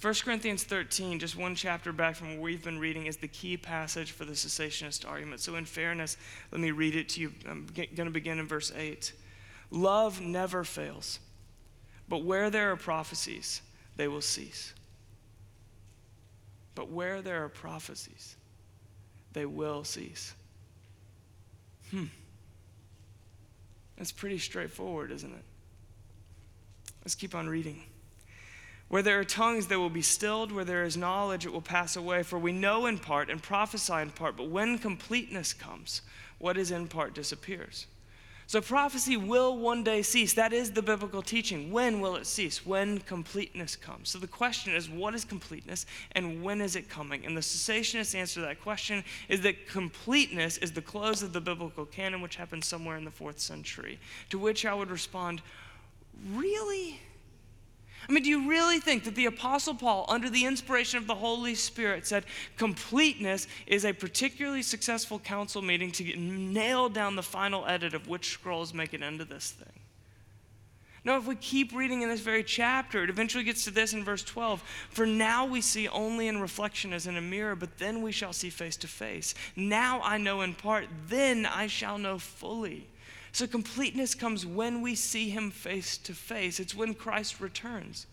1 0.00 0.14
Corinthians 0.24 0.64
13, 0.64 1.18
just 1.18 1.36
one 1.36 1.54
chapter 1.54 1.92
back 1.92 2.16
from 2.16 2.28
where 2.28 2.40
we've 2.40 2.64
been 2.64 2.78
reading, 2.78 3.04
is 3.04 3.18
the 3.18 3.28
key 3.28 3.58
passage 3.58 4.12
for 4.12 4.24
the 4.24 4.32
cessationist 4.32 5.06
argument. 5.06 5.40
So, 5.40 5.56
in 5.56 5.66
fairness, 5.66 6.16
let 6.50 6.60
me 6.60 6.70
read 6.70 6.96
it 6.96 7.10
to 7.10 7.20
you. 7.20 7.32
I'm 7.46 7.66
going 7.74 7.94
to 7.94 8.10
begin 8.10 8.38
in 8.38 8.48
verse 8.48 8.72
8. 8.74 9.12
Love 9.70 10.20
never 10.20 10.64
fails, 10.64 11.20
but 12.08 12.24
where 12.24 12.48
there 12.48 12.72
are 12.72 12.76
prophecies, 12.76 13.60
they 13.96 14.08
will 14.08 14.22
cease. 14.22 14.72
But 16.74 16.88
where 16.88 17.20
there 17.20 17.44
are 17.44 17.50
prophecies, 17.50 18.36
they 19.34 19.44
will 19.44 19.84
cease. 19.84 20.34
Hmm. 21.90 22.06
That's 23.98 24.12
pretty 24.12 24.38
straightforward, 24.38 25.12
isn't 25.12 25.30
it? 25.30 25.44
Let's 27.04 27.14
keep 27.14 27.34
on 27.34 27.50
reading. 27.50 27.84
Where 28.90 29.02
there 29.02 29.20
are 29.20 29.24
tongues, 29.24 29.68
they 29.68 29.76
will 29.76 29.88
be 29.88 30.02
stilled. 30.02 30.50
Where 30.50 30.64
there 30.64 30.84
is 30.84 30.96
knowledge, 30.96 31.46
it 31.46 31.52
will 31.52 31.62
pass 31.62 31.94
away. 31.94 32.24
For 32.24 32.38
we 32.38 32.52
know 32.52 32.86
in 32.86 32.98
part 32.98 33.30
and 33.30 33.40
prophesy 33.40 33.94
in 33.94 34.10
part, 34.10 34.36
but 34.36 34.48
when 34.48 34.78
completeness 34.78 35.52
comes, 35.52 36.02
what 36.38 36.58
is 36.58 36.72
in 36.72 36.88
part 36.88 37.14
disappears. 37.14 37.86
So 38.48 38.60
prophecy 38.60 39.16
will 39.16 39.56
one 39.56 39.84
day 39.84 40.02
cease. 40.02 40.34
That 40.34 40.52
is 40.52 40.72
the 40.72 40.82
biblical 40.82 41.22
teaching. 41.22 41.70
When 41.70 42.00
will 42.00 42.16
it 42.16 42.26
cease? 42.26 42.66
When 42.66 42.98
completeness 42.98 43.76
comes. 43.76 44.08
So 44.08 44.18
the 44.18 44.26
question 44.26 44.74
is, 44.74 44.90
what 44.90 45.14
is 45.14 45.24
completeness 45.24 45.86
and 46.12 46.42
when 46.42 46.60
is 46.60 46.74
it 46.74 46.88
coming? 46.88 47.24
And 47.24 47.36
the 47.36 47.42
cessationist 47.42 48.12
answer 48.16 48.40
to 48.40 48.46
that 48.46 48.60
question 48.60 49.04
is 49.28 49.42
that 49.42 49.68
completeness 49.68 50.58
is 50.58 50.72
the 50.72 50.82
close 50.82 51.22
of 51.22 51.32
the 51.32 51.40
biblical 51.40 51.84
canon, 51.84 52.22
which 52.22 52.34
happened 52.34 52.64
somewhere 52.64 52.96
in 52.96 53.04
the 53.04 53.10
fourth 53.12 53.38
century. 53.38 54.00
To 54.30 54.38
which 54.40 54.66
I 54.66 54.74
would 54.74 54.90
respond, 54.90 55.42
really? 56.34 56.98
I 58.10 58.12
mean, 58.12 58.24
do 58.24 58.28
you 58.28 58.48
really 58.48 58.80
think 58.80 59.04
that 59.04 59.14
the 59.14 59.26
Apostle 59.26 59.72
Paul, 59.72 60.04
under 60.08 60.28
the 60.28 60.44
inspiration 60.44 60.98
of 60.98 61.06
the 61.06 61.14
Holy 61.14 61.54
Spirit, 61.54 62.08
said 62.08 62.24
completeness 62.56 63.46
is 63.68 63.84
a 63.84 63.92
particularly 63.92 64.62
successful 64.62 65.20
council 65.20 65.62
meeting 65.62 65.92
to 65.92 66.16
nail 66.16 66.88
down 66.88 67.14
the 67.14 67.22
final 67.22 67.64
edit 67.66 67.94
of 67.94 68.08
which 68.08 68.30
scrolls 68.30 68.74
make 68.74 68.94
it 68.94 69.02
into 69.02 69.24
this 69.24 69.52
thing? 69.52 69.80
No, 71.04 71.18
if 71.18 71.26
we 71.28 71.36
keep 71.36 71.72
reading 71.72 72.02
in 72.02 72.08
this 72.08 72.18
very 72.18 72.42
chapter, 72.42 73.04
it 73.04 73.10
eventually 73.10 73.44
gets 73.44 73.62
to 73.62 73.70
this 73.70 73.92
in 73.92 74.02
verse 74.02 74.24
12. 74.24 74.60
For 74.90 75.06
now 75.06 75.46
we 75.46 75.60
see 75.60 75.86
only 75.86 76.26
in 76.26 76.40
reflection 76.40 76.92
as 76.92 77.06
in 77.06 77.16
a 77.16 77.20
mirror, 77.20 77.54
but 77.54 77.78
then 77.78 78.02
we 78.02 78.10
shall 78.10 78.32
see 78.32 78.50
face 78.50 78.76
to 78.78 78.88
face. 78.88 79.36
Now 79.54 80.00
I 80.02 80.18
know 80.18 80.40
in 80.40 80.54
part, 80.54 80.86
then 81.06 81.46
I 81.46 81.68
shall 81.68 81.96
know 81.96 82.18
fully 82.18 82.88
so 83.32 83.46
completeness 83.46 84.14
comes 84.14 84.44
when 84.44 84.82
we 84.82 84.94
see 84.94 85.30
him 85.30 85.50
face 85.50 85.96
to 85.98 86.14
face. 86.14 86.58
It's 86.58 86.74
when 86.74 86.94
Christ 86.94 87.40
returns. 87.40 88.06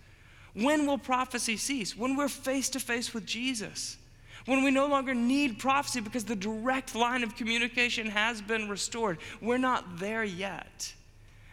When 0.54 0.86
will 0.86 0.98
prophecy 0.98 1.58
cease? 1.58 1.98
When 1.98 2.16
we're 2.16 2.28
face 2.28 2.70
to 2.70 2.80
face 2.80 3.14
with 3.14 3.26
Jesus. 3.26 3.98
When 4.46 4.64
we 4.64 4.72
no 4.72 4.88
longer 4.88 5.14
need 5.14 5.60
prophecy 5.60 6.00
because 6.00 6.26
the 6.26 6.36
direct 6.36 6.96
line 6.96 7.24
of 7.24 7.36
communication 7.36 8.08
has 8.08 8.42
been 8.42 8.70
restored. 8.70 9.18
We're 9.42 9.58
not 9.58 10.00
there 10.00 10.24
yet. 10.24 10.94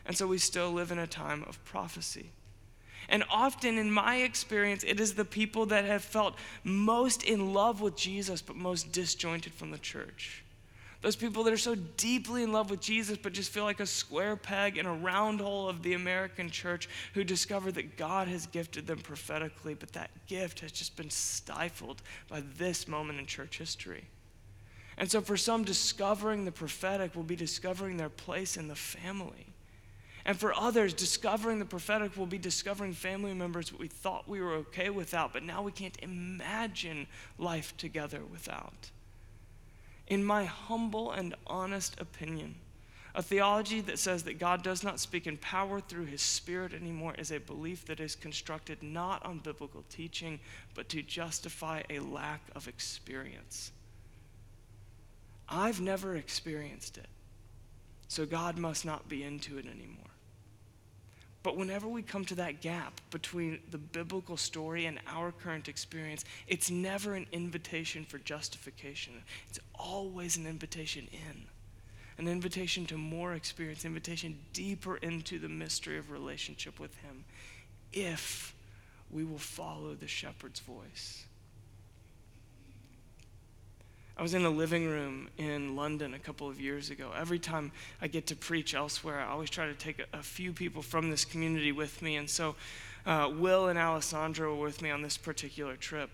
And 0.06 0.16
so 0.16 0.26
we 0.26 0.38
still 0.38 0.70
live 0.70 0.92
in 0.92 0.98
a 0.98 1.06
time 1.06 1.44
of 1.48 1.62
prophecy. 1.64 2.30
And 3.08 3.24
often, 3.30 3.76
in 3.76 3.90
my 3.90 4.16
experience, 4.16 4.84
it 4.84 5.00
is 5.00 5.14
the 5.14 5.24
people 5.24 5.66
that 5.66 5.84
have 5.84 6.02
felt 6.02 6.36
most 6.62 7.22
in 7.22 7.52
love 7.52 7.80
with 7.80 7.96
Jesus 7.96 8.40
but 8.40 8.56
most 8.56 8.92
disjointed 8.92 9.52
from 9.52 9.70
the 9.70 9.78
church. 9.78 10.43
Those 11.04 11.16
people 11.16 11.44
that 11.44 11.52
are 11.52 11.58
so 11.58 11.74
deeply 11.74 12.44
in 12.44 12.50
love 12.50 12.70
with 12.70 12.80
Jesus, 12.80 13.18
but 13.18 13.34
just 13.34 13.50
feel 13.50 13.64
like 13.64 13.78
a 13.78 13.84
square 13.84 14.36
peg 14.36 14.78
in 14.78 14.86
a 14.86 14.94
round 14.94 15.38
hole 15.38 15.68
of 15.68 15.82
the 15.82 15.92
American 15.92 16.48
church 16.48 16.88
who 17.12 17.22
discover 17.24 17.70
that 17.72 17.98
God 17.98 18.26
has 18.26 18.46
gifted 18.46 18.86
them 18.86 19.00
prophetically, 19.00 19.74
but 19.74 19.92
that 19.92 20.10
gift 20.26 20.60
has 20.60 20.72
just 20.72 20.96
been 20.96 21.10
stifled 21.10 22.00
by 22.26 22.42
this 22.56 22.88
moment 22.88 23.18
in 23.18 23.26
church 23.26 23.58
history. 23.58 24.04
And 24.96 25.10
so, 25.10 25.20
for 25.20 25.36
some, 25.36 25.62
discovering 25.62 26.46
the 26.46 26.52
prophetic 26.52 27.14
will 27.14 27.22
be 27.22 27.36
discovering 27.36 27.98
their 27.98 28.08
place 28.08 28.56
in 28.56 28.68
the 28.68 28.74
family. 28.74 29.52
And 30.24 30.38
for 30.38 30.54
others, 30.54 30.94
discovering 30.94 31.58
the 31.58 31.66
prophetic 31.66 32.16
will 32.16 32.24
be 32.24 32.38
discovering 32.38 32.94
family 32.94 33.34
members 33.34 33.78
we 33.78 33.88
thought 33.88 34.26
we 34.26 34.40
were 34.40 34.54
okay 34.54 34.88
without, 34.88 35.34
but 35.34 35.42
now 35.42 35.60
we 35.60 35.70
can't 35.70 35.98
imagine 36.00 37.08
life 37.36 37.76
together 37.76 38.22
without 38.24 38.90
in 40.06 40.24
my 40.24 40.44
humble 40.44 41.12
and 41.12 41.34
honest 41.46 42.00
opinion, 42.00 42.56
a 43.14 43.22
theology 43.22 43.80
that 43.82 43.98
says 43.98 44.24
that 44.24 44.40
God 44.40 44.62
does 44.62 44.82
not 44.82 44.98
speak 44.98 45.26
in 45.26 45.36
power 45.36 45.80
through 45.80 46.06
his 46.06 46.20
spirit 46.20 46.74
anymore 46.74 47.14
is 47.16 47.30
a 47.30 47.38
belief 47.38 47.84
that 47.86 48.00
is 48.00 48.16
constructed 48.16 48.82
not 48.82 49.24
on 49.24 49.38
biblical 49.38 49.84
teaching, 49.88 50.40
but 50.74 50.88
to 50.88 51.02
justify 51.02 51.82
a 51.88 52.00
lack 52.00 52.40
of 52.56 52.66
experience. 52.66 53.70
I've 55.48 55.80
never 55.80 56.16
experienced 56.16 56.98
it, 56.98 57.06
so 58.08 58.26
God 58.26 58.58
must 58.58 58.84
not 58.84 59.08
be 59.08 59.22
into 59.22 59.58
it 59.58 59.66
anymore. 59.66 60.13
But 61.44 61.58
whenever 61.58 61.86
we 61.86 62.00
come 62.00 62.24
to 62.24 62.34
that 62.36 62.62
gap 62.62 63.02
between 63.10 63.60
the 63.70 63.76
biblical 63.76 64.38
story 64.38 64.86
and 64.86 64.98
our 65.06 65.30
current 65.30 65.68
experience, 65.68 66.24
it's 66.48 66.70
never 66.70 67.14
an 67.14 67.26
invitation 67.32 68.06
for 68.06 68.16
justification. 68.18 69.12
It's 69.50 69.60
always 69.74 70.38
an 70.38 70.46
invitation 70.46 71.06
in, 71.12 71.44
an 72.16 72.28
invitation 72.28 72.86
to 72.86 72.96
more 72.96 73.34
experience, 73.34 73.84
invitation 73.84 74.38
deeper 74.54 74.96
into 74.96 75.38
the 75.38 75.50
mystery 75.50 75.98
of 75.98 76.10
relationship 76.10 76.80
with 76.80 76.96
Him, 77.02 77.26
if 77.92 78.54
we 79.10 79.22
will 79.22 79.38
follow 79.38 79.94
the 79.94 80.08
shepherd's 80.08 80.60
voice. 80.60 81.26
I 84.16 84.22
was 84.22 84.32
in 84.32 84.44
a 84.44 84.50
living 84.50 84.86
room 84.86 85.28
in 85.38 85.74
London 85.74 86.14
a 86.14 86.20
couple 86.20 86.48
of 86.48 86.60
years 86.60 86.90
ago. 86.90 87.10
Every 87.18 87.40
time 87.40 87.72
I 88.00 88.06
get 88.06 88.28
to 88.28 88.36
preach 88.36 88.72
elsewhere, 88.72 89.18
I 89.18 89.26
always 89.26 89.50
try 89.50 89.66
to 89.66 89.74
take 89.74 90.04
a, 90.12 90.22
few 90.22 90.52
people 90.52 90.82
from 90.82 91.10
this 91.10 91.24
community 91.24 91.72
with 91.72 92.00
me. 92.00 92.14
And 92.14 92.30
so 92.30 92.54
uh, 93.06 93.32
Will 93.36 93.68
and 93.68 93.78
Alessandra 93.78 94.54
were 94.54 94.64
with 94.64 94.82
me 94.82 94.90
on 94.90 95.02
this 95.02 95.16
particular 95.16 95.74
trip. 95.74 96.10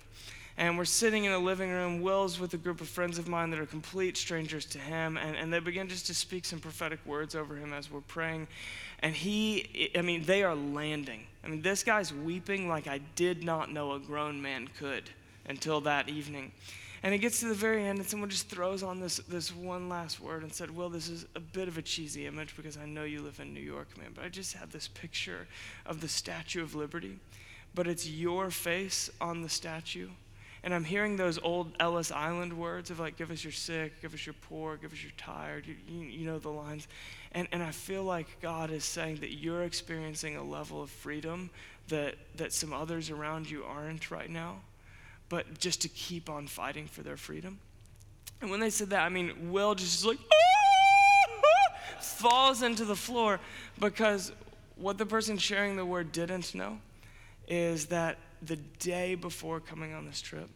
And 0.57 0.79
we're 0.79 0.87
sitting 0.87 1.25
in 1.25 1.33
a 1.33 1.39
living 1.39 1.71
room. 1.71 2.01
Will's 2.01 2.41
with 2.41 2.55
a 2.55 2.57
group 2.57 2.81
of 2.81 2.89
friends 2.89 3.19
of 3.19 3.29
mine 3.29 3.51
that 3.51 3.61
are 3.61 3.67
complete 3.67 4.17
strangers 4.17 4.65
to 4.67 4.79
him. 4.79 5.19
And, 5.19 5.37
and 5.37 5.53
they 5.53 5.59
begin 5.59 5.87
just 5.87 6.07
to 6.07 6.15
speak 6.15 6.47
some 6.47 6.59
prophetic 6.59 7.01
words 7.05 7.35
over 7.35 7.55
him 7.55 7.75
as 7.75 7.91
we're 7.91 8.01
praying. 8.01 8.49
And 9.01 9.15
he, 9.15 9.91
I 9.95 10.01
mean, 10.01 10.25
they 10.25 10.43
are 10.43 10.55
landing. 10.55 11.27
I 11.45 11.49
mean, 11.49 11.61
this 11.61 11.85
guy's 11.85 12.15
weeping 12.15 12.67
like 12.67 12.87
I 12.87 12.99
did 13.15 13.45
not 13.45 13.71
know 13.71 13.93
a 13.93 13.99
grown 13.99 14.41
man 14.41 14.71
could 14.79 15.11
until 15.47 15.83
that 15.83 16.09
evening. 16.09 16.53
And 17.03 17.15
it 17.15 17.19
gets 17.19 17.41
to 17.41 17.47
the 17.47 17.55
very 17.55 17.87
end, 17.87 17.99
and 17.99 18.07
someone 18.07 18.29
just 18.29 18.49
throws 18.49 18.83
on 18.83 19.01
this, 19.01 19.19
this 19.29 19.55
one 19.55 19.89
last 19.89 20.21
word 20.21 20.43
and 20.43 20.53
said, 20.53 20.75
Well, 20.75 20.91
this 20.91 21.09
is 21.09 21.25
a 21.35 21.41
bit 21.41 21.67
of 21.67 21.79
a 21.79 21.83
cheesy 21.83 22.27
image 22.27 22.55
because 22.57 22.77
I 22.77 22.85
know 22.85 23.05
you 23.05 23.23
live 23.23 23.41
in 23.41 23.55
New 23.55 23.61
York, 23.61 23.97
man, 23.97 24.11
but 24.15 24.25
I 24.25 24.29
just 24.29 24.55
have 24.55 24.71
this 24.71 24.89
picture 24.89 25.49
of 25.87 26.03
the 26.03 26.09
Statue 26.09 26.63
of 26.63 26.75
Liberty, 26.75 27.19
but 27.75 27.87
it's 27.87 28.07
your 28.07 28.51
face 28.51 29.09
on 29.21 29.41
the 29.41 29.49
statue. 29.49 30.09
And 30.63 30.75
I'm 30.75 30.85
hearing 30.85 31.17
those 31.17 31.39
old 31.39 31.75
Ellis 31.81 32.13
Island 32.13 32.53
words 32.53 32.91
of 32.91 33.01
like, 33.01 33.17
give 33.17 33.31
us 33.31 33.43
your 33.43 33.53
sick, 33.53 34.03
give 34.03 34.13
us 34.13 34.27
your 34.27 34.35
poor, 34.35 34.77
give 34.77 34.93
us 34.93 35.03
your 35.03 35.13
tired. 35.17 35.67
You, 35.67 35.77
you, 35.89 36.01
you 36.05 36.27
know 36.27 36.39
the 36.39 36.51
lines. 36.51 36.87
And, 37.33 37.49
and 37.51 37.63
I 37.63 37.71
feel 37.71 38.05
like 38.05 38.43
God 38.43 38.71
is 38.71 38.85
saying 38.85 39.21
that 39.21 39.33
you're 39.33 39.63
experiencing 39.63 40.37
a 40.37 40.43
level 40.43 40.83
of 40.83 40.91
freedom 40.91 41.49
that, 41.89 42.17
that 42.37 42.53
some 42.53 42.75
others 42.75 43.09
around 43.09 43.49
you 43.49 43.65
aren't 43.65 44.11
right 44.11 44.29
now 44.29 44.57
but 45.31 45.59
just 45.59 45.81
to 45.81 45.89
keep 45.89 46.29
on 46.29 46.47
fighting 46.47 46.87
for 46.87 47.03
their 47.03 47.17
freedom. 47.17 47.59
And 48.43 48.51
when 48.51 48.61
they 48.61 48.69
said 48.69 48.91
that, 48.91 49.03
I 49.03 49.09
mean, 49.09 49.51
Will 49.51 49.75
just 49.75 50.05
like 50.05 50.19
ah! 50.19 52.01
falls 52.01 52.63
into 52.63 52.85
the 52.85 52.97
floor 52.97 53.41
because 53.79 54.33
what 54.77 54.99
the 54.99 55.07
person 55.07 55.39
sharing 55.39 55.77
the 55.77 55.87
word 55.87 56.13
didn't 56.13 56.55
know 56.55 56.79
is 57.49 57.87
that 57.87 58.19
the 58.43 58.57
day 58.57 59.15
before 59.15 59.61
coming 59.61 59.95
on 59.95 60.05
this 60.05 60.21
trip, 60.21 60.49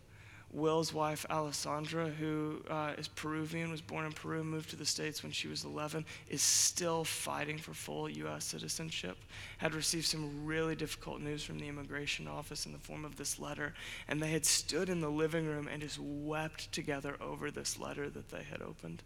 Will's 0.55 0.95
wife, 0.95 1.27
Alessandra, 1.29 2.09
who 2.09 2.63
uh, 2.71 2.93
is 2.97 3.09
Peruvian, 3.09 3.73
was 3.73 3.81
born 3.81 4.07
in 4.07 4.13
Peru, 4.13 4.45
moved 4.45 4.71
to 4.71 4.77
the 4.77 4.87
States 4.87 5.23
when 5.23 5.33
she 5.33 5.49
was 5.49 5.65
11, 5.65 6.05
is 6.29 6.43
still 6.43 7.03
fighting 7.03 7.59
for 7.59 7.75
full 7.75 8.09
U.S. 8.09 8.45
citizenship. 8.45 9.17
Had 9.59 9.75
received 9.75 10.07
some 10.07 10.47
really 10.47 10.77
difficult 10.77 11.21
news 11.21 11.43
from 11.43 11.59
the 11.59 11.67
immigration 11.67 12.29
office 12.29 12.67
in 12.67 12.73
the 12.73 12.79
form 12.79 13.05
of 13.05 13.17
this 13.17 13.41
letter, 13.41 13.75
and 14.07 14.23
they 14.23 14.31
had 14.31 14.47
stood 14.47 14.89
in 14.89 15.01
the 15.01 15.11
living 15.11 15.45
room 15.45 15.69
and 15.71 15.83
just 15.83 15.99
wept 15.99 16.71
together 16.71 17.17
over 17.21 17.51
this 17.51 17.81
letter 17.81 18.09
that 18.11 18.29
they 18.29 18.45
had 18.45 18.63
opened. 18.63 19.03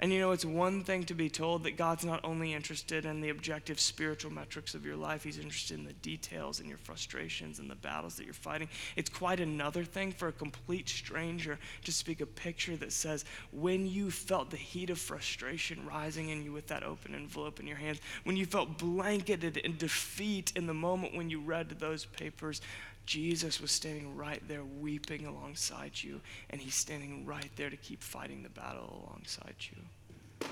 And 0.00 0.12
you 0.12 0.20
know, 0.20 0.30
it's 0.30 0.44
one 0.44 0.84
thing 0.84 1.04
to 1.04 1.14
be 1.14 1.28
told 1.28 1.64
that 1.64 1.76
God's 1.76 2.04
not 2.04 2.20
only 2.22 2.54
interested 2.54 3.04
in 3.04 3.20
the 3.20 3.30
objective 3.30 3.80
spiritual 3.80 4.32
metrics 4.32 4.74
of 4.74 4.86
your 4.86 4.94
life, 4.94 5.24
He's 5.24 5.38
interested 5.38 5.76
in 5.76 5.84
the 5.84 5.92
details 5.94 6.60
and 6.60 6.68
your 6.68 6.78
frustrations 6.78 7.58
and 7.58 7.68
the 7.68 7.74
battles 7.74 8.14
that 8.16 8.24
you're 8.24 8.32
fighting. 8.32 8.68
It's 8.94 9.10
quite 9.10 9.40
another 9.40 9.84
thing 9.84 10.12
for 10.12 10.28
a 10.28 10.32
complete 10.32 10.88
stranger 10.88 11.58
to 11.84 11.92
speak 11.92 12.20
a 12.20 12.26
picture 12.26 12.76
that 12.76 12.92
says, 12.92 13.24
when 13.50 13.86
you 13.86 14.12
felt 14.12 14.50
the 14.50 14.56
heat 14.56 14.90
of 14.90 15.00
frustration 15.00 15.84
rising 15.84 16.28
in 16.28 16.44
you 16.44 16.52
with 16.52 16.68
that 16.68 16.84
open 16.84 17.14
envelope 17.14 17.58
in 17.58 17.66
your 17.66 17.76
hands, 17.76 17.98
when 18.22 18.36
you 18.36 18.46
felt 18.46 18.78
blanketed 18.78 19.56
in 19.56 19.76
defeat 19.76 20.52
in 20.54 20.66
the 20.66 20.74
moment 20.74 21.16
when 21.16 21.28
you 21.28 21.40
read 21.40 21.70
those 21.70 22.04
papers, 22.04 22.60
Jesus 23.08 23.58
was 23.58 23.72
standing 23.72 24.14
right 24.18 24.42
there 24.48 24.62
weeping 24.62 25.24
alongside 25.24 25.92
you, 25.94 26.20
and 26.50 26.60
he's 26.60 26.74
standing 26.74 27.24
right 27.24 27.48
there 27.56 27.70
to 27.70 27.76
keep 27.78 28.02
fighting 28.02 28.42
the 28.42 28.50
battle 28.50 29.02
alongside 29.02 29.54
you. 29.60 30.48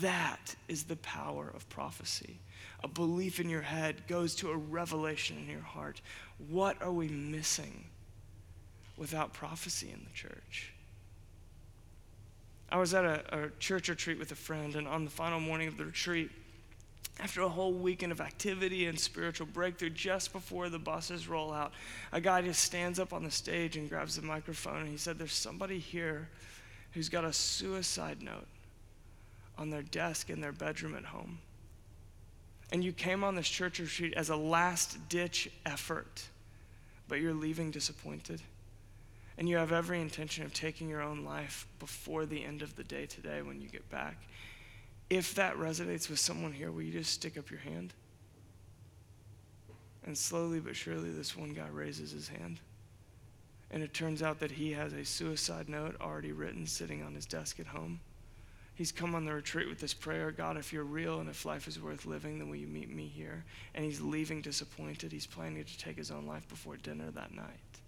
That 0.00 0.54
is 0.66 0.84
the 0.84 0.96
power 0.96 1.52
of 1.54 1.68
prophecy. 1.68 2.38
A 2.82 2.88
belief 2.88 3.38
in 3.38 3.50
your 3.50 3.60
head 3.60 4.06
goes 4.08 4.34
to 4.36 4.50
a 4.50 4.56
revelation 4.56 5.36
in 5.36 5.50
your 5.50 5.60
heart. 5.60 6.00
What 6.48 6.80
are 6.80 6.90
we 6.90 7.08
missing 7.08 7.84
without 8.96 9.34
prophecy 9.34 9.90
in 9.92 10.00
the 10.02 10.14
church? 10.14 10.72
I 12.72 12.78
was 12.78 12.94
at 12.94 13.04
a, 13.04 13.44
a 13.44 13.50
church 13.58 13.90
retreat 13.90 14.18
with 14.18 14.32
a 14.32 14.36
friend, 14.36 14.74
and 14.74 14.88
on 14.88 15.04
the 15.04 15.10
final 15.10 15.38
morning 15.38 15.68
of 15.68 15.76
the 15.76 15.84
retreat, 15.84 16.30
after 17.20 17.42
a 17.42 17.48
whole 17.48 17.72
weekend 17.72 18.12
of 18.12 18.20
activity 18.20 18.86
and 18.86 18.98
spiritual 18.98 19.46
breakthrough, 19.46 19.90
just 19.90 20.32
before 20.32 20.70
the 20.70 20.78
buses 20.78 21.28
roll 21.28 21.52
out, 21.52 21.72
a 22.12 22.20
guy 22.20 22.40
just 22.40 22.62
stands 22.62 22.98
up 22.98 23.12
on 23.12 23.22
the 23.22 23.30
stage 23.30 23.76
and 23.76 23.90
grabs 23.90 24.16
the 24.16 24.22
microphone 24.22 24.80
and 24.80 24.88
he 24.88 24.96
said, 24.96 25.18
There's 25.18 25.34
somebody 25.34 25.78
here 25.78 26.28
who's 26.92 27.08
got 27.08 27.24
a 27.24 27.32
suicide 27.32 28.22
note 28.22 28.46
on 29.58 29.68
their 29.68 29.82
desk 29.82 30.30
in 30.30 30.40
their 30.40 30.52
bedroom 30.52 30.96
at 30.96 31.04
home. 31.04 31.38
And 32.72 32.82
you 32.82 32.92
came 32.92 33.22
on 33.22 33.34
this 33.34 33.48
church 33.48 33.78
retreat 33.78 34.14
as 34.14 34.30
a 34.30 34.36
last 34.36 35.08
ditch 35.08 35.50
effort, 35.66 36.22
but 37.06 37.20
you're 37.20 37.34
leaving 37.34 37.70
disappointed. 37.70 38.40
And 39.36 39.48
you 39.48 39.56
have 39.56 39.72
every 39.72 40.00
intention 40.00 40.44
of 40.44 40.54
taking 40.54 40.88
your 40.88 41.02
own 41.02 41.24
life 41.24 41.66
before 41.78 42.26
the 42.26 42.44
end 42.44 42.62
of 42.62 42.76
the 42.76 42.84
day 42.84 43.06
today 43.06 43.42
when 43.42 43.60
you 43.60 43.68
get 43.68 43.88
back. 43.90 44.16
If 45.10 45.34
that 45.34 45.56
resonates 45.56 46.08
with 46.08 46.20
someone 46.20 46.52
here, 46.52 46.70
will 46.70 46.82
you 46.82 46.92
just 46.92 47.12
stick 47.12 47.36
up 47.36 47.50
your 47.50 47.60
hand? 47.60 47.92
And 50.04 50.16
slowly 50.16 50.60
but 50.60 50.76
surely, 50.76 51.10
this 51.10 51.36
one 51.36 51.52
guy 51.52 51.66
raises 51.68 52.12
his 52.12 52.28
hand. 52.28 52.60
And 53.72 53.82
it 53.82 53.92
turns 53.92 54.22
out 54.22 54.38
that 54.40 54.52
he 54.52 54.72
has 54.72 54.92
a 54.92 55.04
suicide 55.04 55.68
note 55.68 55.96
already 56.00 56.32
written 56.32 56.66
sitting 56.66 57.02
on 57.02 57.14
his 57.14 57.26
desk 57.26 57.60
at 57.60 57.66
home. 57.66 58.00
He's 58.74 58.92
come 58.92 59.14
on 59.14 59.26
the 59.26 59.34
retreat 59.34 59.68
with 59.68 59.80
this 59.80 59.92
prayer 59.92 60.30
God, 60.30 60.56
if 60.56 60.72
you're 60.72 60.84
real 60.84 61.20
and 61.20 61.28
if 61.28 61.44
life 61.44 61.68
is 61.68 61.80
worth 61.80 62.06
living, 62.06 62.38
then 62.38 62.48
will 62.48 62.56
you 62.56 62.66
meet 62.66 62.88
me 62.88 63.06
here? 63.06 63.44
And 63.74 63.84
he's 63.84 64.00
leaving 64.00 64.40
disappointed. 64.40 65.12
He's 65.12 65.26
planning 65.26 65.62
to 65.62 65.78
take 65.78 65.98
his 65.98 66.10
own 66.10 66.24
life 66.24 66.48
before 66.48 66.76
dinner 66.76 67.10
that 67.10 67.34
night. 67.34 67.79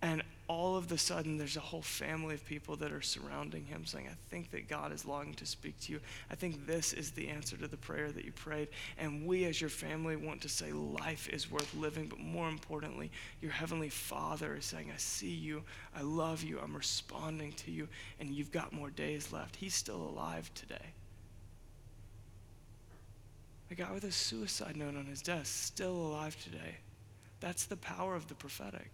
And 0.00 0.22
all 0.48 0.76
of 0.76 0.88
the 0.88 0.96
sudden, 0.96 1.36
there's 1.36 1.56
a 1.56 1.60
whole 1.60 1.82
family 1.82 2.34
of 2.34 2.46
people 2.46 2.76
that 2.76 2.92
are 2.92 3.02
surrounding 3.02 3.66
him 3.66 3.84
saying, 3.84 4.06
I 4.10 4.16
think 4.30 4.50
that 4.52 4.68
God 4.68 4.92
is 4.92 5.04
longing 5.04 5.34
to 5.34 5.46
speak 5.46 5.78
to 5.80 5.92
you. 5.92 6.00
I 6.30 6.36
think 6.36 6.66
this 6.66 6.92
is 6.92 7.10
the 7.10 7.28
answer 7.28 7.56
to 7.56 7.68
the 7.68 7.76
prayer 7.76 8.10
that 8.12 8.24
you 8.24 8.32
prayed. 8.32 8.68
And 8.96 9.26
we, 9.26 9.44
as 9.44 9.60
your 9.60 9.70
family, 9.70 10.16
want 10.16 10.40
to 10.42 10.48
say 10.48 10.72
life 10.72 11.28
is 11.28 11.50
worth 11.50 11.74
living. 11.74 12.06
But 12.06 12.20
more 12.20 12.48
importantly, 12.48 13.10
your 13.42 13.50
Heavenly 13.50 13.90
Father 13.90 14.56
is 14.56 14.64
saying, 14.64 14.90
I 14.94 14.98
see 14.98 15.34
you. 15.34 15.64
I 15.94 16.02
love 16.02 16.42
you. 16.42 16.60
I'm 16.62 16.76
responding 16.76 17.52
to 17.52 17.70
you. 17.70 17.88
And 18.20 18.30
you've 18.30 18.52
got 18.52 18.72
more 18.72 18.90
days 18.90 19.32
left. 19.32 19.56
He's 19.56 19.74
still 19.74 20.00
alive 20.00 20.50
today. 20.54 20.94
A 23.70 23.74
guy 23.74 23.92
with 23.92 24.04
a 24.04 24.12
suicide 24.12 24.76
note 24.76 24.96
on 24.96 25.04
his 25.04 25.20
desk, 25.20 25.66
still 25.66 25.92
alive 25.92 26.42
today. 26.42 26.76
That's 27.40 27.66
the 27.66 27.76
power 27.76 28.14
of 28.14 28.28
the 28.28 28.34
prophetic. 28.34 28.90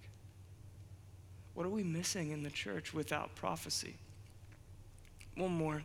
What 1.54 1.66
are 1.66 1.70
we 1.70 1.84
missing 1.84 2.30
in 2.30 2.42
the 2.42 2.50
church 2.50 2.92
without 2.92 3.34
prophecy? 3.36 3.94
One 5.36 5.52
more. 5.52 5.82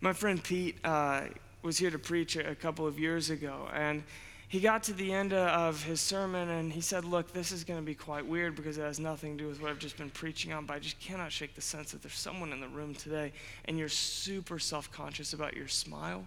My 0.00 0.12
friend 0.12 0.42
Pete 0.42 0.76
uh, 0.84 1.22
was 1.62 1.78
here 1.78 1.90
to 1.90 1.98
preach 1.98 2.36
a, 2.36 2.54
couple 2.54 2.86
of 2.86 2.98
years 2.98 3.30
ago, 3.30 3.68
and 3.72 4.02
he 4.48 4.58
got 4.58 4.82
to 4.84 4.92
the 4.92 5.12
end 5.12 5.32
of 5.32 5.84
his 5.84 6.00
sermon 6.00 6.48
and 6.48 6.72
he 6.72 6.80
said, 6.80 7.04
Look, 7.04 7.32
this 7.32 7.52
is 7.52 7.62
going 7.62 7.78
to 7.78 7.86
be 7.86 7.94
quite 7.94 8.26
weird 8.26 8.56
because 8.56 8.78
it 8.78 8.82
has 8.82 8.98
nothing 8.98 9.36
to 9.38 9.44
do 9.44 9.48
with 9.48 9.62
what 9.62 9.70
I've 9.70 9.78
just 9.78 9.96
been 9.96 10.10
preaching 10.10 10.52
on, 10.52 10.66
but 10.66 10.74
I 10.74 10.78
just 10.80 10.98
cannot 10.98 11.30
shake 11.30 11.54
the 11.54 11.60
sense 11.60 11.92
that 11.92 12.02
there's 12.02 12.18
someone 12.18 12.52
in 12.52 12.60
the 12.60 12.68
room 12.68 12.94
today 12.94 13.32
and 13.66 13.78
you're 13.78 13.88
super 13.88 14.58
self 14.58 14.90
conscious 14.90 15.34
about 15.34 15.54
your 15.54 15.68
smile 15.68 16.24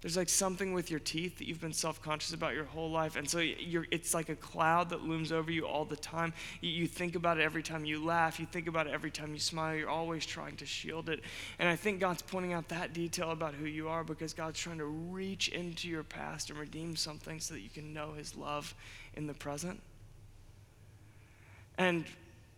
there's 0.00 0.16
like 0.16 0.28
something 0.28 0.72
with 0.72 0.90
your 0.90 1.00
teeth 1.00 1.38
that 1.38 1.46
you've 1.46 1.60
been 1.60 1.72
self-conscious 1.72 2.32
about 2.32 2.54
your 2.54 2.64
whole 2.64 2.90
life 2.90 3.16
and 3.16 3.28
so 3.28 3.40
it's 3.42 4.14
like 4.14 4.28
a 4.28 4.36
cloud 4.36 4.90
that 4.90 5.02
looms 5.02 5.30
over 5.30 5.50
you 5.50 5.66
all 5.66 5.84
the 5.84 5.96
time. 5.96 6.32
You, 6.60 6.70
you, 6.70 6.86
think 6.86 7.14
about 7.14 7.38
it 7.38 7.42
every 7.42 7.62
time 7.62 7.84
you 7.84 8.04
laugh 8.04 8.40
you 8.40 8.46
think 8.46 8.66
about 8.66 8.86
it 8.86 8.92
every 8.92 9.10
time 9.10 9.32
you 9.32 9.40
smile 9.40 9.76
you're 9.76 9.88
always 9.88 10.24
trying 10.24 10.56
to 10.56 10.66
shield 10.66 11.08
it. 11.08 11.20
And 11.58 11.68
i 11.68 11.76
think 11.76 12.00
god's 12.00 12.22
pointing 12.22 12.52
out 12.52 12.68
that 12.68 12.92
detail 12.92 13.30
about 13.30 13.54
who 13.54 13.66
you 13.66 13.88
are 13.88 14.04
because 14.04 14.32
god's 14.32 14.58
trying 14.58 14.78
to 14.78 14.86
reach 14.86 15.48
into 15.48 15.88
your 15.88 16.02
past 16.02 16.50
and 16.50 16.58
redeem 16.58 16.96
something 16.96 17.40
so 17.40 17.54
that 17.54 17.60
you 17.60 17.70
can 17.70 17.92
know 17.92 18.12
his 18.12 18.36
love 18.36 18.74
in 19.14 19.26
the 19.26 19.34
present. 19.34 19.80
And 21.78 22.04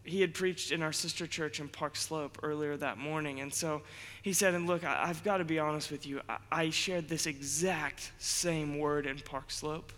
he 0.04 0.20
had 0.20 0.34
preached 0.34 0.72
in 0.72 0.82
our 0.82 0.92
sister 0.92 1.26
church 1.26 1.60
in 1.60 1.68
Park 1.68 1.96
Slope 1.96 2.38
earlier 2.42 2.76
that 2.76 2.98
morning. 2.98 3.40
And 3.40 3.52
so 3.52 3.82
he 4.22 4.32
said, 4.32 4.54
And 4.54 4.66
look, 4.66 4.84
I, 4.84 5.06
have 5.06 5.22
got 5.22 5.38
to 5.38 5.44
be 5.44 5.58
honest 5.58 5.90
with 5.90 6.06
you. 6.06 6.20
I, 6.28 6.38
I 6.50 6.70
shared 6.70 7.08
this 7.08 7.26
exact 7.26 8.12
same 8.18 8.78
word 8.78 9.06
in 9.06 9.18
Park 9.18 9.50
Slope, 9.50 9.92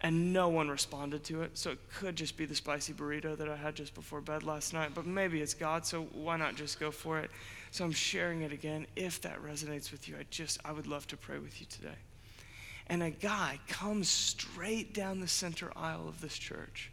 and 0.00 0.32
no 0.32 0.48
one 0.48 0.70
responded 0.70 1.22
to 1.24 1.42
it. 1.42 1.58
So 1.58 1.72
it 1.72 1.78
could 1.94 2.16
just 2.16 2.36
be 2.38 2.46
the 2.46 2.54
spicy 2.54 2.94
burrito 2.94 3.36
that 3.36 3.48
I 3.48 3.56
had 3.56 3.74
just 3.74 3.94
before 3.94 4.22
bed 4.22 4.42
last 4.42 4.72
night, 4.72 4.92
but 4.94 5.06
maybe 5.06 5.42
it's 5.42 5.54
God, 5.54 5.84
so 5.84 6.04
why 6.14 6.36
not 6.36 6.56
just 6.56 6.80
go 6.80 6.90
for 6.90 7.18
it? 7.18 7.30
So 7.70 7.84
I'm 7.84 7.92
sharing 7.92 8.40
it 8.40 8.52
again. 8.52 8.86
If 8.96 9.20
that 9.20 9.42
resonates 9.44 9.92
with 9.92 10.08
you, 10.08 10.16
I 10.18 10.24
just, 10.30 10.58
I 10.64 10.72
would 10.72 10.86
love 10.86 11.06
to 11.08 11.16
pray 11.16 11.38
with 11.38 11.60
you 11.60 11.66
today. 11.66 11.98
And 12.86 13.02
a 13.02 13.10
guy 13.10 13.60
comes 13.68 14.08
straight 14.08 14.94
down 14.94 15.20
the 15.20 15.28
center 15.28 15.70
aisle 15.76 16.08
of 16.08 16.20
this 16.20 16.36
church 16.36 16.90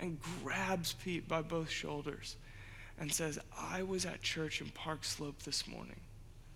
and 0.00 0.18
grabs 0.42 0.92
Pete 0.92 1.26
by 1.28 1.42
both 1.42 1.70
shoulders 1.70 2.36
and 2.98 3.12
says, 3.12 3.38
I 3.58 3.82
was 3.82 4.06
at 4.06 4.22
church 4.22 4.60
in 4.60 4.68
Park 4.70 5.04
Slope 5.04 5.42
this 5.42 5.66
morning. 5.68 6.00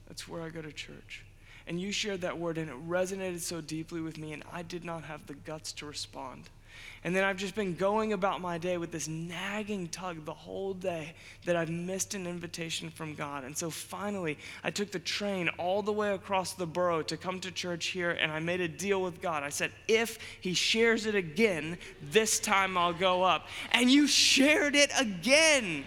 That's 0.09 0.27
where 0.27 0.43
I 0.43 0.49
go 0.49 0.63
to 0.63 0.73
church. 0.73 1.25
And 1.67 1.81
you 1.81 1.93
shared 1.93 2.23
that 2.23 2.39
word, 2.39 2.59
and 2.59 2.71
it 2.71 2.89
resonated 2.89 3.41
so 3.41 3.61
deeply 3.61 4.01
with 4.01 4.19
me, 4.19 4.33
and 4.33 4.43
I 4.53 4.63
did 4.63 4.85
not 4.85 5.05
have 5.05 5.27
the 5.27 5.35
guts 5.35 5.73
to 5.75 5.87
respond. 5.87 6.49
And 7.03 7.17
then 7.17 7.25
I've 7.25 7.39
just 7.39 7.55
been 7.55 7.77
going 7.77 8.13
about 8.13 8.43
my 8.43 8.59
day 8.59 8.77
with 8.77 8.93
this 8.93 9.09
nagging 9.09 9.89
tug 9.89 10.27
the 10.27 10.35
whole 10.35 10.75
day 10.75 11.15
that 11.47 11.57
I've 11.57 11.71
missed 11.71 12.13
an 12.13 12.27
invitation 12.27 12.91
from 12.91 13.15
God. 13.15 13.45
And 13.45 13.57
so 13.57 13.71
finally, 13.71 14.37
I 14.63 14.71
took 14.71 14.93
the 14.93 14.99
train 14.99 15.49
all 15.57 15.81
the 15.81 15.93
way 15.93 16.13
across 16.13 16.53
the 16.53 16.67
borough 16.67 17.01
to 17.03 17.17
come 17.17 17.41
to 17.41 17.51
church 17.51 17.87
here, 17.87 18.11
and 18.11 18.31
I 18.31 18.39
made 18.39 18.61
a 18.61 18.69
deal 18.69 19.01
with 19.01 19.23
God. 19.23 19.43
I 19.43 19.49
said, 19.49 19.73
if 19.89 20.19
He 20.43 20.53
shares 20.53 21.07
it 21.07 21.15
again, 21.15 21.79
this 22.03 22.39
time 22.39 22.77
I'll 22.77 22.93
go 22.93 23.23
up. 23.23 23.47
And 23.73 23.91
you 23.91 24.07
shared 24.07 24.77
it 24.77 24.91
again. 24.99 25.85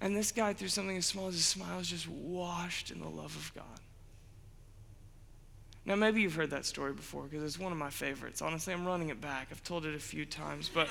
And 0.00 0.14
this 0.14 0.32
guy, 0.32 0.52
through 0.52 0.68
something 0.68 0.98
as 0.98 1.06
small 1.06 1.28
as 1.28 1.36
a 1.36 1.38
smile, 1.38 1.78
is 1.78 1.88
just 1.88 2.08
washed 2.08 2.90
in 2.90 3.00
the 3.00 3.08
love 3.08 3.34
of 3.36 3.52
God. 3.54 3.80
Now, 5.86 5.96
maybe 5.96 6.22
you've 6.22 6.34
heard 6.34 6.50
that 6.50 6.64
story 6.64 6.92
before 6.92 7.24
because 7.24 7.44
it's 7.44 7.58
one 7.58 7.72
of 7.72 7.78
my 7.78 7.90
favorites. 7.90 8.40
Honestly, 8.40 8.72
I'm 8.72 8.86
running 8.86 9.10
it 9.10 9.20
back. 9.20 9.48
I've 9.50 9.62
told 9.62 9.84
it 9.84 9.94
a 9.94 9.98
few 9.98 10.24
times, 10.24 10.70
but, 10.72 10.88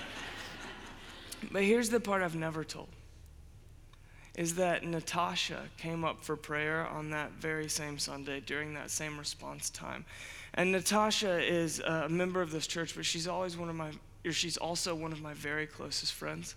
but 1.52 1.64
here's 1.64 1.90
the 1.90 2.00
part 2.00 2.22
I've 2.22 2.36
never 2.36 2.64
told 2.64 2.90
is 4.36 4.56
that 4.56 4.84
Natasha 4.84 5.62
came 5.78 6.04
up 6.04 6.24
for 6.24 6.36
prayer 6.36 6.88
on 6.88 7.12
that 7.12 7.32
very 7.34 7.70
same 7.70 8.00
Sunday 8.00 8.40
during 8.40 8.74
that 8.74 8.90
same 8.90 9.18
response 9.20 9.70
time. 9.70 10.06
And 10.56 10.72
Natasha 10.72 11.40
is 11.40 11.80
a 11.80 12.10
member 12.10 12.42
of 12.42 12.52
this 12.52 12.66
church, 12.66 12.96
but 12.96 13.06
she's 13.06 13.28
always 13.28 13.58
one 13.58 13.70
of 13.70 13.76
my, 13.76 13.92
or 14.26 14.32
she's 14.32 14.58
also 14.58 14.96
one 14.96 15.12
of 15.12 15.22
my 15.22 15.34
very 15.36 15.68
closest 15.68 16.14
friends. 16.14 16.56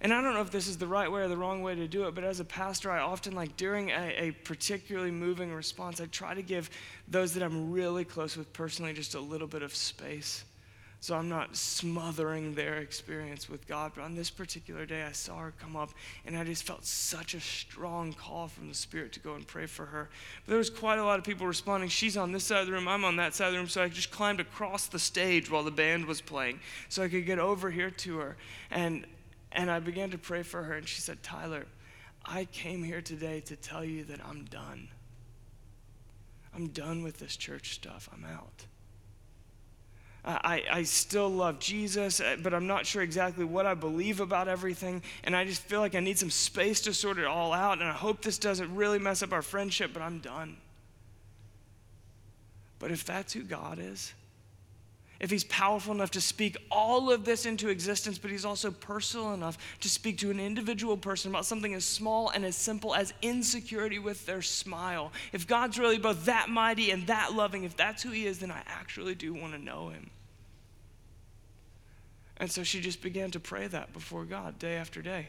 And 0.00 0.12
I 0.12 0.20
don't 0.22 0.34
know 0.34 0.40
if 0.40 0.50
this 0.50 0.68
is 0.68 0.78
the 0.78 0.86
right 0.86 1.10
way 1.10 1.22
or 1.22 1.28
the 1.28 1.36
wrong 1.36 1.62
way 1.62 1.74
to 1.74 1.88
do 1.88 2.06
it, 2.06 2.14
but 2.14 2.22
as 2.24 2.38
a 2.38 2.44
pastor, 2.44 2.90
I 2.90 3.00
often 3.00 3.34
like 3.34 3.56
during 3.56 3.90
a, 3.90 4.14
a, 4.16 4.30
particularly 4.30 5.10
moving 5.10 5.52
response, 5.52 6.00
I 6.00 6.06
try 6.06 6.34
to 6.34 6.42
give 6.42 6.70
those 7.08 7.34
that 7.34 7.42
I'm 7.42 7.72
really 7.72 8.04
close 8.04 8.36
with 8.36 8.52
personally 8.52 8.92
just 8.92 9.14
a 9.14 9.20
little 9.20 9.48
bit 9.48 9.62
of 9.62 9.74
space 9.74 10.44
So 11.00 11.14
I'm 11.14 11.28
not 11.28 11.54
smothering 11.54 12.54
their 12.54 12.78
experience 12.78 13.48
with 13.48 13.68
God, 13.68 13.92
but 13.94 14.02
on 14.02 14.16
this 14.16 14.30
particular 14.30 14.84
day, 14.84 15.04
I 15.04 15.12
saw 15.12 15.38
her 15.38 15.52
come 15.60 15.76
up, 15.76 15.90
and 16.26 16.36
I 16.36 16.42
just 16.42 16.64
felt 16.64 16.84
such 16.84 17.34
a 17.34 17.40
strong 17.40 18.12
call 18.12 18.48
from 18.48 18.68
the 18.68 18.74
Spirit 18.74 19.12
to 19.12 19.20
go 19.20 19.34
and 19.34 19.46
pray 19.46 19.66
for 19.66 19.86
her. 19.86 20.08
But 20.44 20.50
there 20.50 20.58
was 20.58 20.70
quite 20.70 20.98
a 20.98 21.04
lot 21.04 21.20
of 21.20 21.24
people 21.24 21.46
responding. 21.46 21.88
She's 21.88 22.16
on 22.16 22.32
this 22.32 22.44
side 22.44 22.62
of 22.62 22.66
the 22.66 22.72
room, 22.72 22.88
I'm 22.88 23.04
on 23.04 23.16
that 23.16 23.34
side 23.34 23.46
of 23.46 23.52
the 23.52 23.58
room, 23.58 23.68
so 23.68 23.82
I 23.82 23.88
just 23.88 24.10
climbed 24.10 24.40
across 24.40 24.88
the 24.88 24.98
stage 24.98 25.48
while 25.48 25.62
the 25.62 25.70
band 25.70 26.06
was 26.06 26.20
playing 26.20 26.58
so 26.88 27.04
I 27.04 27.08
could 27.08 27.26
get 27.26 27.38
over 27.38 27.70
here 27.70 27.90
to 27.90 28.18
her. 28.18 28.36
And, 28.70 29.06
and 29.52 29.70
I 29.70 29.80
began 29.80 30.10
to 30.10 30.18
pray 30.18 30.42
for 30.42 30.62
her, 30.62 30.74
and 30.74 30.86
she 30.86 31.00
said, 31.00 31.22
Tyler, 31.22 31.66
I 32.24 32.44
came 32.46 32.84
here 32.84 33.00
today 33.00 33.40
to 33.40 33.56
tell 33.56 33.84
you 33.84 34.04
that 34.04 34.20
I'm 34.24 34.44
done. 34.44 34.88
I'm 36.54 36.68
done 36.68 37.02
with 37.02 37.18
this 37.18 37.36
church 37.36 37.74
stuff. 37.74 38.08
I'm 38.12 38.24
out. 38.24 38.64
I, 40.24 40.64
I 40.70 40.82
still 40.82 41.30
love 41.30 41.58
Jesus, 41.58 42.20
uh, 42.20 42.36
but 42.42 42.52
I'm 42.52 42.66
not 42.66 42.84
sure 42.84 43.02
exactly 43.02 43.44
what 43.44 43.64
I 43.64 43.74
believe 43.74 44.20
about 44.20 44.46
everything. 44.46 45.02
And 45.24 45.34
I 45.34 45.44
just 45.44 45.62
feel 45.62 45.80
like 45.80 45.94
I 45.94 46.00
need 46.00 46.18
some 46.18 46.30
space 46.30 46.82
to 46.82 46.92
sort 46.92 47.18
it 47.18 47.24
all 47.24 47.52
out. 47.52 47.78
And 47.78 47.88
I 47.88 47.92
hope 47.92 48.20
this 48.20 48.36
doesn't 48.36 48.74
really 48.74 48.98
mess 48.98 49.22
up 49.22 49.32
our 49.32 49.40
friendship, 49.40 49.92
but 49.94 50.02
I'm 50.02 50.18
done. 50.18 50.58
But 52.78 52.90
if 52.90 53.04
that's 53.04 53.32
who 53.32 53.42
God 53.42 53.78
is, 53.80 54.12
if 55.20 55.30
he's 55.30 55.44
powerful 55.44 55.92
enough 55.92 56.12
to 56.12 56.20
speak 56.20 56.56
all 56.70 57.10
of 57.10 57.24
this 57.24 57.44
into 57.44 57.68
existence, 57.68 58.18
but 58.18 58.30
he's 58.30 58.44
also 58.44 58.70
personal 58.70 59.34
enough 59.34 59.58
to 59.80 59.88
speak 59.88 60.18
to 60.18 60.30
an 60.30 60.38
individual 60.38 60.96
person 60.96 61.30
about 61.30 61.44
something 61.44 61.74
as 61.74 61.84
small 61.84 62.30
and 62.30 62.44
as 62.44 62.54
simple 62.54 62.94
as 62.94 63.12
insecurity 63.20 63.98
with 63.98 64.24
their 64.26 64.42
smile, 64.42 65.12
if 65.32 65.46
God's 65.46 65.78
really 65.78 65.98
both 65.98 66.26
that 66.26 66.48
mighty 66.48 66.92
and 66.92 67.06
that 67.08 67.32
loving, 67.34 67.64
if 67.64 67.76
that's 67.76 68.02
who 68.02 68.10
he 68.10 68.26
is, 68.26 68.38
then 68.38 68.52
I 68.52 68.62
actually 68.66 69.16
do 69.16 69.34
want 69.34 69.54
to 69.54 69.58
know 69.58 69.88
him. 69.88 70.10
And 72.36 72.50
so 72.50 72.62
she 72.62 72.80
just 72.80 73.02
began 73.02 73.32
to 73.32 73.40
pray 73.40 73.66
that 73.66 73.92
before 73.92 74.24
God 74.24 74.60
day 74.60 74.76
after 74.76 75.02
day. 75.02 75.26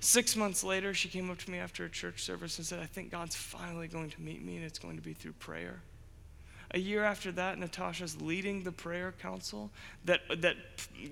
Six 0.00 0.34
months 0.34 0.64
later, 0.64 0.92
she 0.92 1.08
came 1.08 1.30
up 1.30 1.38
to 1.38 1.50
me 1.50 1.58
after 1.58 1.84
a 1.84 1.88
church 1.88 2.22
service 2.22 2.58
and 2.58 2.66
said, 2.66 2.80
I 2.80 2.86
think 2.86 3.12
God's 3.12 3.36
finally 3.36 3.86
going 3.86 4.10
to 4.10 4.20
meet 4.20 4.44
me, 4.44 4.56
and 4.56 4.64
it's 4.64 4.80
going 4.80 4.96
to 4.96 5.02
be 5.02 5.12
through 5.12 5.34
prayer. 5.34 5.80
A 6.72 6.78
year 6.78 7.02
after 7.02 7.32
that, 7.32 7.58
Natasha's 7.58 8.20
leading 8.20 8.62
the 8.62 8.72
prayer 8.72 9.14
council 9.22 9.70
that, 10.04 10.20
that 10.42 10.56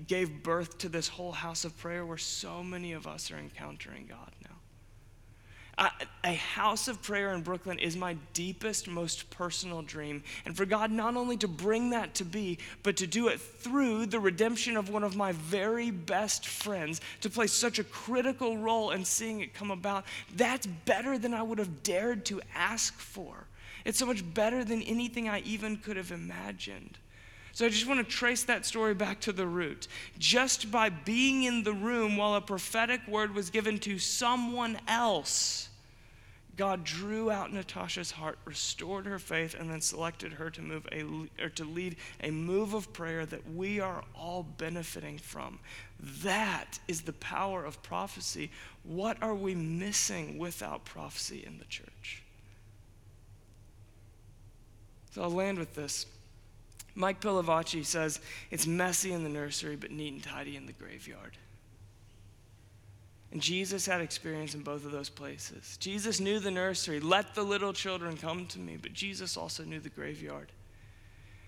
gave 0.07 0.43
birth 0.43 0.77
to 0.79 0.89
this 0.89 1.07
whole 1.07 1.31
house 1.31 1.65
of 1.65 1.75
prayer 1.79 2.05
where 2.05 2.17
so 2.17 2.63
many 2.63 2.93
of 2.93 3.07
us 3.07 3.31
are 3.31 3.39
encountering 3.39 4.05
God 4.07 4.31
now. 4.43 5.89
a 6.23 6.33
house 6.33 6.87
of 6.87 7.01
prayer 7.01 7.33
in 7.33 7.41
Brooklyn 7.41 7.79
is 7.79 7.97
my 7.97 8.17
deepest, 8.33 8.87
most 8.87 9.31
personal 9.31 9.81
dream. 9.81 10.23
And 10.45 10.55
for 10.55 10.65
God 10.65 10.91
not 10.91 11.15
only 11.15 11.37
to 11.37 11.47
bring 11.47 11.89
that 11.89 12.13
to 12.15 12.23
be, 12.23 12.59
but 12.83 12.95
to 12.97 13.07
do 13.07 13.27
it 13.27 13.41
through 13.41 14.05
the 14.05 14.19
redemption 14.19 14.77
of 14.77 14.89
one 14.89 15.03
of 15.03 15.15
my 15.15 15.31
very 15.31 15.89
best 15.89 16.45
friends, 16.45 17.01
to 17.21 17.31
play 17.31 17.47
such 17.47 17.79
a 17.79 17.83
critical 17.83 18.59
role 18.59 18.91
in 18.91 19.03
seeing 19.03 19.41
it 19.41 19.55
come 19.55 19.71
about, 19.71 20.05
that's 20.35 20.67
better 20.67 21.17
than 21.17 21.33
I 21.33 21.41
would 21.41 21.57
have 21.57 21.81
dared 21.81 22.25
to 22.25 22.41
ask 22.53 22.93
for. 22.99 23.46
It's 23.87 23.99
so 23.99 24.05
much 24.05 24.33
better 24.33 24.65
than 24.65 24.81
anything 24.81 25.29
I 25.29 25.39
even 25.39 25.77
could 25.77 25.95
have 25.95 26.11
imagined. 26.11 26.97
So 27.53 27.65
I 27.65 27.69
just 27.69 27.87
want 27.87 28.01
to 28.01 28.15
trace 28.15 28.43
that 28.43 28.65
story 28.65 28.93
back 28.93 29.21
to 29.21 29.31
the 29.31 29.47
root. 29.47 29.87
Just 30.19 30.69
by 30.69 30.89
being 30.89 31.43
in 31.43 31.63
the 31.63 31.71
room 31.71 32.17
while 32.17 32.35
a 32.35 32.41
prophetic 32.41 32.99
word 33.07 33.33
was 33.33 33.49
given 33.49 33.79
to 33.79 33.97
someone 33.97 34.77
else, 34.89 35.69
God 36.57 36.83
drew 36.83 37.31
out 37.31 37.53
Natasha's 37.53 38.11
heart, 38.11 38.37
restored 38.43 39.05
her 39.05 39.19
faith, 39.19 39.55
and 39.57 39.69
then 39.69 39.79
selected 39.79 40.33
her 40.33 40.49
to 40.49 40.61
move 40.61 40.85
a 40.91 41.03
or 41.41 41.49
to 41.51 41.63
lead 41.63 41.95
a 42.21 42.29
move 42.29 42.73
of 42.73 42.91
prayer 42.91 43.25
that 43.25 43.49
we 43.53 43.79
are 43.79 44.03
all 44.13 44.43
benefiting 44.43 45.17
from. 45.17 45.59
That 46.23 46.77
is 46.89 47.03
the 47.03 47.13
power 47.13 47.63
of 47.63 47.81
prophecy. 47.83 48.51
What 48.83 49.15
are 49.23 49.35
we 49.35 49.55
missing 49.55 50.37
without 50.37 50.83
prophecy 50.83 51.41
in 51.47 51.57
the 51.57 51.65
church? 51.65 52.21
So 55.17 55.23
I'll 55.23 55.31
land 55.31 55.57
with 55.57 55.73
this. 55.73 56.05
Mike 56.93 57.19
Pilavachi 57.21 57.83
says, 57.83 58.19
It's 58.51 58.67
messy 58.67 59.13
in 59.13 59.23
the 59.23 59.29
nursery, 59.29 59.75
but 59.75 59.89
neat 59.89 60.13
and 60.13 60.21
tidy 60.21 60.55
in 60.55 60.67
the 60.67 60.73
graveyard. 60.73 61.35
And 63.31 63.41
Jesus 63.41 63.87
had 63.87 63.99
experience 63.99 64.53
in 64.53 64.61
both 64.61 64.85
of 64.85 64.91
those 64.91 65.09
places. 65.09 65.75
Jesus 65.77 66.19
knew 66.19 66.37
the 66.37 66.51
nursery, 66.51 66.99
let 66.99 67.33
the 67.33 67.41
little 67.41 67.73
children 67.73 68.15
come 68.15 68.45
to 68.45 68.59
me, 68.59 68.77
but 68.79 68.93
Jesus 68.93 69.37
also 69.37 69.63
knew 69.63 69.79
the 69.79 69.89
graveyard. 69.89 70.51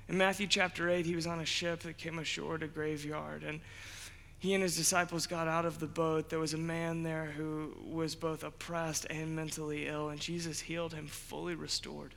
In 0.07 0.17
Matthew 0.17 0.47
chapter 0.47 0.89
8, 0.89 1.05
he 1.05 1.15
was 1.15 1.27
on 1.27 1.39
a 1.39 1.45
ship 1.45 1.81
that 1.81 1.99
came 1.99 2.17
ashore 2.17 2.55
at 2.55 2.63
a 2.63 2.67
graveyard, 2.67 3.43
and 3.43 3.59
he 4.39 4.55
and 4.55 4.63
his 4.63 4.77
disciples 4.77 5.27
got 5.27 5.47
out 5.47 5.67
of 5.67 5.77
the 5.77 5.85
boat. 5.85 6.29
There 6.29 6.39
was 6.39 6.55
a 6.55 6.57
man 6.57 7.03
there 7.03 7.25
who 7.25 7.75
was 7.85 8.15
both 8.15 8.43
oppressed 8.43 9.05
and 9.11 9.35
mentally 9.35 9.87
ill, 9.87 10.09
and 10.09 10.19
Jesus 10.19 10.59
healed 10.59 10.95
him, 10.95 11.05
fully 11.05 11.53
restored 11.53 12.15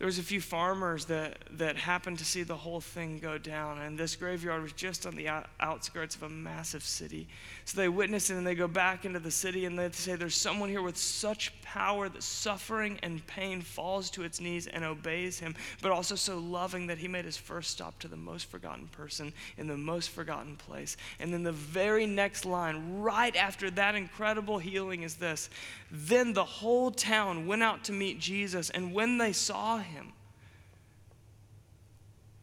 there 0.00 0.06
was 0.06 0.18
a 0.18 0.22
few 0.22 0.40
farmers 0.40 1.04
that, 1.04 1.36
that 1.58 1.76
happened 1.76 2.18
to 2.18 2.24
see 2.24 2.42
the 2.42 2.56
whole 2.56 2.80
thing 2.80 3.18
go 3.18 3.36
down 3.36 3.78
and 3.78 3.98
this 3.98 4.16
graveyard 4.16 4.62
was 4.62 4.72
just 4.72 5.04
on 5.04 5.14
the 5.14 5.28
outskirts 5.60 6.16
of 6.16 6.22
a 6.22 6.28
massive 6.30 6.82
city. 6.82 7.28
So 7.66 7.78
they 7.78 7.90
witness 7.90 8.30
it 8.30 8.36
and 8.36 8.46
they 8.46 8.54
go 8.54 8.66
back 8.66 9.04
into 9.04 9.18
the 9.18 9.30
city 9.30 9.66
and 9.66 9.78
they 9.78 9.90
say 9.90 10.16
there's 10.16 10.34
someone 10.34 10.70
here 10.70 10.80
with 10.80 10.96
such 10.96 11.52
power 11.60 12.08
that 12.08 12.22
suffering 12.22 12.98
and 13.02 13.26
pain 13.26 13.60
falls 13.60 14.08
to 14.12 14.22
its 14.22 14.40
knees 14.40 14.66
and 14.66 14.84
obeys 14.84 15.38
him 15.38 15.54
but 15.82 15.92
also 15.92 16.14
so 16.14 16.38
loving 16.38 16.86
that 16.86 16.96
he 16.96 17.06
made 17.06 17.26
his 17.26 17.36
first 17.36 17.70
stop 17.70 17.98
to 17.98 18.08
the 18.08 18.16
most 18.16 18.46
forgotten 18.46 18.86
person 18.86 19.34
in 19.58 19.66
the 19.66 19.76
most 19.76 20.08
forgotten 20.08 20.56
place. 20.56 20.96
And 21.18 21.30
then 21.30 21.42
the 21.42 21.52
very 21.52 22.06
next 22.06 22.46
line 22.46 23.02
right 23.02 23.36
after 23.36 23.70
that 23.72 23.94
incredible 23.94 24.56
healing 24.56 25.02
is 25.02 25.16
this. 25.16 25.50
Then 25.90 26.32
the 26.32 26.42
whole 26.42 26.90
town 26.90 27.46
went 27.46 27.62
out 27.62 27.84
to 27.84 27.92
meet 27.92 28.18
jesus 28.18 28.70
and 28.70 28.94
when 28.94 29.18
they 29.18 29.34
saw 29.34 29.76
him. 29.90 30.12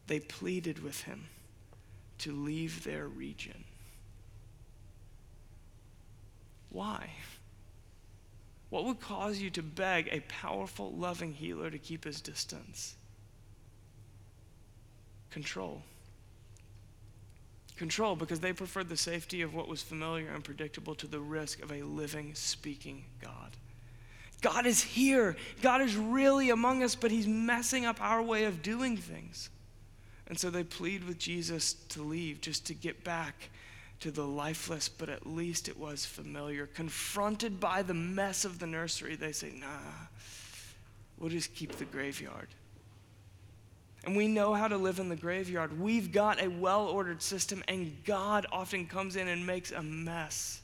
They 0.06 0.20
pleaded 0.20 0.82
with 0.82 1.02
him 1.02 1.26
to 2.18 2.32
leave 2.32 2.84
their 2.84 3.06
region. 3.06 3.64
Why? 6.70 7.10
What 8.70 8.84
would 8.84 9.00
cause 9.00 9.38
you 9.38 9.50
to 9.50 9.62
beg 9.62 10.08
a 10.10 10.20
powerful, 10.20 10.92
loving 10.92 11.34
healer 11.34 11.70
to 11.70 11.78
keep 11.78 12.04
his 12.04 12.20
distance? 12.20 12.96
Control. 15.30 15.82
Control, 17.76 18.16
because 18.16 18.40
they 18.40 18.52
preferred 18.52 18.88
the 18.88 18.96
safety 18.96 19.40
of 19.40 19.54
what 19.54 19.68
was 19.68 19.82
familiar 19.82 20.30
and 20.30 20.42
predictable 20.42 20.94
to 20.96 21.06
the 21.06 21.20
risk 21.20 21.62
of 21.62 21.70
a 21.70 21.82
living, 21.82 22.34
speaking 22.34 23.04
God. 23.22 23.47
God 24.40 24.66
is 24.66 24.82
here. 24.82 25.36
God 25.62 25.80
is 25.80 25.96
really 25.96 26.50
among 26.50 26.82
us, 26.82 26.94
but 26.94 27.10
He's 27.10 27.26
messing 27.26 27.84
up 27.84 28.00
our 28.00 28.22
way 28.22 28.44
of 28.44 28.62
doing 28.62 28.96
things. 28.96 29.50
And 30.28 30.38
so 30.38 30.50
they 30.50 30.64
plead 30.64 31.04
with 31.04 31.18
Jesus 31.18 31.72
to 31.90 32.02
leave, 32.02 32.40
just 32.40 32.66
to 32.66 32.74
get 32.74 33.02
back 33.02 33.50
to 34.00 34.10
the 34.10 34.26
lifeless, 34.26 34.88
but 34.88 35.08
at 35.08 35.26
least 35.26 35.68
it 35.68 35.76
was 35.76 36.04
familiar. 36.04 36.66
Confronted 36.66 37.58
by 37.58 37.82
the 37.82 37.94
mess 37.94 38.44
of 38.44 38.58
the 38.58 38.66
nursery, 38.66 39.16
they 39.16 39.32
say, 39.32 39.52
nah, 39.58 39.66
we'll 41.18 41.30
just 41.30 41.54
keep 41.54 41.72
the 41.72 41.84
graveyard. 41.84 42.48
And 44.04 44.16
we 44.16 44.28
know 44.28 44.54
how 44.54 44.68
to 44.68 44.76
live 44.76 45.00
in 45.00 45.08
the 45.08 45.16
graveyard. 45.16 45.80
We've 45.80 46.12
got 46.12 46.40
a 46.40 46.48
well 46.48 46.86
ordered 46.86 47.20
system, 47.20 47.64
and 47.66 47.96
God 48.04 48.46
often 48.52 48.86
comes 48.86 49.16
in 49.16 49.26
and 49.26 49.44
makes 49.44 49.72
a 49.72 49.82
mess. 49.82 50.62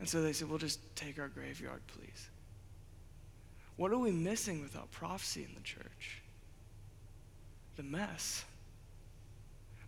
And 0.00 0.08
so 0.08 0.22
they 0.22 0.32
said, 0.32 0.48
We'll 0.48 0.58
just 0.58 0.80
take 0.96 1.18
our 1.18 1.28
graveyard, 1.28 1.80
please. 1.88 2.28
What 3.76 3.92
are 3.92 3.98
we 3.98 4.10
missing 4.10 4.60
without 4.60 4.90
prophecy 4.90 5.46
in 5.48 5.54
the 5.54 5.60
church? 5.60 6.22
The 7.76 7.84
mess. 7.84 8.44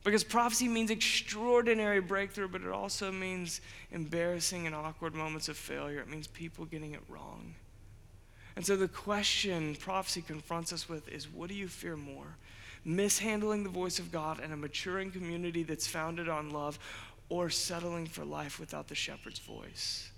Because 0.02 0.24
prophecy 0.24 0.68
means 0.68 0.90
extraordinary 0.90 2.00
breakthrough, 2.00 2.48
but 2.48 2.62
it 2.62 2.70
also 2.70 3.12
means 3.12 3.60
embarrassing 3.90 4.66
and 4.66 4.74
awkward 4.74 5.14
moments 5.14 5.48
of 5.48 5.56
failure. 5.56 6.00
It 6.00 6.08
means 6.08 6.26
people 6.26 6.64
getting 6.64 6.92
it 6.92 7.02
wrong. 7.08 7.54
And 8.56 8.64
so 8.64 8.76
the 8.76 8.88
question 8.88 9.74
prophecy 9.74 10.22
confronts 10.22 10.72
us 10.72 10.88
with 10.88 11.08
is 11.08 11.28
what 11.28 11.48
do 11.48 11.54
you 11.54 11.68
fear 11.68 11.96
more? 11.96 12.36
Mishandling 12.84 13.62
the 13.62 13.70
voice 13.70 13.98
of 13.98 14.10
God 14.10 14.40
and 14.40 14.52
a 14.52 14.56
maturing 14.56 15.10
community 15.10 15.62
that's 15.62 15.86
founded 15.86 16.28
on 16.30 16.50
love, 16.50 16.78
or 17.30 17.48
settling 17.48 18.06
for 18.06 18.24
life 18.24 18.60
without 18.60 18.88
the 18.88 18.94
shepherd's 18.94 19.38
voice. 19.38 20.10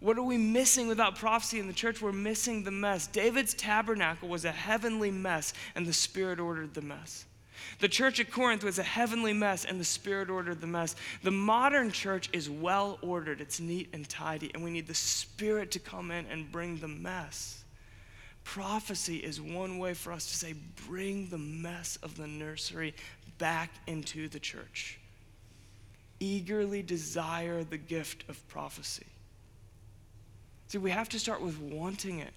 What 0.00 0.18
are 0.18 0.22
we 0.22 0.36
missing 0.36 0.88
without 0.88 1.16
prophecy 1.16 1.60
in 1.60 1.66
the 1.66 1.72
church? 1.72 2.02
We're 2.02 2.12
missing 2.12 2.64
the 2.64 2.70
mess. 2.70 3.06
David's 3.06 3.54
tabernacle 3.54 4.28
was 4.28 4.44
a 4.44 4.52
heavenly 4.52 5.10
mess, 5.10 5.54
and 5.74 5.86
the 5.86 5.92
Spirit 5.92 6.40
ordered 6.40 6.74
the 6.74 6.82
mess. 6.82 7.24
The 7.78 7.88
church 7.88 8.20
at 8.20 8.30
Corinth 8.30 8.64
was 8.64 8.78
a 8.78 8.82
heavenly 8.82 9.32
mess, 9.32 9.64
and 9.64 9.80
the 9.80 9.84
Spirit 9.84 10.28
ordered 10.28 10.60
the 10.60 10.66
mess. 10.66 10.96
The 11.22 11.30
modern 11.30 11.90
church 11.90 12.28
is 12.32 12.50
well 12.50 12.98
ordered, 13.00 13.40
it's 13.40 13.60
neat 13.60 13.88
and 13.92 14.06
tidy, 14.08 14.50
and 14.52 14.62
we 14.62 14.70
need 14.70 14.86
the 14.86 14.94
Spirit 14.94 15.70
to 15.70 15.78
come 15.78 16.10
in 16.10 16.26
and 16.26 16.52
bring 16.52 16.78
the 16.78 16.88
mess. 16.88 17.64
prophecy 18.42 19.16
is 19.16 19.40
one 19.40 19.78
way 19.78 19.94
for 19.94 20.12
us 20.12 20.26
to 20.26 20.36
say, 20.36 20.54
bring 20.86 21.28
the 21.28 21.38
mess 21.38 21.96
of 22.02 22.18
the 22.18 22.26
nursery 22.26 22.94
back 23.38 23.70
into 23.86 24.28
the 24.28 24.38
church. 24.38 24.98
Eagerly 26.20 26.82
desire 26.82 27.64
the 27.64 27.78
gift 27.78 28.24
of 28.28 28.46
prophecy. 28.48 29.06
See, 30.68 30.78
we 30.78 30.90
have 30.90 31.08
to 31.10 31.18
start 31.18 31.40
with 31.40 31.58
wanting 31.60 32.20
it. 32.20 32.32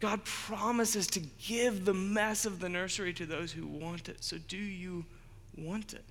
God 0.00 0.24
promises 0.24 1.06
to 1.08 1.20
give 1.20 1.84
the 1.84 1.94
mess 1.94 2.44
of 2.44 2.60
the 2.60 2.68
nursery 2.68 3.12
to 3.14 3.26
those 3.26 3.50
who 3.50 3.66
want 3.66 4.08
it. 4.08 4.22
So, 4.22 4.38
do 4.38 4.56
you 4.56 5.04
want 5.56 5.92
it? 5.92 6.04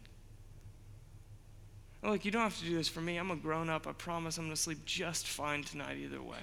Look, 2.04 2.26
you 2.26 2.32
don't 2.32 2.42
have 2.42 2.58
to 2.60 2.66
do 2.66 2.76
this 2.76 2.88
for 2.88 3.02
me. 3.02 3.18
I'm 3.18 3.32
a 3.32 3.36
grown 3.36 3.70
up. 3.70 3.88
I 3.88 3.94
promise 3.94 4.38
I'm 4.38 4.46
going 4.46 4.56
to 4.56 4.62
sleep 4.62 4.86
just 4.86 5.28
fine 5.28 5.64
tonight, 5.64 5.98
either 5.98 6.22
way. 6.22 6.38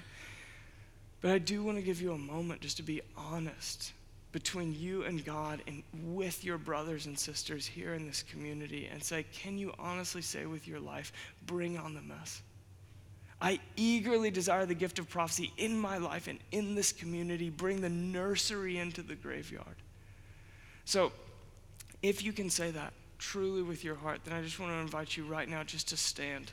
But 1.20 1.32
I 1.32 1.38
do 1.38 1.62
want 1.62 1.78
to 1.78 1.82
give 1.82 2.00
you 2.00 2.12
a 2.12 2.18
moment 2.18 2.60
just 2.60 2.76
to 2.78 2.82
be 2.82 3.00
honest 3.16 3.92
between 4.34 4.74
you 4.74 5.04
and 5.04 5.24
God 5.24 5.62
and 5.68 5.84
with 5.92 6.44
your 6.44 6.58
brothers 6.58 7.06
and 7.06 7.16
sisters 7.16 7.64
here 7.64 7.94
in 7.94 8.04
this 8.04 8.24
community 8.24 8.88
and 8.92 9.00
say, 9.00 9.24
can 9.32 9.56
you 9.56 9.72
honestly 9.78 10.22
say 10.22 10.44
with 10.44 10.66
your 10.66 10.80
life, 10.80 11.12
bring 11.46 11.78
on 11.78 11.94
the 11.94 12.02
mess? 12.02 12.42
I 13.40 13.60
eagerly 13.76 14.32
desire 14.32 14.66
the 14.66 14.74
gift 14.74 14.98
of 14.98 15.08
prophecy 15.08 15.52
in 15.56 15.78
my 15.78 15.98
life 15.98 16.26
and 16.26 16.40
in 16.50 16.74
this 16.74 16.90
community. 16.90 17.48
Bring 17.48 17.80
the 17.80 17.88
nursery 17.88 18.76
into 18.78 19.02
the 19.02 19.14
graveyard. 19.14 19.76
So, 20.84 21.12
if 22.02 22.24
you 22.24 22.32
can 22.32 22.50
say 22.50 22.72
that 22.72 22.92
truly 23.18 23.62
with 23.62 23.84
your 23.84 23.94
heart, 23.94 24.22
then 24.24 24.34
I 24.34 24.42
just 24.42 24.58
want 24.58 24.72
to 24.72 24.78
invite 24.78 25.16
you 25.16 25.26
right 25.26 25.48
now 25.48 25.62
just 25.62 25.88
to 25.90 25.96
stand, 25.96 26.50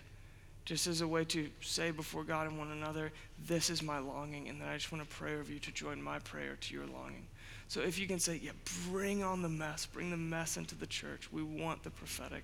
just 0.65 0.85
as 0.85 1.01
a 1.01 1.07
way 1.07 1.25
to 1.25 1.49
say 1.61 1.89
before 1.89 2.23
God 2.23 2.45
and 2.45 2.59
one 2.59 2.69
another, 2.69 3.11
This 3.47 3.71
is 3.71 3.81
my 3.81 3.97
longing. 3.97 4.49
And 4.49 4.61
then 4.61 4.67
I 4.67 4.77
just 4.77 4.91
want 4.91 5.03
to 5.03 5.15
pray 5.15 5.33
over 5.33 5.51
you 5.51 5.59
to 5.59 5.71
join 5.71 5.99
my 5.99 6.19
prayer 6.19 6.57
to 6.61 6.73
your 6.75 6.85
longing. 6.85 7.25
So, 7.71 7.79
if 7.79 7.97
you 7.97 8.05
can 8.05 8.19
say, 8.19 8.37
Yeah, 8.43 8.51
bring 8.89 9.23
on 9.23 9.41
the 9.41 9.47
mess, 9.47 9.85
bring 9.85 10.11
the 10.11 10.17
mess 10.17 10.57
into 10.57 10.75
the 10.75 10.85
church. 10.85 11.31
We 11.31 11.41
want 11.41 11.83
the 11.83 11.89
prophetic. 11.89 12.43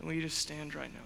Then 0.00 0.08
will 0.08 0.14
you 0.14 0.22
just 0.22 0.36
stand 0.36 0.74
right 0.74 0.92
now? 0.92 0.98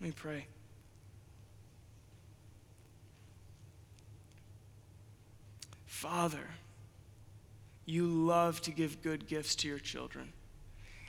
Let 0.00 0.06
me 0.06 0.12
pray. 0.16 0.46
Father, 5.84 6.48
you 7.86 8.06
love 8.06 8.60
to 8.62 8.70
give 8.70 9.02
good 9.02 9.26
gifts 9.26 9.54
to 9.56 9.68
your 9.68 9.78
children. 9.78 10.32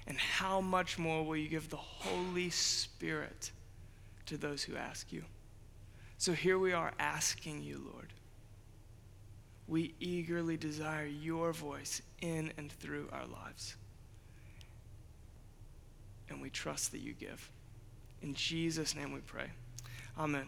And 0.07 0.17
how 0.17 0.61
much 0.61 0.99
more 0.99 1.23
will 1.23 1.37
you 1.37 1.47
give 1.47 1.69
the 1.69 1.77
Holy 1.77 2.49
Spirit 2.49 3.51
to 4.27 4.37
those 4.37 4.63
who 4.63 4.75
ask 4.75 5.11
you? 5.11 5.23
So 6.17 6.33
here 6.33 6.59
we 6.59 6.73
are 6.73 6.91
asking 6.99 7.63
you, 7.63 7.81
Lord. 7.91 8.13
We 9.67 9.95
eagerly 9.99 10.57
desire 10.57 11.07
your 11.07 11.51
voice 11.53 12.01
in 12.21 12.51
and 12.57 12.71
through 12.71 13.09
our 13.11 13.25
lives. 13.25 13.75
And 16.29 16.41
we 16.41 16.49
trust 16.49 16.91
that 16.91 17.01
you 17.01 17.13
give. 17.13 17.49
In 18.21 18.33
Jesus' 18.33 18.95
name 18.95 19.11
we 19.11 19.21
pray. 19.21 19.49
Amen. 20.17 20.45